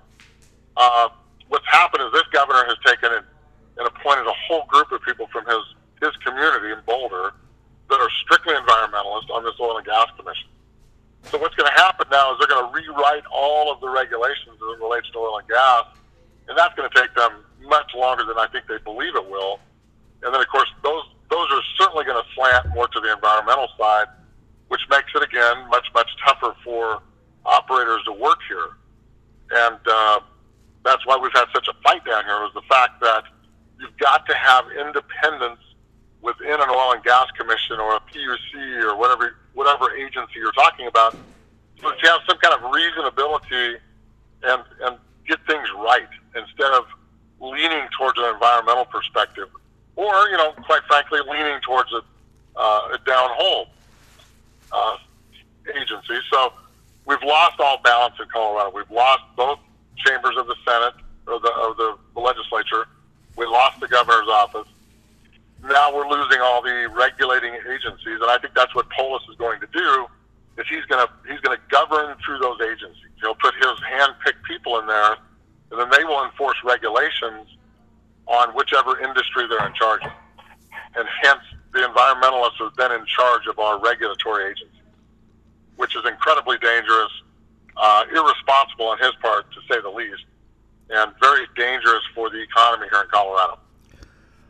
Uh, 0.77 1.09
what's 1.49 1.67
happened 1.69 2.03
is 2.05 2.13
this 2.13 2.27
governor 2.33 2.65
has 2.65 2.79
taken 2.87 3.11
and, 3.13 3.27
and 3.79 3.87
appointed 3.87 4.27
a 4.27 4.37
whole 4.49 4.65
group 4.67 4.91
of 4.93 5.03
people 5.03 5.27
from 5.33 5.45
his 5.47 5.63
his 6.01 6.17
community 6.25 6.73
in 6.73 6.81
Boulder 6.87 7.35
that 7.91 8.01
are 8.01 8.11
strictly 8.25 8.55
environmentalists 8.55 9.29
on 9.29 9.45
this 9.45 9.55
oil 9.61 9.77
and 9.77 9.87
gas 9.87 10.09
commission. 10.17 10.49
So 11.25 11.39
what's 11.39 11.55
going 11.55 11.71
to 11.71 11.79
happen 11.79 12.07
now 12.11 12.33
is 12.33 12.39
they're 12.39 12.49
going 12.49 12.67
to 12.67 12.73
rewrite 12.73 13.25
all 13.31 13.73
of 13.73 13.81
the 13.81 13.89
regulations 13.89 14.57
as 14.57 14.77
it 14.77 14.81
relates 14.81 15.11
to 15.11 15.19
oil 15.19 15.39
and 15.39 15.49
gas, 15.49 15.85
and 16.49 16.57
that's 16.57 16.75
going 16.75 16.89
to 16.89 17.01
take 17.01 17.15
them 17.15 17.45
much 17.69 17.95
longer 17.95 18.25
than 18.25 18.39
I 18.39 18.47
think 18.49 18.67
they 18.67 18.79
believe 18.79 19.15
it 19.15 19.29
will. 19.29 19.61
And 20.23 20.35
then 20.35 20.41
of 20.41 20.49
course 20.49 20.69
those 20.83 21.05
those 21.31 21.47
are 21.53 21.63
certainly 21.79 22.05
going 22.05 22.21
to 22.21 22.29
slant 22.35 22.75
more 22.75 22.89
to 22.89 23.01
the 23.01 23.13
environmental 23.13 23.69
side, 23.79 24.07
which 24.69 24.81
makes 24.91 25.13
it 25.15 25.23
again 25.23 25.69
much 25.69 25.87
much 25.95 26.09
tougher 26.27 26.55
for 26.65 27.03
operators 27.45 28.03
to 28.05 28.13
work 28.13 28.39
here. 28.49 28.77
And 29.53 29.79
uh, 29.87 30.21
that's 30.85 31.05
why 31.07 31.17
we've 31.17 31.33
had 31.33 31.47
such 31.53 31.69
a 31.69 31.75
fight 31.83 32.05
down 32.05 32.25
here 32.25 32.41
was 32.41 32.53
the 32.55 32.63
fact 32.63 33.01
that 33.01 33.25
you've 33.79 33.97
got 33.99 34.27
to 34.27 34.35
have 34.35 34.65
independence 34.71 35.61
within 36.23 36.61
an 36.61 36.69
oil 36.69 36.93
and 36.93 37.03
gas 37.03 37.31
commission 37.33 37.81
or 37.81 37.97
a 37.97 38.01
PUC 38.01 38.83
or 38.85 38.97
whatever 38.97 39.37
whatever 39.55 39.95
agency 39.97 40.35
you're 40.37 40.53
talking 40.53 40.87
about, 40.87 41.13
so 41.81 41.89
that 41.89 42.03
you 42.03 42.09
have 42.09 42.21
some 42.29 42.39
kind 42.39 42.55
of 42.55 42.61
reasonability 42.71 43.77
and 44.43 44.63
and 44.83 44.97
get 45.27 45.39
things 45.47 45.69
right 45.79 46.09
instead 46.37 46.73
of 46.73 46.85
leaning 47.41 47.89
towards 47.99 48.19
an 48.19 48.27
environmental 48.35 48.85
perspective, 48.85 49.49
or 49.97 50.29
you 50.29 50.37
know, 50.37 50.53
quite 50.65 50.83
frankly, 50.85 51.21
leaning 51.29 51.61
towards 51.63 51.93
a, 51.93 52.03
uh, 52.57 52.95
a 52.95 52.99
downhole 53.07 53.67
uh, 54.73 54.97
agency. 55.75 56.19
So 56.31 56.53
we've 57.07 57.23
lost 57.23 57.61
all 57.61 57.81
balance 57.83 58.15
in 58.21 58.29
Colorado. 58.29 58.71
We've 58.75 58.91
lost 58.91 59.23
both 59.37 59.59
chambers 59.97 60.37
of 60.37 60.47
the 60.47 60.57
Senate 60.67 60.95
or 61.27 61.41
the 61.41 61.53
of 61.53 61.77
the, 61.77 61.97
the 62.15 62.21
legislature. 62.21 62.87
We 63.37 63.47
lost 63.47 63.81
the 63.81 63.89
governor's 63.89 64.29
office. 64.29 64.69
Now 65.63 65.95
we're 65.95 66.09
losing 66.09 66.41
all 66.41 66.63
the 66.63 66.91
regulating 66.95 67.55
agencies, 67.55 68.19
and 68.21 68.31
I 68.31 68.39
think 68.39 68.55
that's 68.55 68.75
what 68.75 68.89
Polis 68.91 69.23
is 69.31 69.37
going 69.37 69.61
to 69.61 69.69
do. 69.73 70.07
Is 70.59 70.67
he's 70.69 70.85
going 70.87 71.07
to 71.07 71.13
he's 71.31 71.41
going 71.41 71.57
to 71.57 71.63
govern 71.69 72.17
through 72.25 72.39
those 72.39 72.61
agencies. 72.61 73.13
He'll 73.21 73.35
put 73.35 73.55
his 73.55 73.79
hand-picked 73.89 74.43
people 74.45 74.79
in 74.81 74.87
there, 74.87 75.17
and 75.71 75.81
then 75.81 75.91
they 75.91 76.05
will 76.05 76.25
enforce 76.25 76.57
regulations 76.65 77.47
on 78.27 78.51
whichever 78.55 79.01
industry 79.01 79.47
they're 79.49 79.67
in 79.67 79.75
charge 79.75 80.03
of. 80.03 80.13
And 80.97 81.07
hence, 81.23 81.43
the 81.73 81.81
environmentalists 81.81 82.61
are 82.61 82.73
then 82.77 82.93
in 82.93 83.05
charge 83.07 83.47
of 83.47 83.59
our 83.59 83.79
regulatory 83.79 84.47
agencies, 84.47 84.83
which 85.77 85.95
is 85.97 86.05
incredibly 86.07 86.59
dangerous, 86.59 87.13
uh, 87.77 88.05
irresponsible 88.11 88.87
on 88.87 88.99
his 88.99 89.13
part, 89.21 89.47
to 89.53 89.61
say 89.69 89.81
the 89.81 89.91
least, 89.91 90.25
and 90.91 91.13
very 91.21 91.47
dangerous 91.57 92.03
for 92.15 92.31
the 92.31 92.41
economy 92.41 92.87
here 92.91 93.03
in 93.03 93.09
Colorado. 93.09 93.59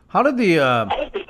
How 0.08 0.19
did 0.30 0.38
the 0.38 0.60
uh, 0.60 0.88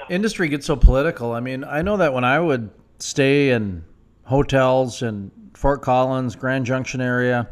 industry 0.08 0.48
get 0.48 0.64
so 0.64 0.76
political? 0.76 1.32
I 1.32 1.40
mean, 1.40 1.64
I 1.64 1.82
know 1.82 1.96
that 1.98 2.12
when 2.12 2.24
I 2.24 2.38
would 2.38 2.70
stay 2.98 3.50
in 3.50 3.84
hotels 4.24 5.02
in 5.02 5.30
Fort 5.54 5.82
Collins, 5.82 6.36
Grand 6.36 6.66
Junction 6.66 7.00
area, 7.00 7.48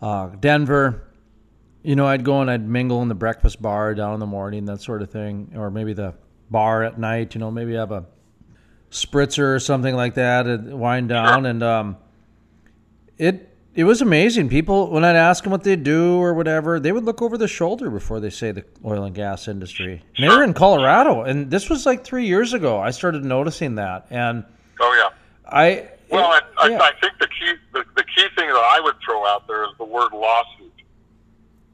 uh, 0.00 0.28
Denver, 0.40 1.08
you 1.82 1.96
know, 1.96 2.06
I'd 2.06 2.24
go 2.24 2.40
and 2.40 2.50
I'd 2.50 2.68
mingle 2.68 3.02
in 3.02 3.08
the 3.08 3.14
breakfast 3.14 3.62
bar 3.62 3.94
down 3.94 4.14
in 4.14 4.20
the 4.20 4.26
morning, 4.26 4.64
that 4.66 4.80
sort 4.80 5.02
of 5.02 5.10
thing, 5.10 5.52
or 5.56 5.70
maybe 5.70 5.92
the 5.92 6.14
bar 6.50 6.82
at 6.82 6.98
night. 6.98 7.34
You 7.34 7.40
know, 7.40 7.50
maybe 7.50 7.74
have 7.74 7.92
a 7.92 8.04
spritzer 8.90 9.54
or 9.54 9.60
something 9.60 9.94
like 9.94 10.14
that, 10.14 10.46
wind 10.46 11.08
down, 11.08 11.46
and 11.46 11.62
um, 11.62 11.96
it 13.16 13.47
it 13.74 13.84
was 13.84 14.02
amazing. 14.02 14.48
People, 14.48 14.90
when 14.90 15.04
I'd 15.04 15.16
ask 15.16 15.44
them 15.44 15.52
what 15.52 15.62
they 15.62 15.76
do 15.76 16.20
or 16.20 16.34
whatever, 16.34 16.80
they 16.80 16.90
would 16.90 17.04
look 17.04 17.22
over 17.22 17.38
the 17.38 17.48
shoulder 17.48 17.90
before 17.90 18.18
they 18.18 18.30
say 18.30 18.50
the 18.52 18.64
oil 18.84 19.04
and 19.04 19.14
gas 19.14 19.46
industry. 19.46 20.02
And 20.16 20.24
they 20.24 20.28
were 20.28 20.42
in 20.42 20.54
Colorado, 20.54 21.22
and 21.22 21.50
this 21.50 21.70
was 21.70 21.86
like 21.86 22.04
three 22.04 22.26
years 22.26 22.52
ago. 22.54 22.80
I 22.80 22.90
started 22.90 23.24
noticing 23.24 23.76
that, 23.76 24.06
and 24.10 24.44
Oh 24.80 24.94
yeah. 25.02 25.16
I 25.50 25.88
Well, 26.10 26.26
I, 26.26 26.40
I, 26.58 26.68
yeah. 26.68 26.78
I 26.80 26.92
think 27.00 27.14
the 27.20 27.28
key 27.28 27.54
the, 27.72 27.84
the 27.96 28.04
key 28.04 28.26
thing 28.36 28.48
that 28.48 28.70
I 28.72 28.80
would 28.82 28.96
throw 29.04 29.26
out 29.26 29.46
there 29.46 29.64
is 29.64 29.70
the 29.78 29.84
word 29.84 30.12
lawsuit, 30.12 30.72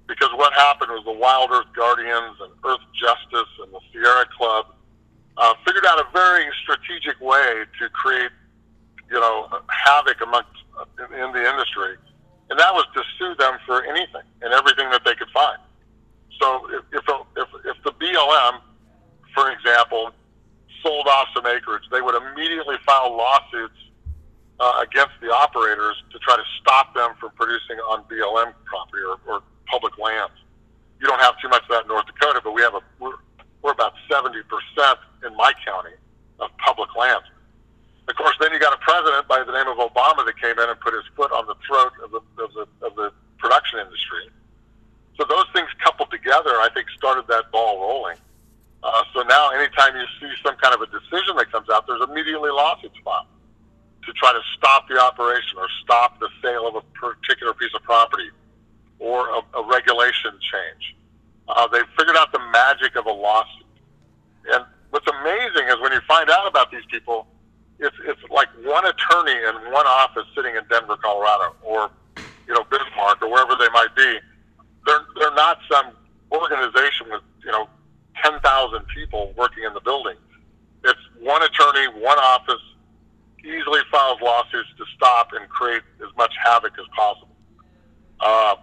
because 0.07 0.31
what 0.35 0.53
happened 0.53 0.91
was 0.91 1.05
the 1.05 1.13
Wild 1.13 1.51
Earth 1.53 1.73
Guardians 1.75 2.37
and 2.41 2.53
Earth 2.65 2.85
Justice 3.01 3.49
and 3.63 3.73
the 3.73 3.81
Sierra 3.93 4.27
Club 4.37 4.67
uh, 5.37 5.55
figured 5.67 5.85
out 5.87 5.99
a 5.99 6.07
very 6.13 6.47
strategic 6.63 7.21
way 7.21 7.65
to 7.81 7.89
create, 7.91 8.31
you 9.11 9.21
know, 9.21 9.49
havoc 9.69 10.21
amongst 10.21 10.51
in, 10.99 11.19
in 11.19 11.33
the 11.33 11.49
industry, 11.49 11.97
and 12.51 12.59
that 12.59 12.73
was 12.75 12.87
to 12.95 13.03
sue 13.19 13.35
them 13.37 13.59
for 13.67 13.85
anything 13.85 14.27
and 14.43 14.53
everything 14.53 14.91
that 14.91 15.03
they 15.05 15.15
could 15.15 15.31
find. 15.33 15.59
So 16.41 16.69
if 16.73 16.83
if 16.93 17.05
if, 17.37 17.49
if 17.65 17.77
the 17.85 17.93
BLM, 17.93 18.61
for 19.35 19.51
example, 19.51 20.11
sold 20.83 21.07
off 21.09 21.29
some 21.35 21.47
acreage, 21.47 21.83
they 21.91 22.01
would 22.01 22.15
immediately 22.15 22.77
file 22.87 23.17
lawsuits 23.17 23.79
uh, 24.61 24.83
against 24.83 25.15
the 25.21 25.29
operators 25.33 25.97
to 26.13 26.19
try 26.19 26.37
to 26.37 26.45
stop 26.61 26.95
them 26.95 27.15
from 27.19 27.31
producing 27.35 27.79
on 27.91 28.05
BLM 28.05 28.53
property 28.65 29.03
or, 29.03 29.19
or 29.27 29.43
public 29.67 29.97
lands. 29.99 30.35
You 31.01 31.07
don't 31.07 31.21
have 31.21 31.39
too 31.41 31.49
much 31.49 31.63
of 31.63 31.69
that 31.71 31.83
in 31.83 31.89
North 31.89 32.07
Dakota, 32.07 32.41
but 32.43 32.53
we 32.53 32.63
have 32.63 32.75
a 32.75 32.81
we're, 32.99 33.17
we're 33.63 33.73
about 33.73 33.95
seventy 34.11 34.43
percent 34.43 34.99
in 35.27 35.37
my 35.37 35.53
county 35.65 35.95
of 36.41 36.51
public 36.59 36.95
lands. 36.97 37.27
Of 38.09 38.17
course, 38.17 38.37
then 38.41 38.53
you 38.53 38.61
got 38.61 38.75
a 38.75 38.83
president 38.85 39.27
by 39.29 39.43
the 39.45 39.53
name 39.53 39.67
of 39.67 39.79
Obama 39.79 40.27
that 40.27 40.37
came 40.41 40.59
in 40.59 40.69
and 40.69 40.79
put 40.81 40.93
his 40.93 41.05
foot 41.17 41.33
on 41.33 41.47
the 41.47 41.57
throat 41.67 41.93
of 42.05 42.11
the 42.11 42.21
of 42.43 42.53
the, 42.53 42.67
of 42.87 42.97
the 42.97 43.13
production 43.39 43.79
industry. 43.81 44.29
So 45.17 45.25
those 45.29 45.47
things 45.55 45.69
coupled 45.83 46.11
together, 46.11 46.61
I 46.61 46.69
think, 46.75 46.91
started 46.91 47.27
that 47.29 47.51
ball 47.51 47.81
rolling. 47.81 48.19
Uh, 48.83 49.03
so 49.15 49.23
now, 49.23 49.51
anytime 49.51 49.97
you 49.97 50.05
see 50.21 50.31
some 50.45 50.57
kind 50.57 50.75
of 50.75 50.83
a 50.83 50.87
decision 50.87 51.37
that 51.37 51.51
comes 51.51 51.71
out, 51.71 51.87
there's 51.87 52.03
immediately 52.03 52.51
lawsuits 52.51 52.99
filed 53.05 53.27
to 54.05 54.13
try 54.13 54.33
to 54.33 54.41
stop 54.59 54.87
the 54.89 55.01
operation 55.01 55.57
or 55.57 55.67
stop 55.83 56.21
the 56.21 56.29
sale 56.43 56.69
of 56.69 56.75
a 56.75 56.83
particular 56.93 57.55
piece 57.55 57.73
of 57.75 57.83
property 57.83 58.29
or 58.99 59.29
a, 59.29 59.41
a 59.59 59.67
regulation 59.67 60.33
change. 60.53 60.97
Uh, 61.49 61.67
they 61.69 61.81
figured 61.97 62.17
out 62.17 62.33
the 62.33 62.41
magic 62.53 62.97
of 62.97 63.07
a 63.07 63.13
lawsuit. 63.13 63.65
And 64.53 64.65
what's 64.91 65.07
amazing 65.09 65.69
is 65.69 65.81
when 65.81 65.93
you 65.93 66.01
find 66.07 66.29
out 66.29 66.47
about 66.47 66.71
these 66.71 66.85
people, 66.91 67.27
it's, 67.79 67.97
it's 68.07 68.21
like 68.31 68.49
one 68.65 68.85
attorney 68.87 69.33
in 69.33 69.73
one 69.73 69.87
office 69.87 70.25
sitting 70.35 70.55
in 70.57 70.63
Denver, 70.71 70.97
Colorado, 70.97 71.55
or 71.63 71.91
you 72.47 72.55
know 72.55 72.65
Bismarck, 72.71 73.23
or 73.23 73.31
wherever 73.31 73.57
they 73.57 73.69
might 73.73 73.95
be. 73.97 74.19
They're 74.87 75.05
they're 75.19 75.35
not 75.35 75.59
some 75.71 75.93
organization 76.33 77.09
with 77.11 77.23
you 77.45 77.53
know 77.53 77.69
ten 78.23 78.39
thousand 78.41 78.85
people 78.95 79.33
working 79.37 79.65
in 79.65 79.75
the 79.75 79.81
building. 79.81 80.17
It's 80.85 81.01
one 81.21 81.43
attorney, 81.43 81.87
one 82.01 82.19
office, 82.19 82.61
easily 83.41 83.81
files 83.91 84.19
lawsuits 84.23 84.69
to 84.79 84.85
stop 84.95 85.29
and 85.33 85.49
create 85.49 85.83
as 86.03 86.15
much 86.17 86.33
havoc 86.45 86.73
as 86.79 86.87
possible. 86.95 87.35
Uh, 88.21 88.57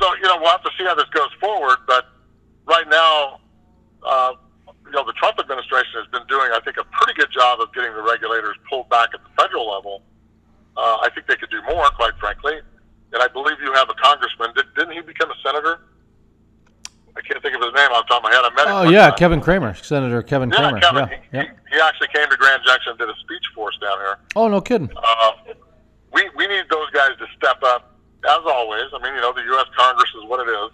So 0.00 0.14
you 0.16 0.22
know 0.22 0.36
we'll 0.40 0.50
have 0.50 0.62
to 0.62 0.70
see 0.78 0.84
how 0.84 0.94
this 0.94 1.08
goes 1.12 1.30
forward. 1.40 1.78
But 1.86 2.06
right 2.66 2.88
now, 2.88 3.40
uh, 4.02 4.32
you 4.86 4.92
know 4.92 5.04
the 5.04 5.12
Trump 5.14 5.38
administration 5.38 6.00
has 6.00 6.06
been 6.10 6.26
doing, 6.28 6.50
I 6.52 6.60
think, 6.64 6.76
a 6.78 6.84
pretty 6.84 7.14
good 7.18 7.30
job 7.32 7.60
of 7.60 7.72
getting 7.74 7.92
the 7.94 8.02
regulators 8.02 8.56
pulled 8.70 8.88
back 8.88 9.10
at 9.14 9.20
the 9.22 9.30
federal 9.36 9.70
level. 9.70 10.02
Uh, 10.76 10.98
I 11.02 11.08
think 11.14 11.26
they 11.26 11.36
could 11.36 11.50
do 11.50 11.60
more, 11.68 11.88
quite 11.90 12.12
frankly. 12.20 12.60
And 13.12 13.22
I 13.22 13.28
believe 13.28 13.56
you 13.62 13.72
have 13.72 13.88
a 13.88 13.94
congressman. 13.94 14.50
Did, 14.54 14.66
didn't 14.76 14.92
he 14.94 15.00
become 15.00 15.30
a 15.30 15.34
senator? 15.44 15.80
I 17.16 17.22
can't 17.22 17.40
think 17.42 17.54
of 17.56 17.62
his 17.62 17.72
name 17.72 17.88
off 17.92 18.04
the 18.06 18.12
top 18.12 18.24
of 18.24 18.28
my 18.28 18.32
head. 18.34 18.44
I 18.44 18.50
met 18.54 18.66
him. 18.68 18.74
Oh 18.74 18.90
yeah, 18.90 19.08
time. 19.08 19.18
Kevin 19.18 19.40
Cramer, 19.40 19.74
Senator 19.74 20.22
Kevin 20.22 20.50
Yeah, 20.50 20.56
Cramer. 20.70 20.80
Kevin. 20.80 21.08
Yeah, 21.08 21.16
he, 21.16 21.36
yeah. 21.36 21.42
he, 21.70 21.76
he 21.76 21.80
actually 21.80 22.08
came 22.14 22.28
to 22.28 22.36
Grand 22.36 22.60
Junction 22.66 22.90
and 22.90 22.98
did 22.98 23.08
a 23.08 23.16
speech 23.24 23.44
for 23.54 23.68
us 23.68 23.78
down 23.80 23.98
here. 23.98 24.16
Oh 24.36 24.48
no 24.48 24.60
kidding. 24.60 24.90
Uh, 24.94 25.32
we 26.12 26.28
we 26.36 26.46
need 26.46 26.64
those 26.68 26.90
guys 26.90 27.16
to 27.18 27.26
step 27.36 27.56
up, 27.64 27.96
as 28.28 28.40
always. 28.44 28.84
I 28.92 29.00
mean, 29.02 29.14
you 29.14 29.20
know, 29.22 29.32
the 29.32 29.42
U.S. 29.56 29.64
Congress 29.78 30.10
is 30.18 30.28
what 30.28 30.46
it 30.46 30.50
is, 30.50 30.70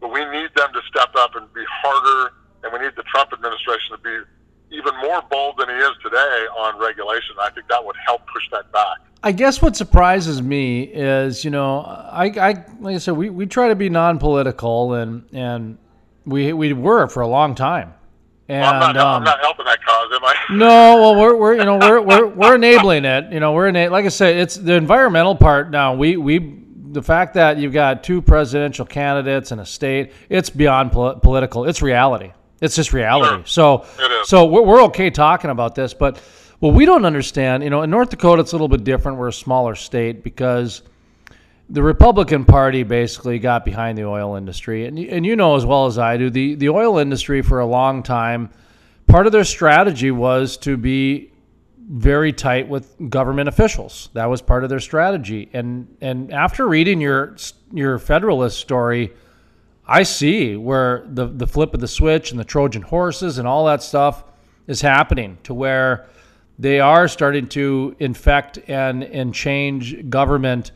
but 0.00 0.08
we 0.10 0.24
need 0.24 0.48
them 0.56 0.72
to 0.72 0.80
step 0.88 1.10
up 1.16 1.36
and 1.36 1.52
be 1.52 1.64
harder, 1.68 2.32
and 2.62 2.72
we 2.72 2.78
need 2.80 2.92
the 2.96 3.04
Trump 3.04 3.32
administration 3.32 3.96
to 3.96 3.98
be 3.98 4.76
even 4.76 4.94
more 5.00 5.22
bold 5.30 5.56
than 5.58 5.68
he 5.68 5.74
is 5.74 5.92
today 6.02 6.46
on 6.58 6.78
regulation. 6.78 7.34
I 7.40 7.50
think 7.50 7.68
that 7.68 7.84
would 7.84 7.96
help 8.06 8.22
push 8.32 8.42
that 8.52 8.70
back. 8.72 8.98
I 9.22 9.32
guess 9.32 9.60
what 9.60 9.76
surprises 9.76 10.40
me 10.40 10.82
is, 10.82 11.44
you 11.44 11.50
know, 11.50 11.80
I, 11.80 12.26
I 12.26 12.64
like 12.80 12.94
I 12.94 12.98
said, 12.98 13.16
we, 13.16 13.30
we 13.30 13.46
try 13.46 13.68
to 13.68 13.74
be 13.74 13.88
non-political, 13.88 14.94
and 14.94 15.28
and 15.32 15.78
we 16.24 16.52
we 16.52 16.72
were 16.72 17.08
for 17.08 17.22
a 17.22 17.28
long 17.28 17.54
time. 17.54 17.94
And 18.50 18.64
I'm, 18.64 18.80
not, 18.80 18.96
um, 18.96 19.06
I'm 19.16 19.24
not 19.24 19.40
helping 19.40 19.66
that 19.66 19.84
cause, 19.84 20.08
am 20.14 20.24
I? 20.24 20.34
no, 20.56 21.00
well, 21.00 21.20
we're, 21.20 21.36
we're 21.36 21.54
you 21.56 21.64
know 21.64 21.78
we're, 21.78 22.00
we're 22.00 22.26
we're 22.28 22.54
enabling 22.54 23.04
it. 23.04 23.32
You 23.32 23.40
know, 23.40 23.52
we're 23.52 23.68
ena- 23.68 23.90
like 23.90 24.04
I 24.04 24.08
said, 24.08 24.36
it's 24.36 24.54
the 24.54 24.74
environmental 24.74 25.34
part. 25.34 25.70
Now 25.70 25.94
we 25.94 26.16
we 26.16 26.62
the 26.90 27.02
fact 27.02 27.34
that 27.34 27.58
you've 27.58 27.72
got 27.72 28.04
two 28.04 28.22
presidential 28.22 28.86
candidates 28.86 29.52
in 29.52 29.58
a 29.58 29.66
state, 29.66 30.12
it's 30.28 30.48
beyond 30.48 30.92
pol- 30.92 31.16
political. 31.16 31.64
It's 31.64 31.82
reality. 31.82 32.32
It's 32.60 32.74
just 32.76 32.92
reality. 32.92 33.28
So 33.46 33.86
so 34.24 34.46
we're, 34.46 34.62
we're 34.62 34.82
okay 34.84 35.10
talking 35.10 35.50
about 35.50 35.74
this, 35.74 35.94
but 35.94 36.18
what 36.60 36.74
we 36.74 36.84
don't 36.86 37.04
understand, 37.04 37.62
you 37.62 37.70
know, 37.70 37.82
in 37.82 37.90
North 37.90 38.10
Dakota, 38.10 38.42
it's 38.42 38.52
a 38.52 38.54
little 38.56 38.68
bit 38.68 38.82
different. 38.84 39.16
We're 39.18 39.28
a 39.28 39.32
smaller 39.32 39.74
state 39.76 40.24
because 40.24 40.82
the 41.70 41.82
Republican 41.82 42.44
Party 42.44 42.82
basically 42.82 43.38
got 43.38 43.64
behind 43.64 43.96
the 43.96 44.04
oil 44.04 44.34
industry, 44.36 44.86
and 44.86 44.98
you- 44.98 45.08
and 45.10 45.24
you 45.24 45.36
know 45.36 45.54
as 45.54 45.64
well 45.66 45.86
as 45.86 45.98
I 45.98 46.16
do, 46.16 46.30
the 46.30 46.54
the 46.56 46.68
oil 46.70 46.98
industry 46.98 47.42
for 47.42 47.60
a 47.60 47.66
long 47.66 48.02
time, 48.02 48.50
part 49.06 49.26
of 49.26 49.32
their 49.32 49.44
strategy 49.44 50.10
was 50.10 50.56
to 50.58 50.76
be 50.76 51.30
very 51.90 52.32
tight 52.32 52.68
with 52.68 52.94
government 53.08 53.48
officials. 53.48 54.08
That 54.14 54.28
was 54.28 54.42
part 54.42 54.64
of 54.64 54.70
their 54.70 54.80
strategy, 54.80 55.48
and 55.52 55.86
and 56.00 56.32
after 56.32 56.66
reading 56.66 57.00
your 57.00 57.36
your 57.72 57.98
Federalist 57.98 58.58
story, 58.58 59.12
I 59.88 60.02
see 60.02 60.54
where 60.56 61.04
the 61.06 61.26
the 61.26 61.46
flip 61.46 61.72
of 61.72 61.80
the 61.80 61.88
switch 61.88 62.30
and 62.30 62.38
the 62.38 62.44
Trojan 62.44 62.82
horses 62.82 63.38
and 63.38 63.48
all 63.48 63.64
that 63.66 63.82
stuff 63.82 64.22
is 64.66 64.82
happening 64.82 65.38
to 65.44 65.54
where 65.54 66.06
they 66.58 66.78
are 66.78 67.08
starting 67.08 67.46
to 67.48 67.96
infect 67.98 68.58
and 68.68 69.02
and 69.02 69.34
change 69.34 70.10
government 70.10 70.72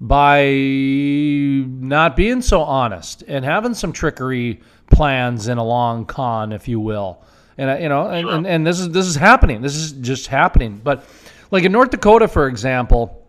by 0.00 0.44
not 0.50 2.16
being 2.16 2.42
so 2.42 2.62
honest 2.62 3.22
and 3.26 3.44
having 3.44 3.74
some 3.74 3.92
trickery 3.92 4.60
plans 4.90 5.48
in 5.48 5.58
a 5.58 5.64
long 5.64 6.04
con, 6.04 6.52
if 6.52 6.68
you 6.68 6.80
will. 6.80 7.22
And 7.58 7.70
uh, 7.70 7.76
you 7.78 7.88
know, 7.88 8.08
and, 8.08 8.28
and, 8.28 8.46
and 8.46 8.66
this 8.66 8.78
is 8.78 8.90
this 8.90 9.06
is 9.06 9.16
happening. 9.16 9.60
This 9.60 9.74
is 9.74 9.92
just 9.92 10.28
happening. 10.28 10.80
But 10.82 11.04
like 11.50 11.64
in 11.64 11.72
North 11.72 11.90
Dakota, 11.90 12.28
for 12.28 12.46
example, 12.46 13.26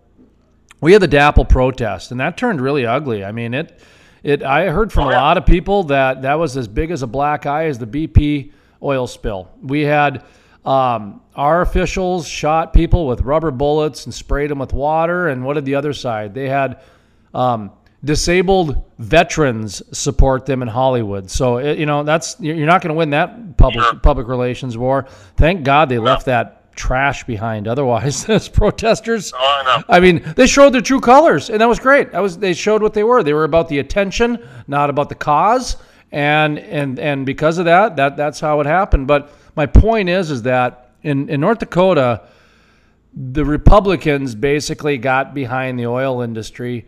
we 0.80 0.94
had 0.94 1.02
the 1.02 1.08
DAPL 1.08 1.50
protest, 1.50 2.12
and 2.12 2.20
that 2.20 2.38
turned 2.38 2.62
really 2.62 2.86
ugly. 2.86 3.24
I 3.24 3.32
mean, 3.32 3.54
it 3.54 3.80
it. 4.24 4.42
I 4.44 4.70
heard 4.70 4.92
from 4.92 5.08
a 5.08 5.12
yeah. 5.12 5.22
lot 5.22 5.38
of 5.38 5.46
people 5.46 5.84
that 5.86 6.22
that 6.24 6.36
was 6.36 6.58
as 6.58 6.68
big 6.68 6.92
as 6.92 7.04
a 7.04 7.08
black 7.08 7.46
eye 7.46 7.66
as 7.66 7.78
the 7.78 7.88
BP 7.88 8.52
oil 8.82 9.08
spill. 9.08 9.50
We 9.62 9.82
had 9.82 10.24
um, 10.66 11.22
our 11.36 11.62
officials 11.62 12.28
shot 12.28 12.74
people 12.74 13.06
with 13.08 13.22
rubber 13.22 13.52
bullets 13.52 14.06
and 14.06 14.14
sprayed 14.14 14.50
them 14.50 14.60
with 14.60 14.74
water. 14.74 15.28
And 15.28 15.46
what 15.46 15.56
did 15.56 15.66
the 15.66 15.76
other 15.76 15.94
side? 15.94 16.34
They 16.34 16.48
had 16.48 16.82
um, 17.34 17.72
disabled 18.04 18.84
veterans 19.00 19.82
support 19.98 20.46
them 20.46 20.62
in 20.62 20.68
Hollywood. 20.68 21.30
So 21.30 21.58
it, 21.58 21.78
you 21.78 21.86
know 21.86 22.04
that's 22.04 22.38
you're 22.40 22.66
not 22.66 22.82
going 22.82 22.90
to 22.90 22.98
win 22.98 23.12
that 23.12 23.58
public 23.58 23.84
Sure. 23.84 23.96
public 23.96 24.28
relations 24.28 24.78
war. 24.78 25.06
Thank 25.38 25.64
God 25.64 25.90
they 25.90 26.00
left 26.00 26.26
that 26.28 26.63
trash 26.76 27.24
behind. 27.24 27.68
Otherwise, 27.68 28.30
as 28.30 28.50
protesters, 28.50 29.34
Oh, 29.36 29.84
I. 29.90 29.98
I 29.98 30.00
mean, 30.00 30.24
they 30.36 30.48
showed 30.48 30.74
their 30.74 30.82
true 30.82 31.00
colors, 31.02 31.50
and 31.50 31.62
that 31.62 31.68
was 31.68 31.80
great. 31.80 32.12
That 32.12 32.20
was 32.20 32.38
they 32.38 32.54
showed 32.54 32.82
what 32.82 32.94
they 32.94 33.04
were. 33.04 33.24
They 33.24 33.34
were 33.34 33.44
about 33.44 33.70
the 33.70 33.80
attention, 33.80 34.38
not 34.68 34.90
about 34.90 35.10
the 35.10 35.16
cause, 35.16 35.78
and 36.12 36.60
and 36.60 37.00
and 37.00 37.26
because 37.26 37.58
of 37.58 37.66
that, 37.66 37.96
that 37.96 38.18
that's 38.18 38.40
how 38.40 38.60
it 38.60 38.66
happened. 38.66 39.08
But 39.08 39.32
my 39.56 39.66
point 39.66 40.10
is, 40.10 40.32
is 40.32 40.44
that 40.44 40.92
in 41.04 41.30
in 41.30 41.42
North 41.42 41.60
Dakota, 41.60 42.22
the 43.16 43.46
Republicans 43.46 44.36
basically 44.36 44.98
got 44.98 45.34
behind 45.34 45.80
the 45.80 45.86
oil 45.88 46.22
industry. 46.22 46.86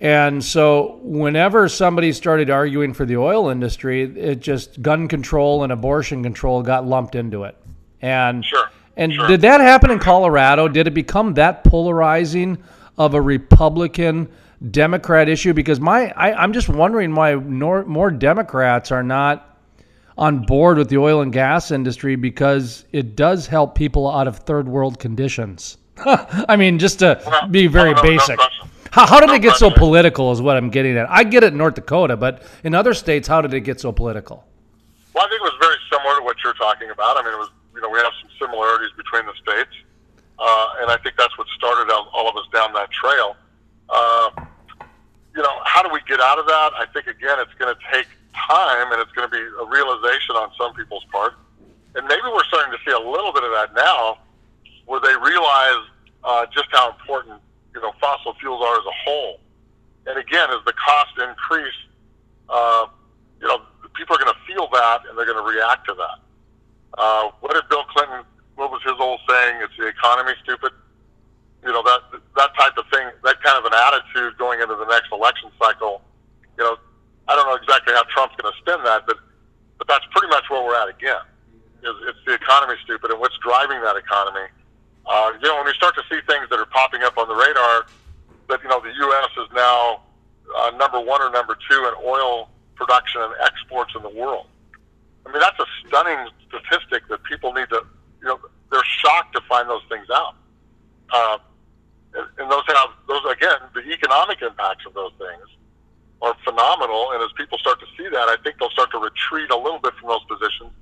And 0.00 0.44
so, 0.44 1.00
whenever 1.02 1.68
somebody 1.68 2.12
started 2.12 2.50
arguing 2.50 2.92
for 2.94 3.04
the 3.04 3.16
oil 3.16 3.48
industry, 3.48 4.02
it 4.02 4.36
just 4.40 4.80
gun 4.80 5.08
control 5.08 5.64
and 5.64 5.72
abortion 5.72 6.22
control 6.22 6.62
got 6.62 6.86
lumped 6.86 7.16
into 7.16 7.42
it. 7.44 7.56
And 8.00 8.44
Sure, 8.44 8.70
and 8.98 9.12
sure. 9.14 9.26
did 9.26 9.40
that 9.40 9.60
happen 9.60 9.90
in 9.90 9.98
Colorado? 9.98 10.68
Did 10.68 10.86
it 10.86 10.92
become 10.94 11.34
that 11.34 11.64
polarizing 11.64 12.58
of 12.98 13.14
a 13.14 13.20
Republican 13.22 14.28
Democrat 14.70 15.28
issue? 15.28 15.54
Because 15.54 15.80
my 15.80 16.10
I, 16.16 16.34
I'm 16.34 16.52
just 16.52 16.68
wondering 16.68 17.14
why 17.14 17.34
nor, 17.34 17.84
more 17.86 18.10
Democrats 18.10 18.90
are 18.92 19.02
not 19.02 19.56
on 20.18 20.44
board 20.44 20.78
with 20.78 20.88
the 20.88 20.98
oil 20.98 21.20
and 21.22 21.32
gas 21.32 21.70
industry 21.70 22.16
because 22.16 22.84
it 22.92 23.14
does 23.16 23.46
help 23.46 23.74
people 23.76 24.10
out 24.10 24.26
of 24.26 24.38
third 24.38 24.68
world 24.68 24.98
conditions. 24.98 25.78
I 25.98 26.56
mean, 26.56 26.78
just 26.78 26.98
to 27.00 27.20
Well, 27.24 27.48
be 27.48 27.66
very 27.68 27.90
no, 27.92 27.96
no, 27.96 28.02
no 28.02 28.08
basic. 28.16 28.36
question. 28.36 28.68
how, 28.90 29.06
how 29.06 29.20
did 29.20 29.28
No 29.28 29.34
it 29.34 29.42
get 29.42 29.56
so 29.56 29.70
political? 29.70 30.32
Is 30.32 30.42
what 30.42 30.56
I'm 30.56 30.70
getting 30.70 30.96
at. 30.98 31.08
I 31.08 31.22
get 31.24 31.44
it 31.44 31.52
in 31.52 31.58
North 31.58 31.74
Dakota, 31.76 32.16
but 32.16 32.42
in 32.64 32.74
other 32.74 32.94
states, 32.94 33.28
how 33.28 33.40
did 33.40 33.54
it 33.54 33.60
get 33.60 33.80
so 33.80 33.92
political? 33.92 34.44
Well, 35.14 35.24
I 35.24 35.28
think 35.28 35.40
it 35.40 35.44
was 35.44 35.54
very 35.60 35.76
similar 35.90 36.18
to 36.18 36.22
what 36.24 36.36
you're 36.44 36.54
talking 36.54 36.90
about. 36.90 37.16
I 37.16 37.22
mean, 37.24 37.34
it 37.34 37.38
was 37.38 37.50
you 37.78 37.82
know 37.82 37.90
we 37.90 37.98
have 37.98 38.10
some 38.20 38.30
similarities 38.42 38.90
between 38.96 39.22
the 39.22 39.34
states, 39.38 39.70
uh, 40.38 40.82
and 40.82 40.90
I 40.90 40.98
think 40.98 41.14
that's 41.16 41.38
what 41.38 41.46
started 41.54 41.86
all, 41.94 42.28
of 42.28 42.34
us 42.34 42.50
down 42.52 42.72
that 42.74 42.90
trail. 42.90 43.36
Uh, 43.88 44.30
you 45.30 45.42
know, 45.42 45.62
how 45.62 45.86
do 45.86 45.90
we 45.94 46.00
get 46.08 46.18
out 46.18 46.40
of 46.40 46.46
that? 46.46 46.74
I 46.74 46.86
think 46.92 47.06
again, 47.06 47.38
it's 47.38 47.54
going 47.54 47.72
to 47.72 47.78
take 47.94 48.10
time, 48.34 48.90
and 48.90 49.00
it's 49.00 49.12
going 49.12 49.30
to 49.30 49.32
be 49.32 49.38
a 49.38 49.66
realization 49.70 50.34
on 50.34 50.50
some 50.58 50.74
people's 50.74 51.06
part, 51.12 51.34
and 51.94 52.02
maybe 52.08 52.26
we're 52.26 52.50
starting 52.50 52.74
to 52.74 52.82
see 52.82 52.90
a 52.90 52.98
little 52.98 53.32
bit 53.32 53.44
of 53.44 53.54
that 53.54 53.78
now, 53.78 54.18
where 54.86 54.98
they 54.98 55.14
realize 55.22 55.86
uh, 56.24 56.46
just 56.50 56.66
how 56.72 56.90
important 56.90 57.38
you 57.74 57.80
know 57.80 57.94
fossil 58.00 58.34
fuels 58.42 58.58
are 58.58 58.74
as 58.74 58.86
a 58.90 58.96
whole. 59.06 59.38
And 60.10 60.18
again, 60.18 60.50
as 60.50 60.64
the 60.66 60.74
cost 60.74 61.14
increase, 61.22 61.78
uh, 62.48 62.86
you 63.40 63.46
know, 63.46 63.62
people 63.94 64.16
are 64.16 64.18
going 64.18 64.34
to 64.34 64.42
feel 64.50 64.66
that 64.72 65.06
and 65.06 65.18
they're 65.18 65.26
going 65.26 65.38
to 65.38 65.46
react 65.46 65.86
to 65.86 65.94
that. 65.94 66.18
Uh, 66.96 67.30
what 67.40 67.52
did 67.52 67.68
Bill 67.68 67.84
Clinton? 67.84 68.24
What 68.56 68.70
was 68.70 68.82
his 68.82 68.94
old 68.98 69.20
saying? 69.28 69.60
It's 69.62 69.76
the 69.78 69.86
economy, 69.86 70.32
stupid. 70.42 70.72
You 71.62 71.72
know 71.72 71.82
that 71.82 72.22
that 72.36 72.50
type 72.56 72.78
of 72.78 72.86
thing. 72.90 73.10
That 73.24 73.42
kind 73.42 73.58
of 73.58 73.66
an 73.66 73.74
attitude 73.74 74.38
going 74.38 74.60
into 74.60 74.76
the 74.76 74.86
next 74.86 75.10
election 75.12 75.50
cycle. 75.58 76.02
You 76.56 76.64
know, 76.64 76.76
I 77.26 77.34
don't 77.34 77.46
know 77.46 77.58
exactly 77.58 77.94
how 77.94 78.04
Trump's 78.14 78.34
going 78.38 78.50
to 78.50 78.58
spin 78.58 78.82
that, 78.84 79.06
but 79.06 79.18
but 79.76 79.86
that's 79.86 80.06
pretty 80.10 80.28
much 80.28 80.48
where 80.48 80.62
we're 80.62 80.78
at 80.78 80.88
again. 80.88 81.22
Is 81.82 81.94
it's 82.08 82.18
the 82.26 82.34
economy, 82.34 82.74
stupid, 82.84 83.10
and 83.10 83.20
what's 83.20 83.36
driving 83.42 83.82
that 83.82 83.96
economy. 83.96 84.46
Uh, 85.06 85.32
you 85.42 85.48
know, 85.48 85.56
when 85.56 85.66
we 85.66 85.74
start 85.74 85.94
to 85.96 86.02
see 86.10 86.20
things 86.26 86.48
that 86.50 86.58
are 86.58 86.70
popping 86.70 87.02
up 87.02 87.18
on 87.18 87.28
the 87.28 87.34
radar, 87.34 87.86
that 88.48 88.62
you 88.62 88.68
know 88.68 88.80
the 88.80 88.94
U.S. 88.94 89.30
is 89.38 89.48
now 89.54 90.02
uh, 90.56 90.70
number 90.78 91.00
one 91.00 91.22
or 91.22 91.30
number 91.30 91.58
two 91.68 91.78
in 91.86 91.94
oil 92.04 92.50
production 92.78 93.20
and 93.22 93.34
exports 93.42 93.92
in 93.94 94.02
the 94.02 94.10
world. 94.10 94.46
I 95.26 95.32
mean, 95.32 95.40
that's 95.40 95.58
a 95.58 95.66
stunning 95.86 96.30
statistic 96.48 97.06
that 97.08 97.22
people 97.24 97.52
need 97.52 97.68
to, 97.68 97.84
you 98.22 98.28
know, 98.28 98.40
they're 98.70 98.84
shocked 98.84 99.34
to 99.34 99.42
find 99.48 99.68
those 99.68 99.82
things 99.88 100.06
out. 100.12 100.34
Uh, 101.12 101.38
and, 102.14 102.26
and 102.38 102.50
those 102.50 102.62
have 102.68 102.90
those 103.06 103.20
again, 103.30 103.58
the 103.74 103.84
economic 103.92 104.40
impacts 104.40 104.86
of 104.86 104.94
those 104.94 105.12
things 105.18 105.44
are 106.22 106.34
phenomenal. 106.44 107.12
And 107.12 107.22
as 107.22 107.30
people 107.36 107.58
start 107.58 107.80
to 107.80 107.86
see 107.96 108.08
that, 108.08 108.28
I 108.28 108.36
think 108.42 108.56
they'll 108.58 108.70
start 108.70 108.90
to 108.92 108.98
retreat 108.98 109.50
a 109.50 109.56
little 109.56 109.78
bit 109.78 109.92
from 110.00 110.08
those 110.08 110.24
positions. 110.24 110.72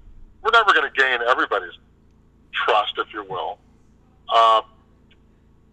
We're 0.43 0.53
never 0.53 0.73
going 0.73 0.89
to 0.91 0.95
gain 0.97 1.19
everybody's 1.27 1.75
trust, 2.53 2.95
if 2.99 3.13
you 3.13 3.25
will. 3.25 3.59
Uh, 4.29 4.63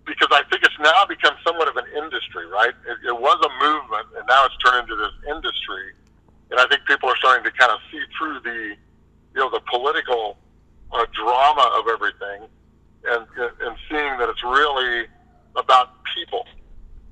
because 0.06 0.28
I 0.32 0.44
think 0.50 0.64
it's 0.64 0.80
now 0.80 1.06
become 1.08 1.36
somewhat 1.46 1.70
of 1.70 1.78
an 1.78 1.86
industry, 1.96 2.46
right? 2.48 2.74
It, 2.86 3.08
it 3.08 3.18
was 3.18 3.40
a 3.40 3.52
movement, 3.64 4.08
and 4.18 4.28
now 4.28 4.46
it's 4.46 4.58
turned 4.58 4.90
into 4.90 4.96
this 4.96 5.14
industry. 5.30 5.94
And 6.52 6.60
I 6.60 6.68
think 6.68 6.86
people 6.86 7.10
are 7.10 7.18
starting 7.18 7.44
to 7.46 7.52
kind 7.58 7.72
of 7.72 7.80
see 7.90 8.02
through 8.18 8.40
the, 8.42 8.76
you 9.34 9.40
know, 9.40 9.50
the 9.50 9.62
political 9.72 10.38
uh, 10.92 11.06
drama 11.12 11.72
of 11.80 11.88
everything, 11.88 12.48
and 13.06 13.26
and 13.62 13.76
seeing 13.90 14.18
that 14.20 14.30
it's 14.30 14.44
really 14.44 15.08
about 15.56 15.92
people. 16.16 16.46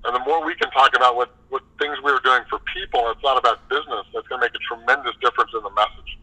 And 0.03 0.15
the 0.15 0.19
more 0.19 0.45
we 0.45 0.53
can 0.55 0.69
talk 0.71 0.95
about 0.95 1.15
what 1.15 1.33
with 1.49 1.63
things 1.79 1.97
we 2.03 2.11
were 2.11 2.21
doing 2.23 2.43
for 2.49 2.59
people. 2.73 3.09
It's 3.09 3.23
not 3.23 3.37
about 3.37 3.67
business. 3.67 4.05
That's 4.13 4.27
going 4.27 4.41
to 4.41 4.47
make 4.47 4.55
a 4.55 4.75
tremendous 4.75 5.13
difference 5.21 5.51
in 5.53 5.63
the 5.63 5.71
message. 5.71 6.17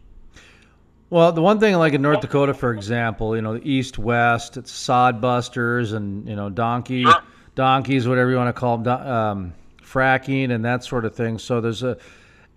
Well, 1.09 1.31
the 1.31 1.38
one 1.49 1.59
thing 1.59 1.75
like 1.77 1.93
in 1.93 2.03
North 2.03 2.21
Dakota, 2.21 2.53
for 2.53 2.71
example, 2.71 3.35
you 3.35 3.41
know, 3.41 3.57
the 3.57 3.67
East 3.67 3.97
West, 3.97 4.55
it's 4.55 4.71
sod 4.71 5.19
busters 5.19 5.93
and 5.93 6.29
you 6.29 6.35
know 6.35 6.47
donkey 6.47 7.01
Sure. 7.03 7.23
donkeys, 7.55 8.07
whatever 8.07 8.29
you 8.29 8.37
want 8.37 8.55
to 8.55 8.59
call 8.59 8.77
them, 8.77 9.07
um, 9.07 9.53
fracking 9.81 10.51
and 10.51 10.63
that 10.63 10.83
sort 10.83 11.05
of 11.05 11.15
thing. 11.15 11.39
So 11.39 11.59
there's 11.59 11.81
a 11.81 11.97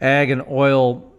ag 0.03 0.31
and 0.31 0.43
oil 0.47 1.11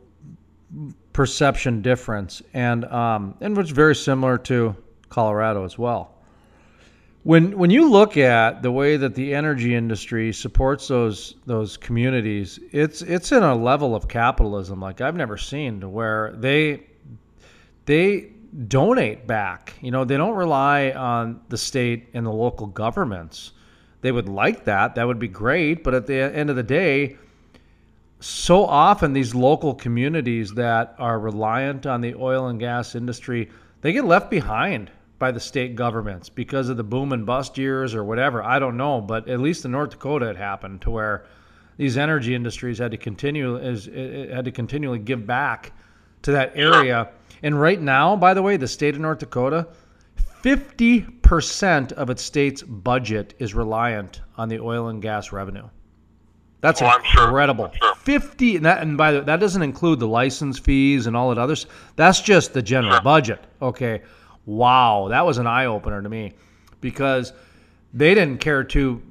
perception 1.13 1.81
difference, 1.81 2.43
and 2.53 2.85
um, 2.85 3.33
and 3.41 3.57
which 3.57 3.71
very 3.71 3.95
similar 3.95 4.37
to 4.49 4.75
Colorado 5.09 5.65
as 5.65 5.75
well. 5.75 6.11
When 7.23 7.57
when 7.57 7.71
you 7.71 7.89
look 7.89 8.17
at 8.17 8.61
the 8.61 8.71
way 8.71 8.97
that 8.97 9.15
the 9.15 9.33
energy 9.33 9.73
industry 9.73 10.31
supports 10.31 10.89
those 10.89 11.37
those 11.47 11.75
communities, 11.77 12.59
it's 12.71 13.01
it's 13.01 13.31
in 13.31 13.41
a 13.41 13.55
level 13.55 13.95
of 13.95 14.07
capitalism 14.07 14.79
like 14.79 15.01
I've 15.01 15.15
never 15.15 15.37
seen 15.39 15.79
to 15.79 15.89
where 15.89 16.33
they 16.37 16.92
they 17.85 18.31
donate 18.67 19.25
back. 19.27 19.73
You 19.81 19.91
know, 19.91 20.05
they 20.05 20.17
don't 20.17 20.35
rely 20.35 20.91
on 20.91 21.41
the 21.49 21.57
state 21.57 22.09
and 22.13 22.25
the 22.25 22.31
local 22.31 22.67
governments. 22.67 23.51
They 24.01 24.11
would 24.11 24.29
like 24.29 24.65
that. 24.65 24.95
That 24.95 25.07
would 25.07 25.19
be 25.19 25.27
great. 25.27 25.83
But 25.83 25.93
at 25.93 26.07
the 26.07 26.15
end 26.15 26.49
of 26.49 26.55
the 26.55 26.63
day, 26.63 27.17
so 28.19 28.65
often 28.65 29.13
these 29.13 29.33
local 29.33 29.73
communities 29.73 30.53
that 30.53 30.95
are 30.97 31.19
reliant 31.19 31.85
on 31.85 32.01
the 32.01 32.15
oil 32.15 32.47
and 32.47 32.59
gas 32.59 32.95
industry, 32.95 33.49
they 33.81 33.91
get 33.91 34.05
left 34.05 34.29
behind 34.29 34.91
by 35.19 35.31
the 35.31 35.39
state 35.39 35.75
governments 35.75 36.29
because 36.29 36.69
of 36.69 36.77
the 36.77 36.83
boom 36.83 37.13
and 37.13 37.25
bust 37.25 37.57
years 37.57 37.95
or 37.95 38.03
whatever. 38.03 38.43
I 38.43 38.59
don't 38.59 38.77
know, 38.77 39.01
but 39.01 39.27
at 39.29 39.39
least 39.39 39.65
in 39.65 39.71
North 39.71 39.91
Dakota 39.91 40.29
it 40.29 40.35
happened 40.35 40.81
to 40.81 40.89
where 40.91 41.25
these 41.77 41.97
energy 41.97 42.35
industries 42.35 42.77
had 42.77 42.91
to 42.91 42.97
continue 42.97 43.55
is 43.57 43.85
had 43.85 44.45
to 44.45 44.51
continually 44.51 44.99
give 44.99 45.25
back 45.25 45.71
to 46.23 46.31
that 46.31 46.51
area. 46.55 47.09
And 47.43 47.59
right 47.59 47.79
now, 47.81 48.15
by 48.15 48.33
the 48.33 48.41
way, 48.41 48.57
the 48.57 48.67
state 48.67 48.95
of 48.95 49.01
North 49.01 49.19
Dakota, 49.19 49.67
50% 50.43 51.91
of 51.93 52.09
its 52.09 52.21
state's 52.23 52.61
budget 52.63 53.33
is 53.39 53.53
reliant 53.53 54.21
on 54.37 54.49
the 54.49 54.59
oil 54.59 54.87
and 54.87 55.01
gas 55.01 55.31
revenue. 55.31 55.67
That's 56.61 56.81
Oh, 56.81 56.85
I'm 56.85 57.03
sure. 57.03 57.25
incredible. 57.25 57.65
I'm 57.65 57.71
sure. 57.73 57.95
50 57.95 58.55
and 58.57 58.65
that 58.65 58.81
and 58.81 58.97
by 58.97 59.11
the 59.11 59.19
way, 59.19 59.25
that 59.25 59.39
doesn't 59.39 59.61
include 59.61 59.99
the 59.99 60.07
license 60.07 60.59
fees 60.59 61.07
and 61.07 61.15
all 61.15 61.29
that 61.29 61.37
others. 61.37 61.65
That's 61.95 62.21
just 62.21 62.53
the 62.53 62.61
general 62.61 63.01
budget. 63.01 63.43
Okay. 63.61 64.01
Wow, 64.45 65.07
that 65.09 65.25
was 65.25 65.37
an 65.37 65.47
eye 65.47 65.65
opener 65.65 66.01
to 66.01 66.09
me 66.09 66.33
because 66.81 67.31
they 67.93 68.13
didn't 68.13 68.39
care 68.39 68.63
two, 68.63 69.01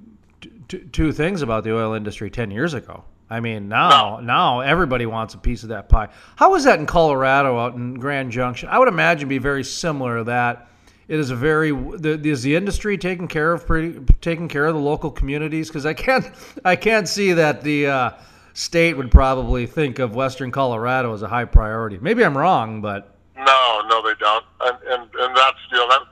two, 0.68 0.78
two 0.92 1.12
things 1.12 1.40
about 1.42 1.64
the 1.64 1.74
oil 1.74 1.94
industry 1.94 2.30
10 2.30 2.50
years 2.50 2.74
ago. 2.74 3.04
I 3.32 3.40
mean, 3.40 3.66
now 3.66 4.20
now 4.22 4.60
everybody 4.60 5.06
wants 5.06 5.32
a 5.32 5.38
piece 5.38 5.62
of 5.62 5.70
that 5.70 5.88
pie. 5.88 6.08
How 6.36 6.54
is 6.54 6.64
that 6.64 6.78
in 6.78 6.84
Colorado 6.84 7.58
out 7.58 7.72
in 7.72 7.94
Grand 7.94 8.30
Junction? 8.30 8.68
I 8.68 8.78
would 8.78 8.88
imagine 8.88 9.26
be 9.26 9.38
very 9.38 9.64
similar 9.64 10.18
to 10.18 10.24
that. 10.24 10.68
It 11.08 11.18
is 11.18 11.30
a 11.30 11.36
very 11.36 11.70
the, 11.70 12.20
is 12.28 12.42
the 12.42 12.54
industry 12.54 12.98
taking 12.98 13.28
care 13.28 13.54
of 13.54 13.66
pretty 13.66 14.00
taking 14.20 14.48
care 14.48 14.66
of 14.66 14.74
the 14.74 14.80
local 14.80 15.10
communities 15.10 15.68
because 15.68 15.86
I 15.86 15.94
can't 15.94 16.26
I 16.66 16.76
can't 16.76 17.08
see 17.08 17.32
that 17.32 17.62
the 17.62 17.86
uh, 17.86 18.10
state 18.52 18.98
would 18.98 19.10
probably 19.10 19.64
think 19.64 19.98
of 19.98 20.14
Western 20.14 20.50
Colorado 20.50 21.14
as 21.14 21.22
a 21.22 21.28
high 21.28 21.46
priority. 21.46 21.98
Maybe 22.02 22.22
I'm 22.26 22.36
wrong, 22.36 22.82
but 22.82 23.16
No, 23.34 23.80
no, 23.88 24.02
they 24.02 24.14
don't. 24.20 24.44
And 24.60 24.76
and, 24.88 25.02
and 25.14 25.34
that's 25.34 25.58
you 25.70 25.78
know 25.78 25.88
that 25.88 26.02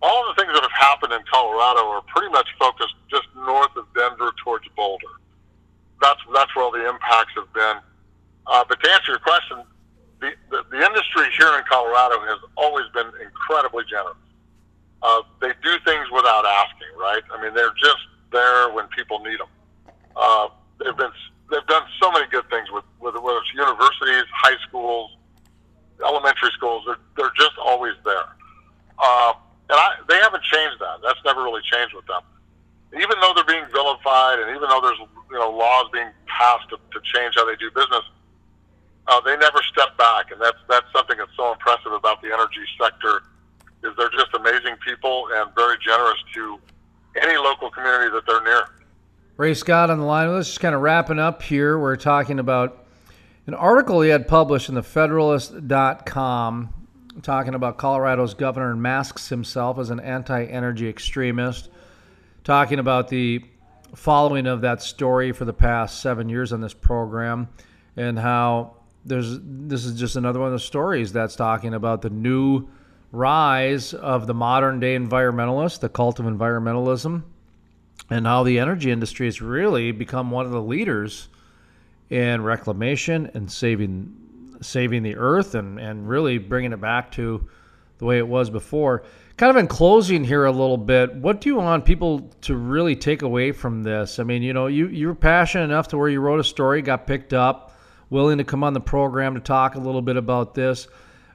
all 0.00 0.26
of 0.26 0.34
the 0.34 0.42
things 0.42 0.54
that 0.54 0.62
have 0.62 0.72
happened 0.72 1.12
in 1.12 1.20
Colorado 1.30 1.80
are 1.90 2.02
pretty 2.08 2.32
much 2.32 2.48
focused 2.58 2.94
just 3.10 3.26
north 3.36 3.76
of 3.76 3.84
Denver 3.94 4.32
towards 4.42 4.64
Boulder. 4.74 5.19
That's 6.00 6.20
that's 6.34 6.54
where 6.56 6.64
all 6.64 6.70
the 6.72 6.88
impacts 6.88 7.32
have 7.36 7.52
been. 7.52 7.76
Uh, 8.46 8.64
but 8.68 8.82
to 8.82 8.90
answer 8.90 9.12
your 9.12 9.20
question, 9.20 9.58
the, 10.20 10.32
the 10.50 10.64
the 10.70 10.80
industry 10.84 11.26
here 11.36 11.52
in 11.58 11.64
Colorado 11.68 12.20
has 12.24 12.38
always 12.56 12.86
been 12.94 13.06
incredibly 13.22 13.84
generous. 13.88 14.16
Uh, 15.02 15.22
they 15.40 15.52
do 15.62 15.72
things 15.84 16.06
without 16.12 16.44
asking, 16.44 16.92
right? 16.98 17.22
I 17.32 17.40
mean, 17.42 17.54
they're 17.54 17.74
just 17.80 18.04
there 18.32 18.70
when 18.72 18.86
people 18.88 19.18
need 19.20 19.40
them. 19.40 19.48
Uh, 20.16 20.48
they've 20.78 20.96
been 20.96 21.12
they've 21.50 21.66
done 21.66 21.84
so 22.00 22.10
many 22.12 22.26
good 22.30 22.48
things 22.50 22.68
with, 22.70 22.84
with 23.00 23.14
whether 23.14 23.38
it's 23.38 23.52
universities, 23.54 24.24
high 24.32 24.56
schools, 24.68 25.10
elementary 26.04 26.50
schools. 26.52 26.84
They're 26.86 27.00
they're 27.16 27.32
just 27.36 27.56
always 27.58 27.94
there, 28.04 28.28
uh, 28.98 29.32
and 29.68 29.78
I, 29.78 29.96
they 30.08 30.16
haven't 30.16 30.42
changed 30.44 30.80
that. 30.80 31.00
That's 31.02 31.20
never 31.24 31.42
really 31.42 31.62
changed 31.62 31.94
with 31.94 32.06
them. 32.06 32.22
Even 32.94 33.20
though 33.20 33.32
they're 33.34 33.44
being 33.44 33.66
vilified, 33.72 34.40
and 34.40 34.50
even 34.56 34.68
though 34.68 34.80
there's 34.80 34.98
you 35.30 35.38
know 35.38 35.50
laws 35.50 35.86
being 35.92 36.08
passed 36.26 36.68
to, 36.70 36.76
to 36.76 37.00
change 37.14 37.34
how 37.36 37.46
they 37.46 37.56
do 37.56 37.70
business, 37.70 38.02
uh, 39.06 39.20
they 39.20 39.36
never 39.36 39.62
step 39.62 39.96
back, 39.96 40.30
and 40.32 40.40
that's 40.40 40.58
that's 40.68 40.86
something 40.92 41.16
that's 41.18 41.34
so 41.36 41.52
impressive 41.52 41.92
about 41.92 42.20
the 42.22 42.28
energy 42.28 42.66
sector. 42.80 43.22
Is 43.82 43.96
they're 43.96 44.10
just 44.10 44.34
amazing 44.34 44.76
people 44.86 45.28
and 45.32 45.54
very 45.54 45.76
generous 45.84 46.18
to 46.34 46.58
any 47.22 47.36
local 47.38 47.70
community 47.70 48.10
that 48.10 48.22
they're 48.26 48.42
near. 48.42 48.64
Ray 49.36 49.54
Scott 49.54 49.88
on 49.88 49.98
the 49.98 50.04
line 50.04 50.28
with 50.28 50.38
us, 50.38 50.48
just 50.48 50.60
kind 50.60 50.74
of 50.74 50.82
wrapping 50.82 51.18
up 51.18 51.40
here. 51.42 51.78
We're 51.78 51.96
talking 51.96 52.38
about 52.38 52.84
an 53.46 53.54
article 53.54 54.02
he 54.02 54.10
had 54.10 54.28
published 54.28 54.68
in 54.68 54.74
the 54.74 54.82
Federalist.com 54.82 56.74
talking 57.22 57.54
about 57.54 57.76
Colorado's 57.76 58.34
governor 58.34 58.74
masks 58.76 59.28
himself 59.28 59.78
as 59.78 59.90
an 59.90 60.00
anti 60.00 60.44
energy 60.44 60.88
extremist, 60.88 61.68
talking 62.44 62.78
about 62.78 63.08
the 63.08 63.44
following 63.94 64.46
of 64.46 64.60
that 64.60 64.82
story 64.82 65.32
for 65.32 65.44
the 65.44 65.52
past 65.52 66.00
seven 66.00 66.28
years 66.28 66.52
on 66.52 66.60
this 66.60 66.74
program 66.74 67.48
and 67.96 68.18
how 68.18 68.76
there's 69.04 69.38
this 69.42 69.84
is 69.84 69.98
just 69.98 70.16
another 70.16 70.38
one 70.38 70.48
of 70.48 70.52
the 70.52 70.58
stories 70.58 71.12
that's 71.12 71.34
talking 71.34 71.74
about 71.74 72.02
the 72.02 72.10
new 72.10 72.68
rise 73.12 73.94
of 73.94 74.26
the 74.26 74.34
modern 74.34 74.78
day 74.78 74.96
environmentalist, 74.96 75.80
the 75.80 75.88
cult 75.88 76.20
of 76.20 76.26
environmentalism, 76.26 77.22
and 78.08 78.26
how 78.26 78.42
the 78.42 78.58
energy 78.58 78.90
industry 78.90 79.26
has 79.26 79.40
really 79.40 79.90
become 79.90 80.30
one 80.30 80.46
of 80.46 80.52
the 80.52 80.62
leaders 80.62 81.28
in 82.10 82.42
reclamation 82.42 83.30
and 83.34 83.50
saving 83.50 84.16
saving 84.60 85.02
the 85.02 85.16
earth 85.16 85.54
and, 85.54 85.80
and 85.80 86.06
really 86.08 86.36
bringing 86.36 86.72
it 86.72 86.80
back 86.80 87.10
to 87.10 87.48
the 88.00 88.06
way 88.06 88.18
it 88.18 88.26
was 88.26 88.50
before. 88.50 89.04
Kind 89.36 89.50
of 89.50 89.56
in 89.56 89.68
closing 89.68 90.24
here 90.24 90.44
a 90.44 90.50
little 90.50 90.76
bit, 90.76 91.14
what 91.14 91.40
do 91.40 91.48
you 91.48 91.56
want 91.56 91.84
people 91.84 92.30
to 92.42 92.56
really 92.56 92.96
take 92.96 93.22
away 93.22 93.52
from 93.52 93.84
this? 93.84 94.18
I 94.18 94.24
mean, 94.24 94.42
you 94.42 94.52
know, 94.52 94.66
you 94.66 94.88
you're 94.88 95.14
passionate 95.14 95.64
enough 95.64 95.88
to 95.88 95.98
where 95.98 96.08
you 96.08 96.20
wrote 96.20 96.40
a 96.40 96.44
story, 96.44 96.82
got 96.82 97.06
picked 97.06 97.32
up, 97.32 97.74
willing 98.10 98.38
to 98.38 98.44
come 98.44 98.64
on 98.64 98.74
the 98.74 98.80
program 98.80 99.34
to 99.34 99.40
talk 99.40 99.76
a 99.76 99.78
little 99.78 100.02
bit 100.02 100.16
about 100.16 100.54
this. 100.54 100.88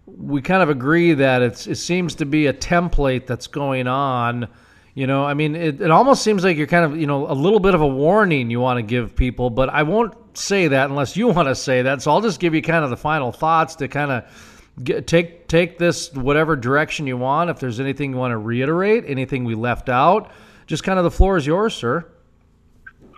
We 0.05 0.41
kind 0.41 0.61
of 0.61 0.69
agree 0.69 1.13
that 1.13 1.41
it's 1.41 1.65
it 1.65 1.75
seems 1.75 2.15
to 2.15 2.25
be 2.25 2.47
a 2.47 2.53
template 2.53 3.25
that's 3.25 3.47
going 3.47 3.87
on. 3.87 4.49
You 4.93 5.07
know, 5.07 5.25
I 5.25 5.33
mean, 5.33 5.55
it, 5.55 5.81
it 5.81 5.91
almost 5.91 6.23
seems 6.23 6.43
like 6.43 6.57
you're 6.57 6.67
kind 6.67 6.85
of, 6.85 6.97
you 6.97 7.05
know, 7.05 7.29
a 7.29 7.33
little 7.33 7.59
bit 7.59 7.73
of 7.73 7.81
a 7.81 7.87
warning 7.87 8.49
you 8.49 8.61
want 8.61 8.77
to 8.77 8.83
give 8.83 9.15
people, 9.15 9.49
but 9.49 9.67
I 9.69 9.83
won't 9.83 10.15
say 10.37 10.69
that 10.69 10.89
unless 10.89 11.17
you 11.17 11.27
want 11.27 11.47
to 11.47 11.55
say 11.55 11.81
that. 11.81 12.01
So 12.01 12.11
I'll 12.11 12.21
just 12.21 12.39
give 12.39 12.53
you 12.55 12.61
kind 12.61 12.83
of 12.83 12.89
the 12.89 12.97
final 12.97 13.31
thoughts 13.31 13.75
to 13.75 13.87
kind 13.87 14.11
of 14.11 14.54
get, 14.83 15.07
take 15.07 15.47
take 15.47 15.77
this 15.77 16.13
whatever 16.13 16.55
direction 16.55 17.07
you 17.07 17.17
want. 17.17 17.49
If 17.49 17.59
there's 17.59 17.79
anything 17.79 18.11
you 18.11 18.17
want 18.17 18.31
to 18.31 18.37
reiterate, 18.37 19.03
anything 19.07 19.45
we 19.45 19.55
left 19.55 19.89
out, 19.89 20.31
just 20.67 20.83
kind 20.83 20.99
of 20.99 21.03
the 21.03 21.11
floor 21.11 21.37
is 21.37 21.45
yours, 21.45 21.73
sir. 21.73 22.05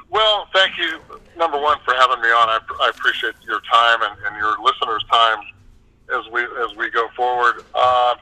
Well, 0.10 0.47
thank 0.53 0.78
you, 0.78 0.99
number 1.36 1.60
one, 1.60 1.78
for 1.84 1.93
having 1.93 2.22
me 2.22 2.30
on. 2.30 2.49
I, 2.49 2.60
I 2.82 2.89
appreciate 2.89 3.36
your 3.45 3.62
time 3.72 4.01
and, 4.01 4.18
and 4.26 4.38
your 4.38 4.58
listeners' 4.64 5.03
time 5.12 5.39
as 6.16 6.32
we 6.32 6.43
as 6.43 6.76
we 6.78 6.89
go 6.89 7.08
forward. 7.16 7.64
Uh, 7.74 8.16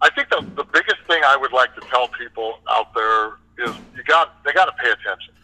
I 0.00 0.10
think 0.10 0.30
the, 0.30 0.40
the 0.56 0.64
biggest 0.64 0.98
thing 1.06 1.22
I 1.24 1.36
would 1.36 1.52
like 1.52 1.74
to 1.74 1.80
tell 1.82 2.08
people 2.08 2.58
out 2.68 2.92
there 2.94 3.34
is 3.58 3.74
you 3.94 4.02
got 4.04 4.42
they 4.44 4.52
got 4.52 4.66
to 4.66 4.72
pay 4.82 4.90
attention. 4.90 5.34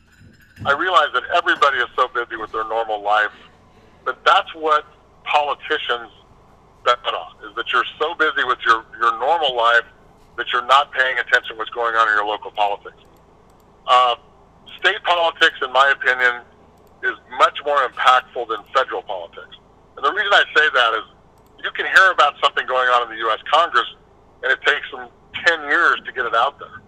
I 0.66 0.72
realize 0.72 1.08
that 1.14 1.22
everybody 1.36 1.78
is 1.78 1.86
so 1.94 2.08
busy 2.08 2.36
with 2.36 2.50
their 2.50 2.64
normal 2.64 3.00
life, 3.00 3.30
but 4.04 4.24
that's 4.24 4.52
what 4.54 4.84
politicians 5.22 6.10
bet 6.96 7.14
on 7.14 7.36
is 7.44 7.54
that 7.56 7.72
you're 7.72 7.86
so 7.98 8.14
busy 8.14 8.44
with 8.44 8.58
your, 8.64 8.84
your 9.00 9.12
normal 9.18 9.56
life 9.56 9.84
that 10.36 10.46
you're 10.52 10.66
not 10.66 10.92
paying 10.92 11.18
attention 11.18 11.52
to 11.52 11.58
what's 11.58 11.70
going 11.70 11.94
on 11.94 12.08
in 12.08 12.14
your 12.14 12.24
local 12.24 12.50
politics. 12.52 12.96
Uh, 13.86 14.14
state 14.78 15.02
politics, 15.04 15.58
in 15.60 15.72
my 15.72 15.92
opinion, 15.92 16.42
is 17.02 17.16
much 17.38 17.58
more 17.64 17.78
impactful 17.88 18.48
than 18.48 18.62
federal 18.74 19.02
politics. 19.02 19.56
And 19.96 20.04
the 20.04 20.12
reason 20.12 20.32
I 20.32 20.44
say 20.54 20.66
that 20.72 20.94
is 20.94 21.04
you 21.64 21.70
can 21.74 21.86
hear 21.86 22.10
about 22.12 22.34
something 22.42 22.66
going 22.66 22.88
on 22.88 23.02
in 23.04 23.08
the 23.10 23.20
U.S. 23.28 23.40
Congress, 23.50 23.86
and 24.42 24.52
it 24.52 24.62
takes 24.62 24.86
them 24.90 25.08
10 25.46 25.60
years 25.68 25.98
to 26.06 26.12
get 26.12 26.24
it 26.24 26.34
out 26.34 26.58
there. 26.58 26.82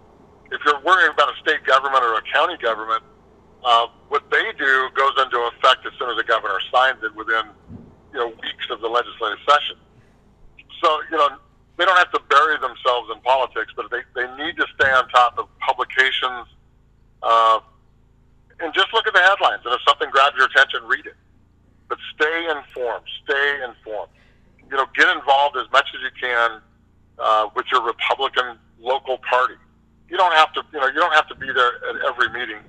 If 0.51 0.61
you're 0.65 0.79
worrying 0.81 1.11
about 1.13 1.31
a 1.31 1.37
state 1.39 1.63
government 1.65 2.03
or 2.03 2.15
a 2.15 2.23
county 2.31 2.57
government, 2.57 3.03
uh, 3.63 3.87
what 4.09 4.23
they 4.31 4.43
do 4.57 4.89
goes 4.95 5.13
into 5.21 5.37
effect 5.55 5.85
as 5.85 5.93
soon 5.99 6.09
as 6.09 6.17
the 6.17 6.23
governor 6.23 6.59
signs 6.71 7.03
it 7.03 7.15
within 7.15 7.45
you 8.11 8.19
know 8.19 8.27
weeks 8.27 8.67
of 8.69 8.81
the 8.81 8.87
legislative 8.87 9.39
session. 9.47 9.77
So 10.81 11.01
you 11.11 11.17
know 11.17 11.29
they 11.77 11.85
don't 11.85 11.97
have 11.97 12.11
to 12.11 12.21
bury 12.29 12.57
themselves 12.59 13.09
in 13.13 13.19
politics, 13.21 13.73
but 13.75 13.89
they, 13.89 14.01
they 14.13 14.27
need 14.37 14.55
to 14.57 14.65
stay 14.75 14.91
on 14.91 15.07
top 15.09 15.37
of 15.37 15.47
publications 15.59 16.47
uh, 17.23 17.59
and 18.59 18.73
just 18.73 18.93
look 18.93 19.07
at 19.07 19.13
the 19.13 19.21
headlines. 19.21 19.61
And 19.65 19.73
if 19.73 19.81
something 19.87 20.09
grabs 20.11 20.35
your 20.37 20.45
attention, 20.45 20.81
read 20.85 21.05
it. 21.05 21.15
But 21.89 21.97
stay 22.13 22.47
informed. 22.49 23.05
Stay 23.23 23.63
informed. 23.67 24.11
You 24.69 24.77
know, 24.77 24.85
get 24.95 25.09
involved 25.15 25.57
as 25.57 25.65
much 25.71 25.87
as 25.95 26.01
you 26.01 26.13
can 26.21 26.61
uh, 27.19 27.49
with 27.55 27.65
your 27.71 27.83
Republican 27.83 28.57
local 28.79 29.17
party. 29.27 29.55
You 30.09 30.17
don't 30.17 30.33
have 30.33 30.53
to, 30.53 30.63
you 30.73 30.79
know, 30.79 30.87
you 30.87 30.99
don't 30.99 31.13
have 31.13 31.27
to 31.29 31.35
be 31.35 31.47
there 31.51 31.71
at 31.89 31.95
every 32.07 32.29
meeting, 32.29 32.61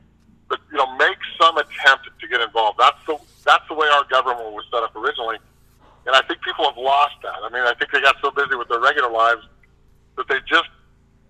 but 0.49 0.61
you 0.71 0.79
know, 0.79 0.97
make 0.97 1.19
some 1.41 1.57
attempt 1.59 2.09
to 2.19 2.29
get 2.29 2.41
involved. 2.41 2.79
That's 2.79 2.99
the 3.07 3.19
that's 3.45 3.67
the 3.69 3.75
way 3.75 3.89
our 3.89 4.05
government 4.05 4.53
was 4.53 4.65
set 4.73 4.83
up 4.83 4.95
originally, 4.95 5.39
and 6.07 6.17
I 6.17 6.23
think 6.23 6.43
people 6.43 6.65
have 6.65 6.77
lost 6.77 7.15
that. 7.23 7.39
I 7.43 7.49
mean, 7.51 7.63
I 7.63 7.75
think 7.75 7.93
they 7.93 8.01
got 8.01 8.17
so 8.23 8.31
busy 8.31 8.57
with 8.57 8.69
their 8.69 8.81
regular 8.81 9.11
lives 9.11 9.43
that 10.17 10.27
they 10.29 10.39
just 10.49 10.69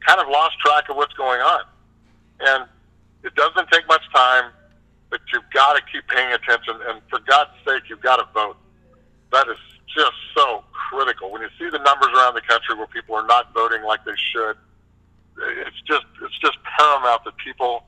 kind 0.07 0.21
of 0.21 0.29
lost 0.29 0.59
track 0.65 0.89
of 0.89 0.97
what's 0.97 1.13
going 1.15 1.41
on. 1.41 1.65
And 2.41 2.65
it 3.23 3.35
doesn't 3.35 3.69
take 3.71 3.87
much 3.87 4.03
time, 4.15 4.51
but 5.11 5.21
you've 5.33 5.49
got 5.53 5.75
to 5.75 5.83
keep 5.93 6.07
paying 6.09 6.33
attention. 6.33 6.75
And 6.89 7.01
for 7.11 7.21
God's 7.29 7.51
sake, 7.67 7.85
you've 7.89 8.01
got 8.01 8.17
to 8.17 8.27
vote. 8.33 8.57
That 9.31 9.47
is 9.49 9.59
just 9.95 10.17
so 10.35 10.65
critical. 10.73 11.31
When 11.31 11.43
you 11.43 11.49
see 11.59 11.69
the 11.71 11.79
numbers 11.79 12.09
around 12.17 12.35
the 12.35 12.43
country 12.43 12.75
where 12.75 12.87
people 12.87 13.15
are 13.15 13.27
not 13.27 13.53
voting 13.55 13.83
like 13.85 14.05
they 14.05 14.17
should, 14.33 14.57
it's 15.67 15.81
just 15.87 16.05
it's 16.23 16.39
just 16.41 16.57
paramount 16.79 17.25
that 17.25 17.37
people 17.37 17.85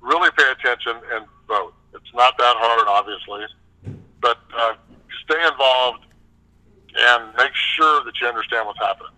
really 0.00 0.30
pay 0.36 0.50
attention 0.50 0.96
and 1.14 1.26
vote. 1.46 1.74
It's 1.94 2.12
not 2.14 2.36
that 2.38 2.56
hard, 2.58 2.88
obviously, 2.88 3.46
but 4.20 4.38
uh, 4.56 4.74
stay 5.24 5.46
involved 5.46 6.06
and 6.98 7.34
make 7.36 7.54
sure 7.54 8.04
that 8.04 8.20
you 8.20 8.26
understand 8.26 8.66
what's 8.66 8.78
happening. 8.78 9.12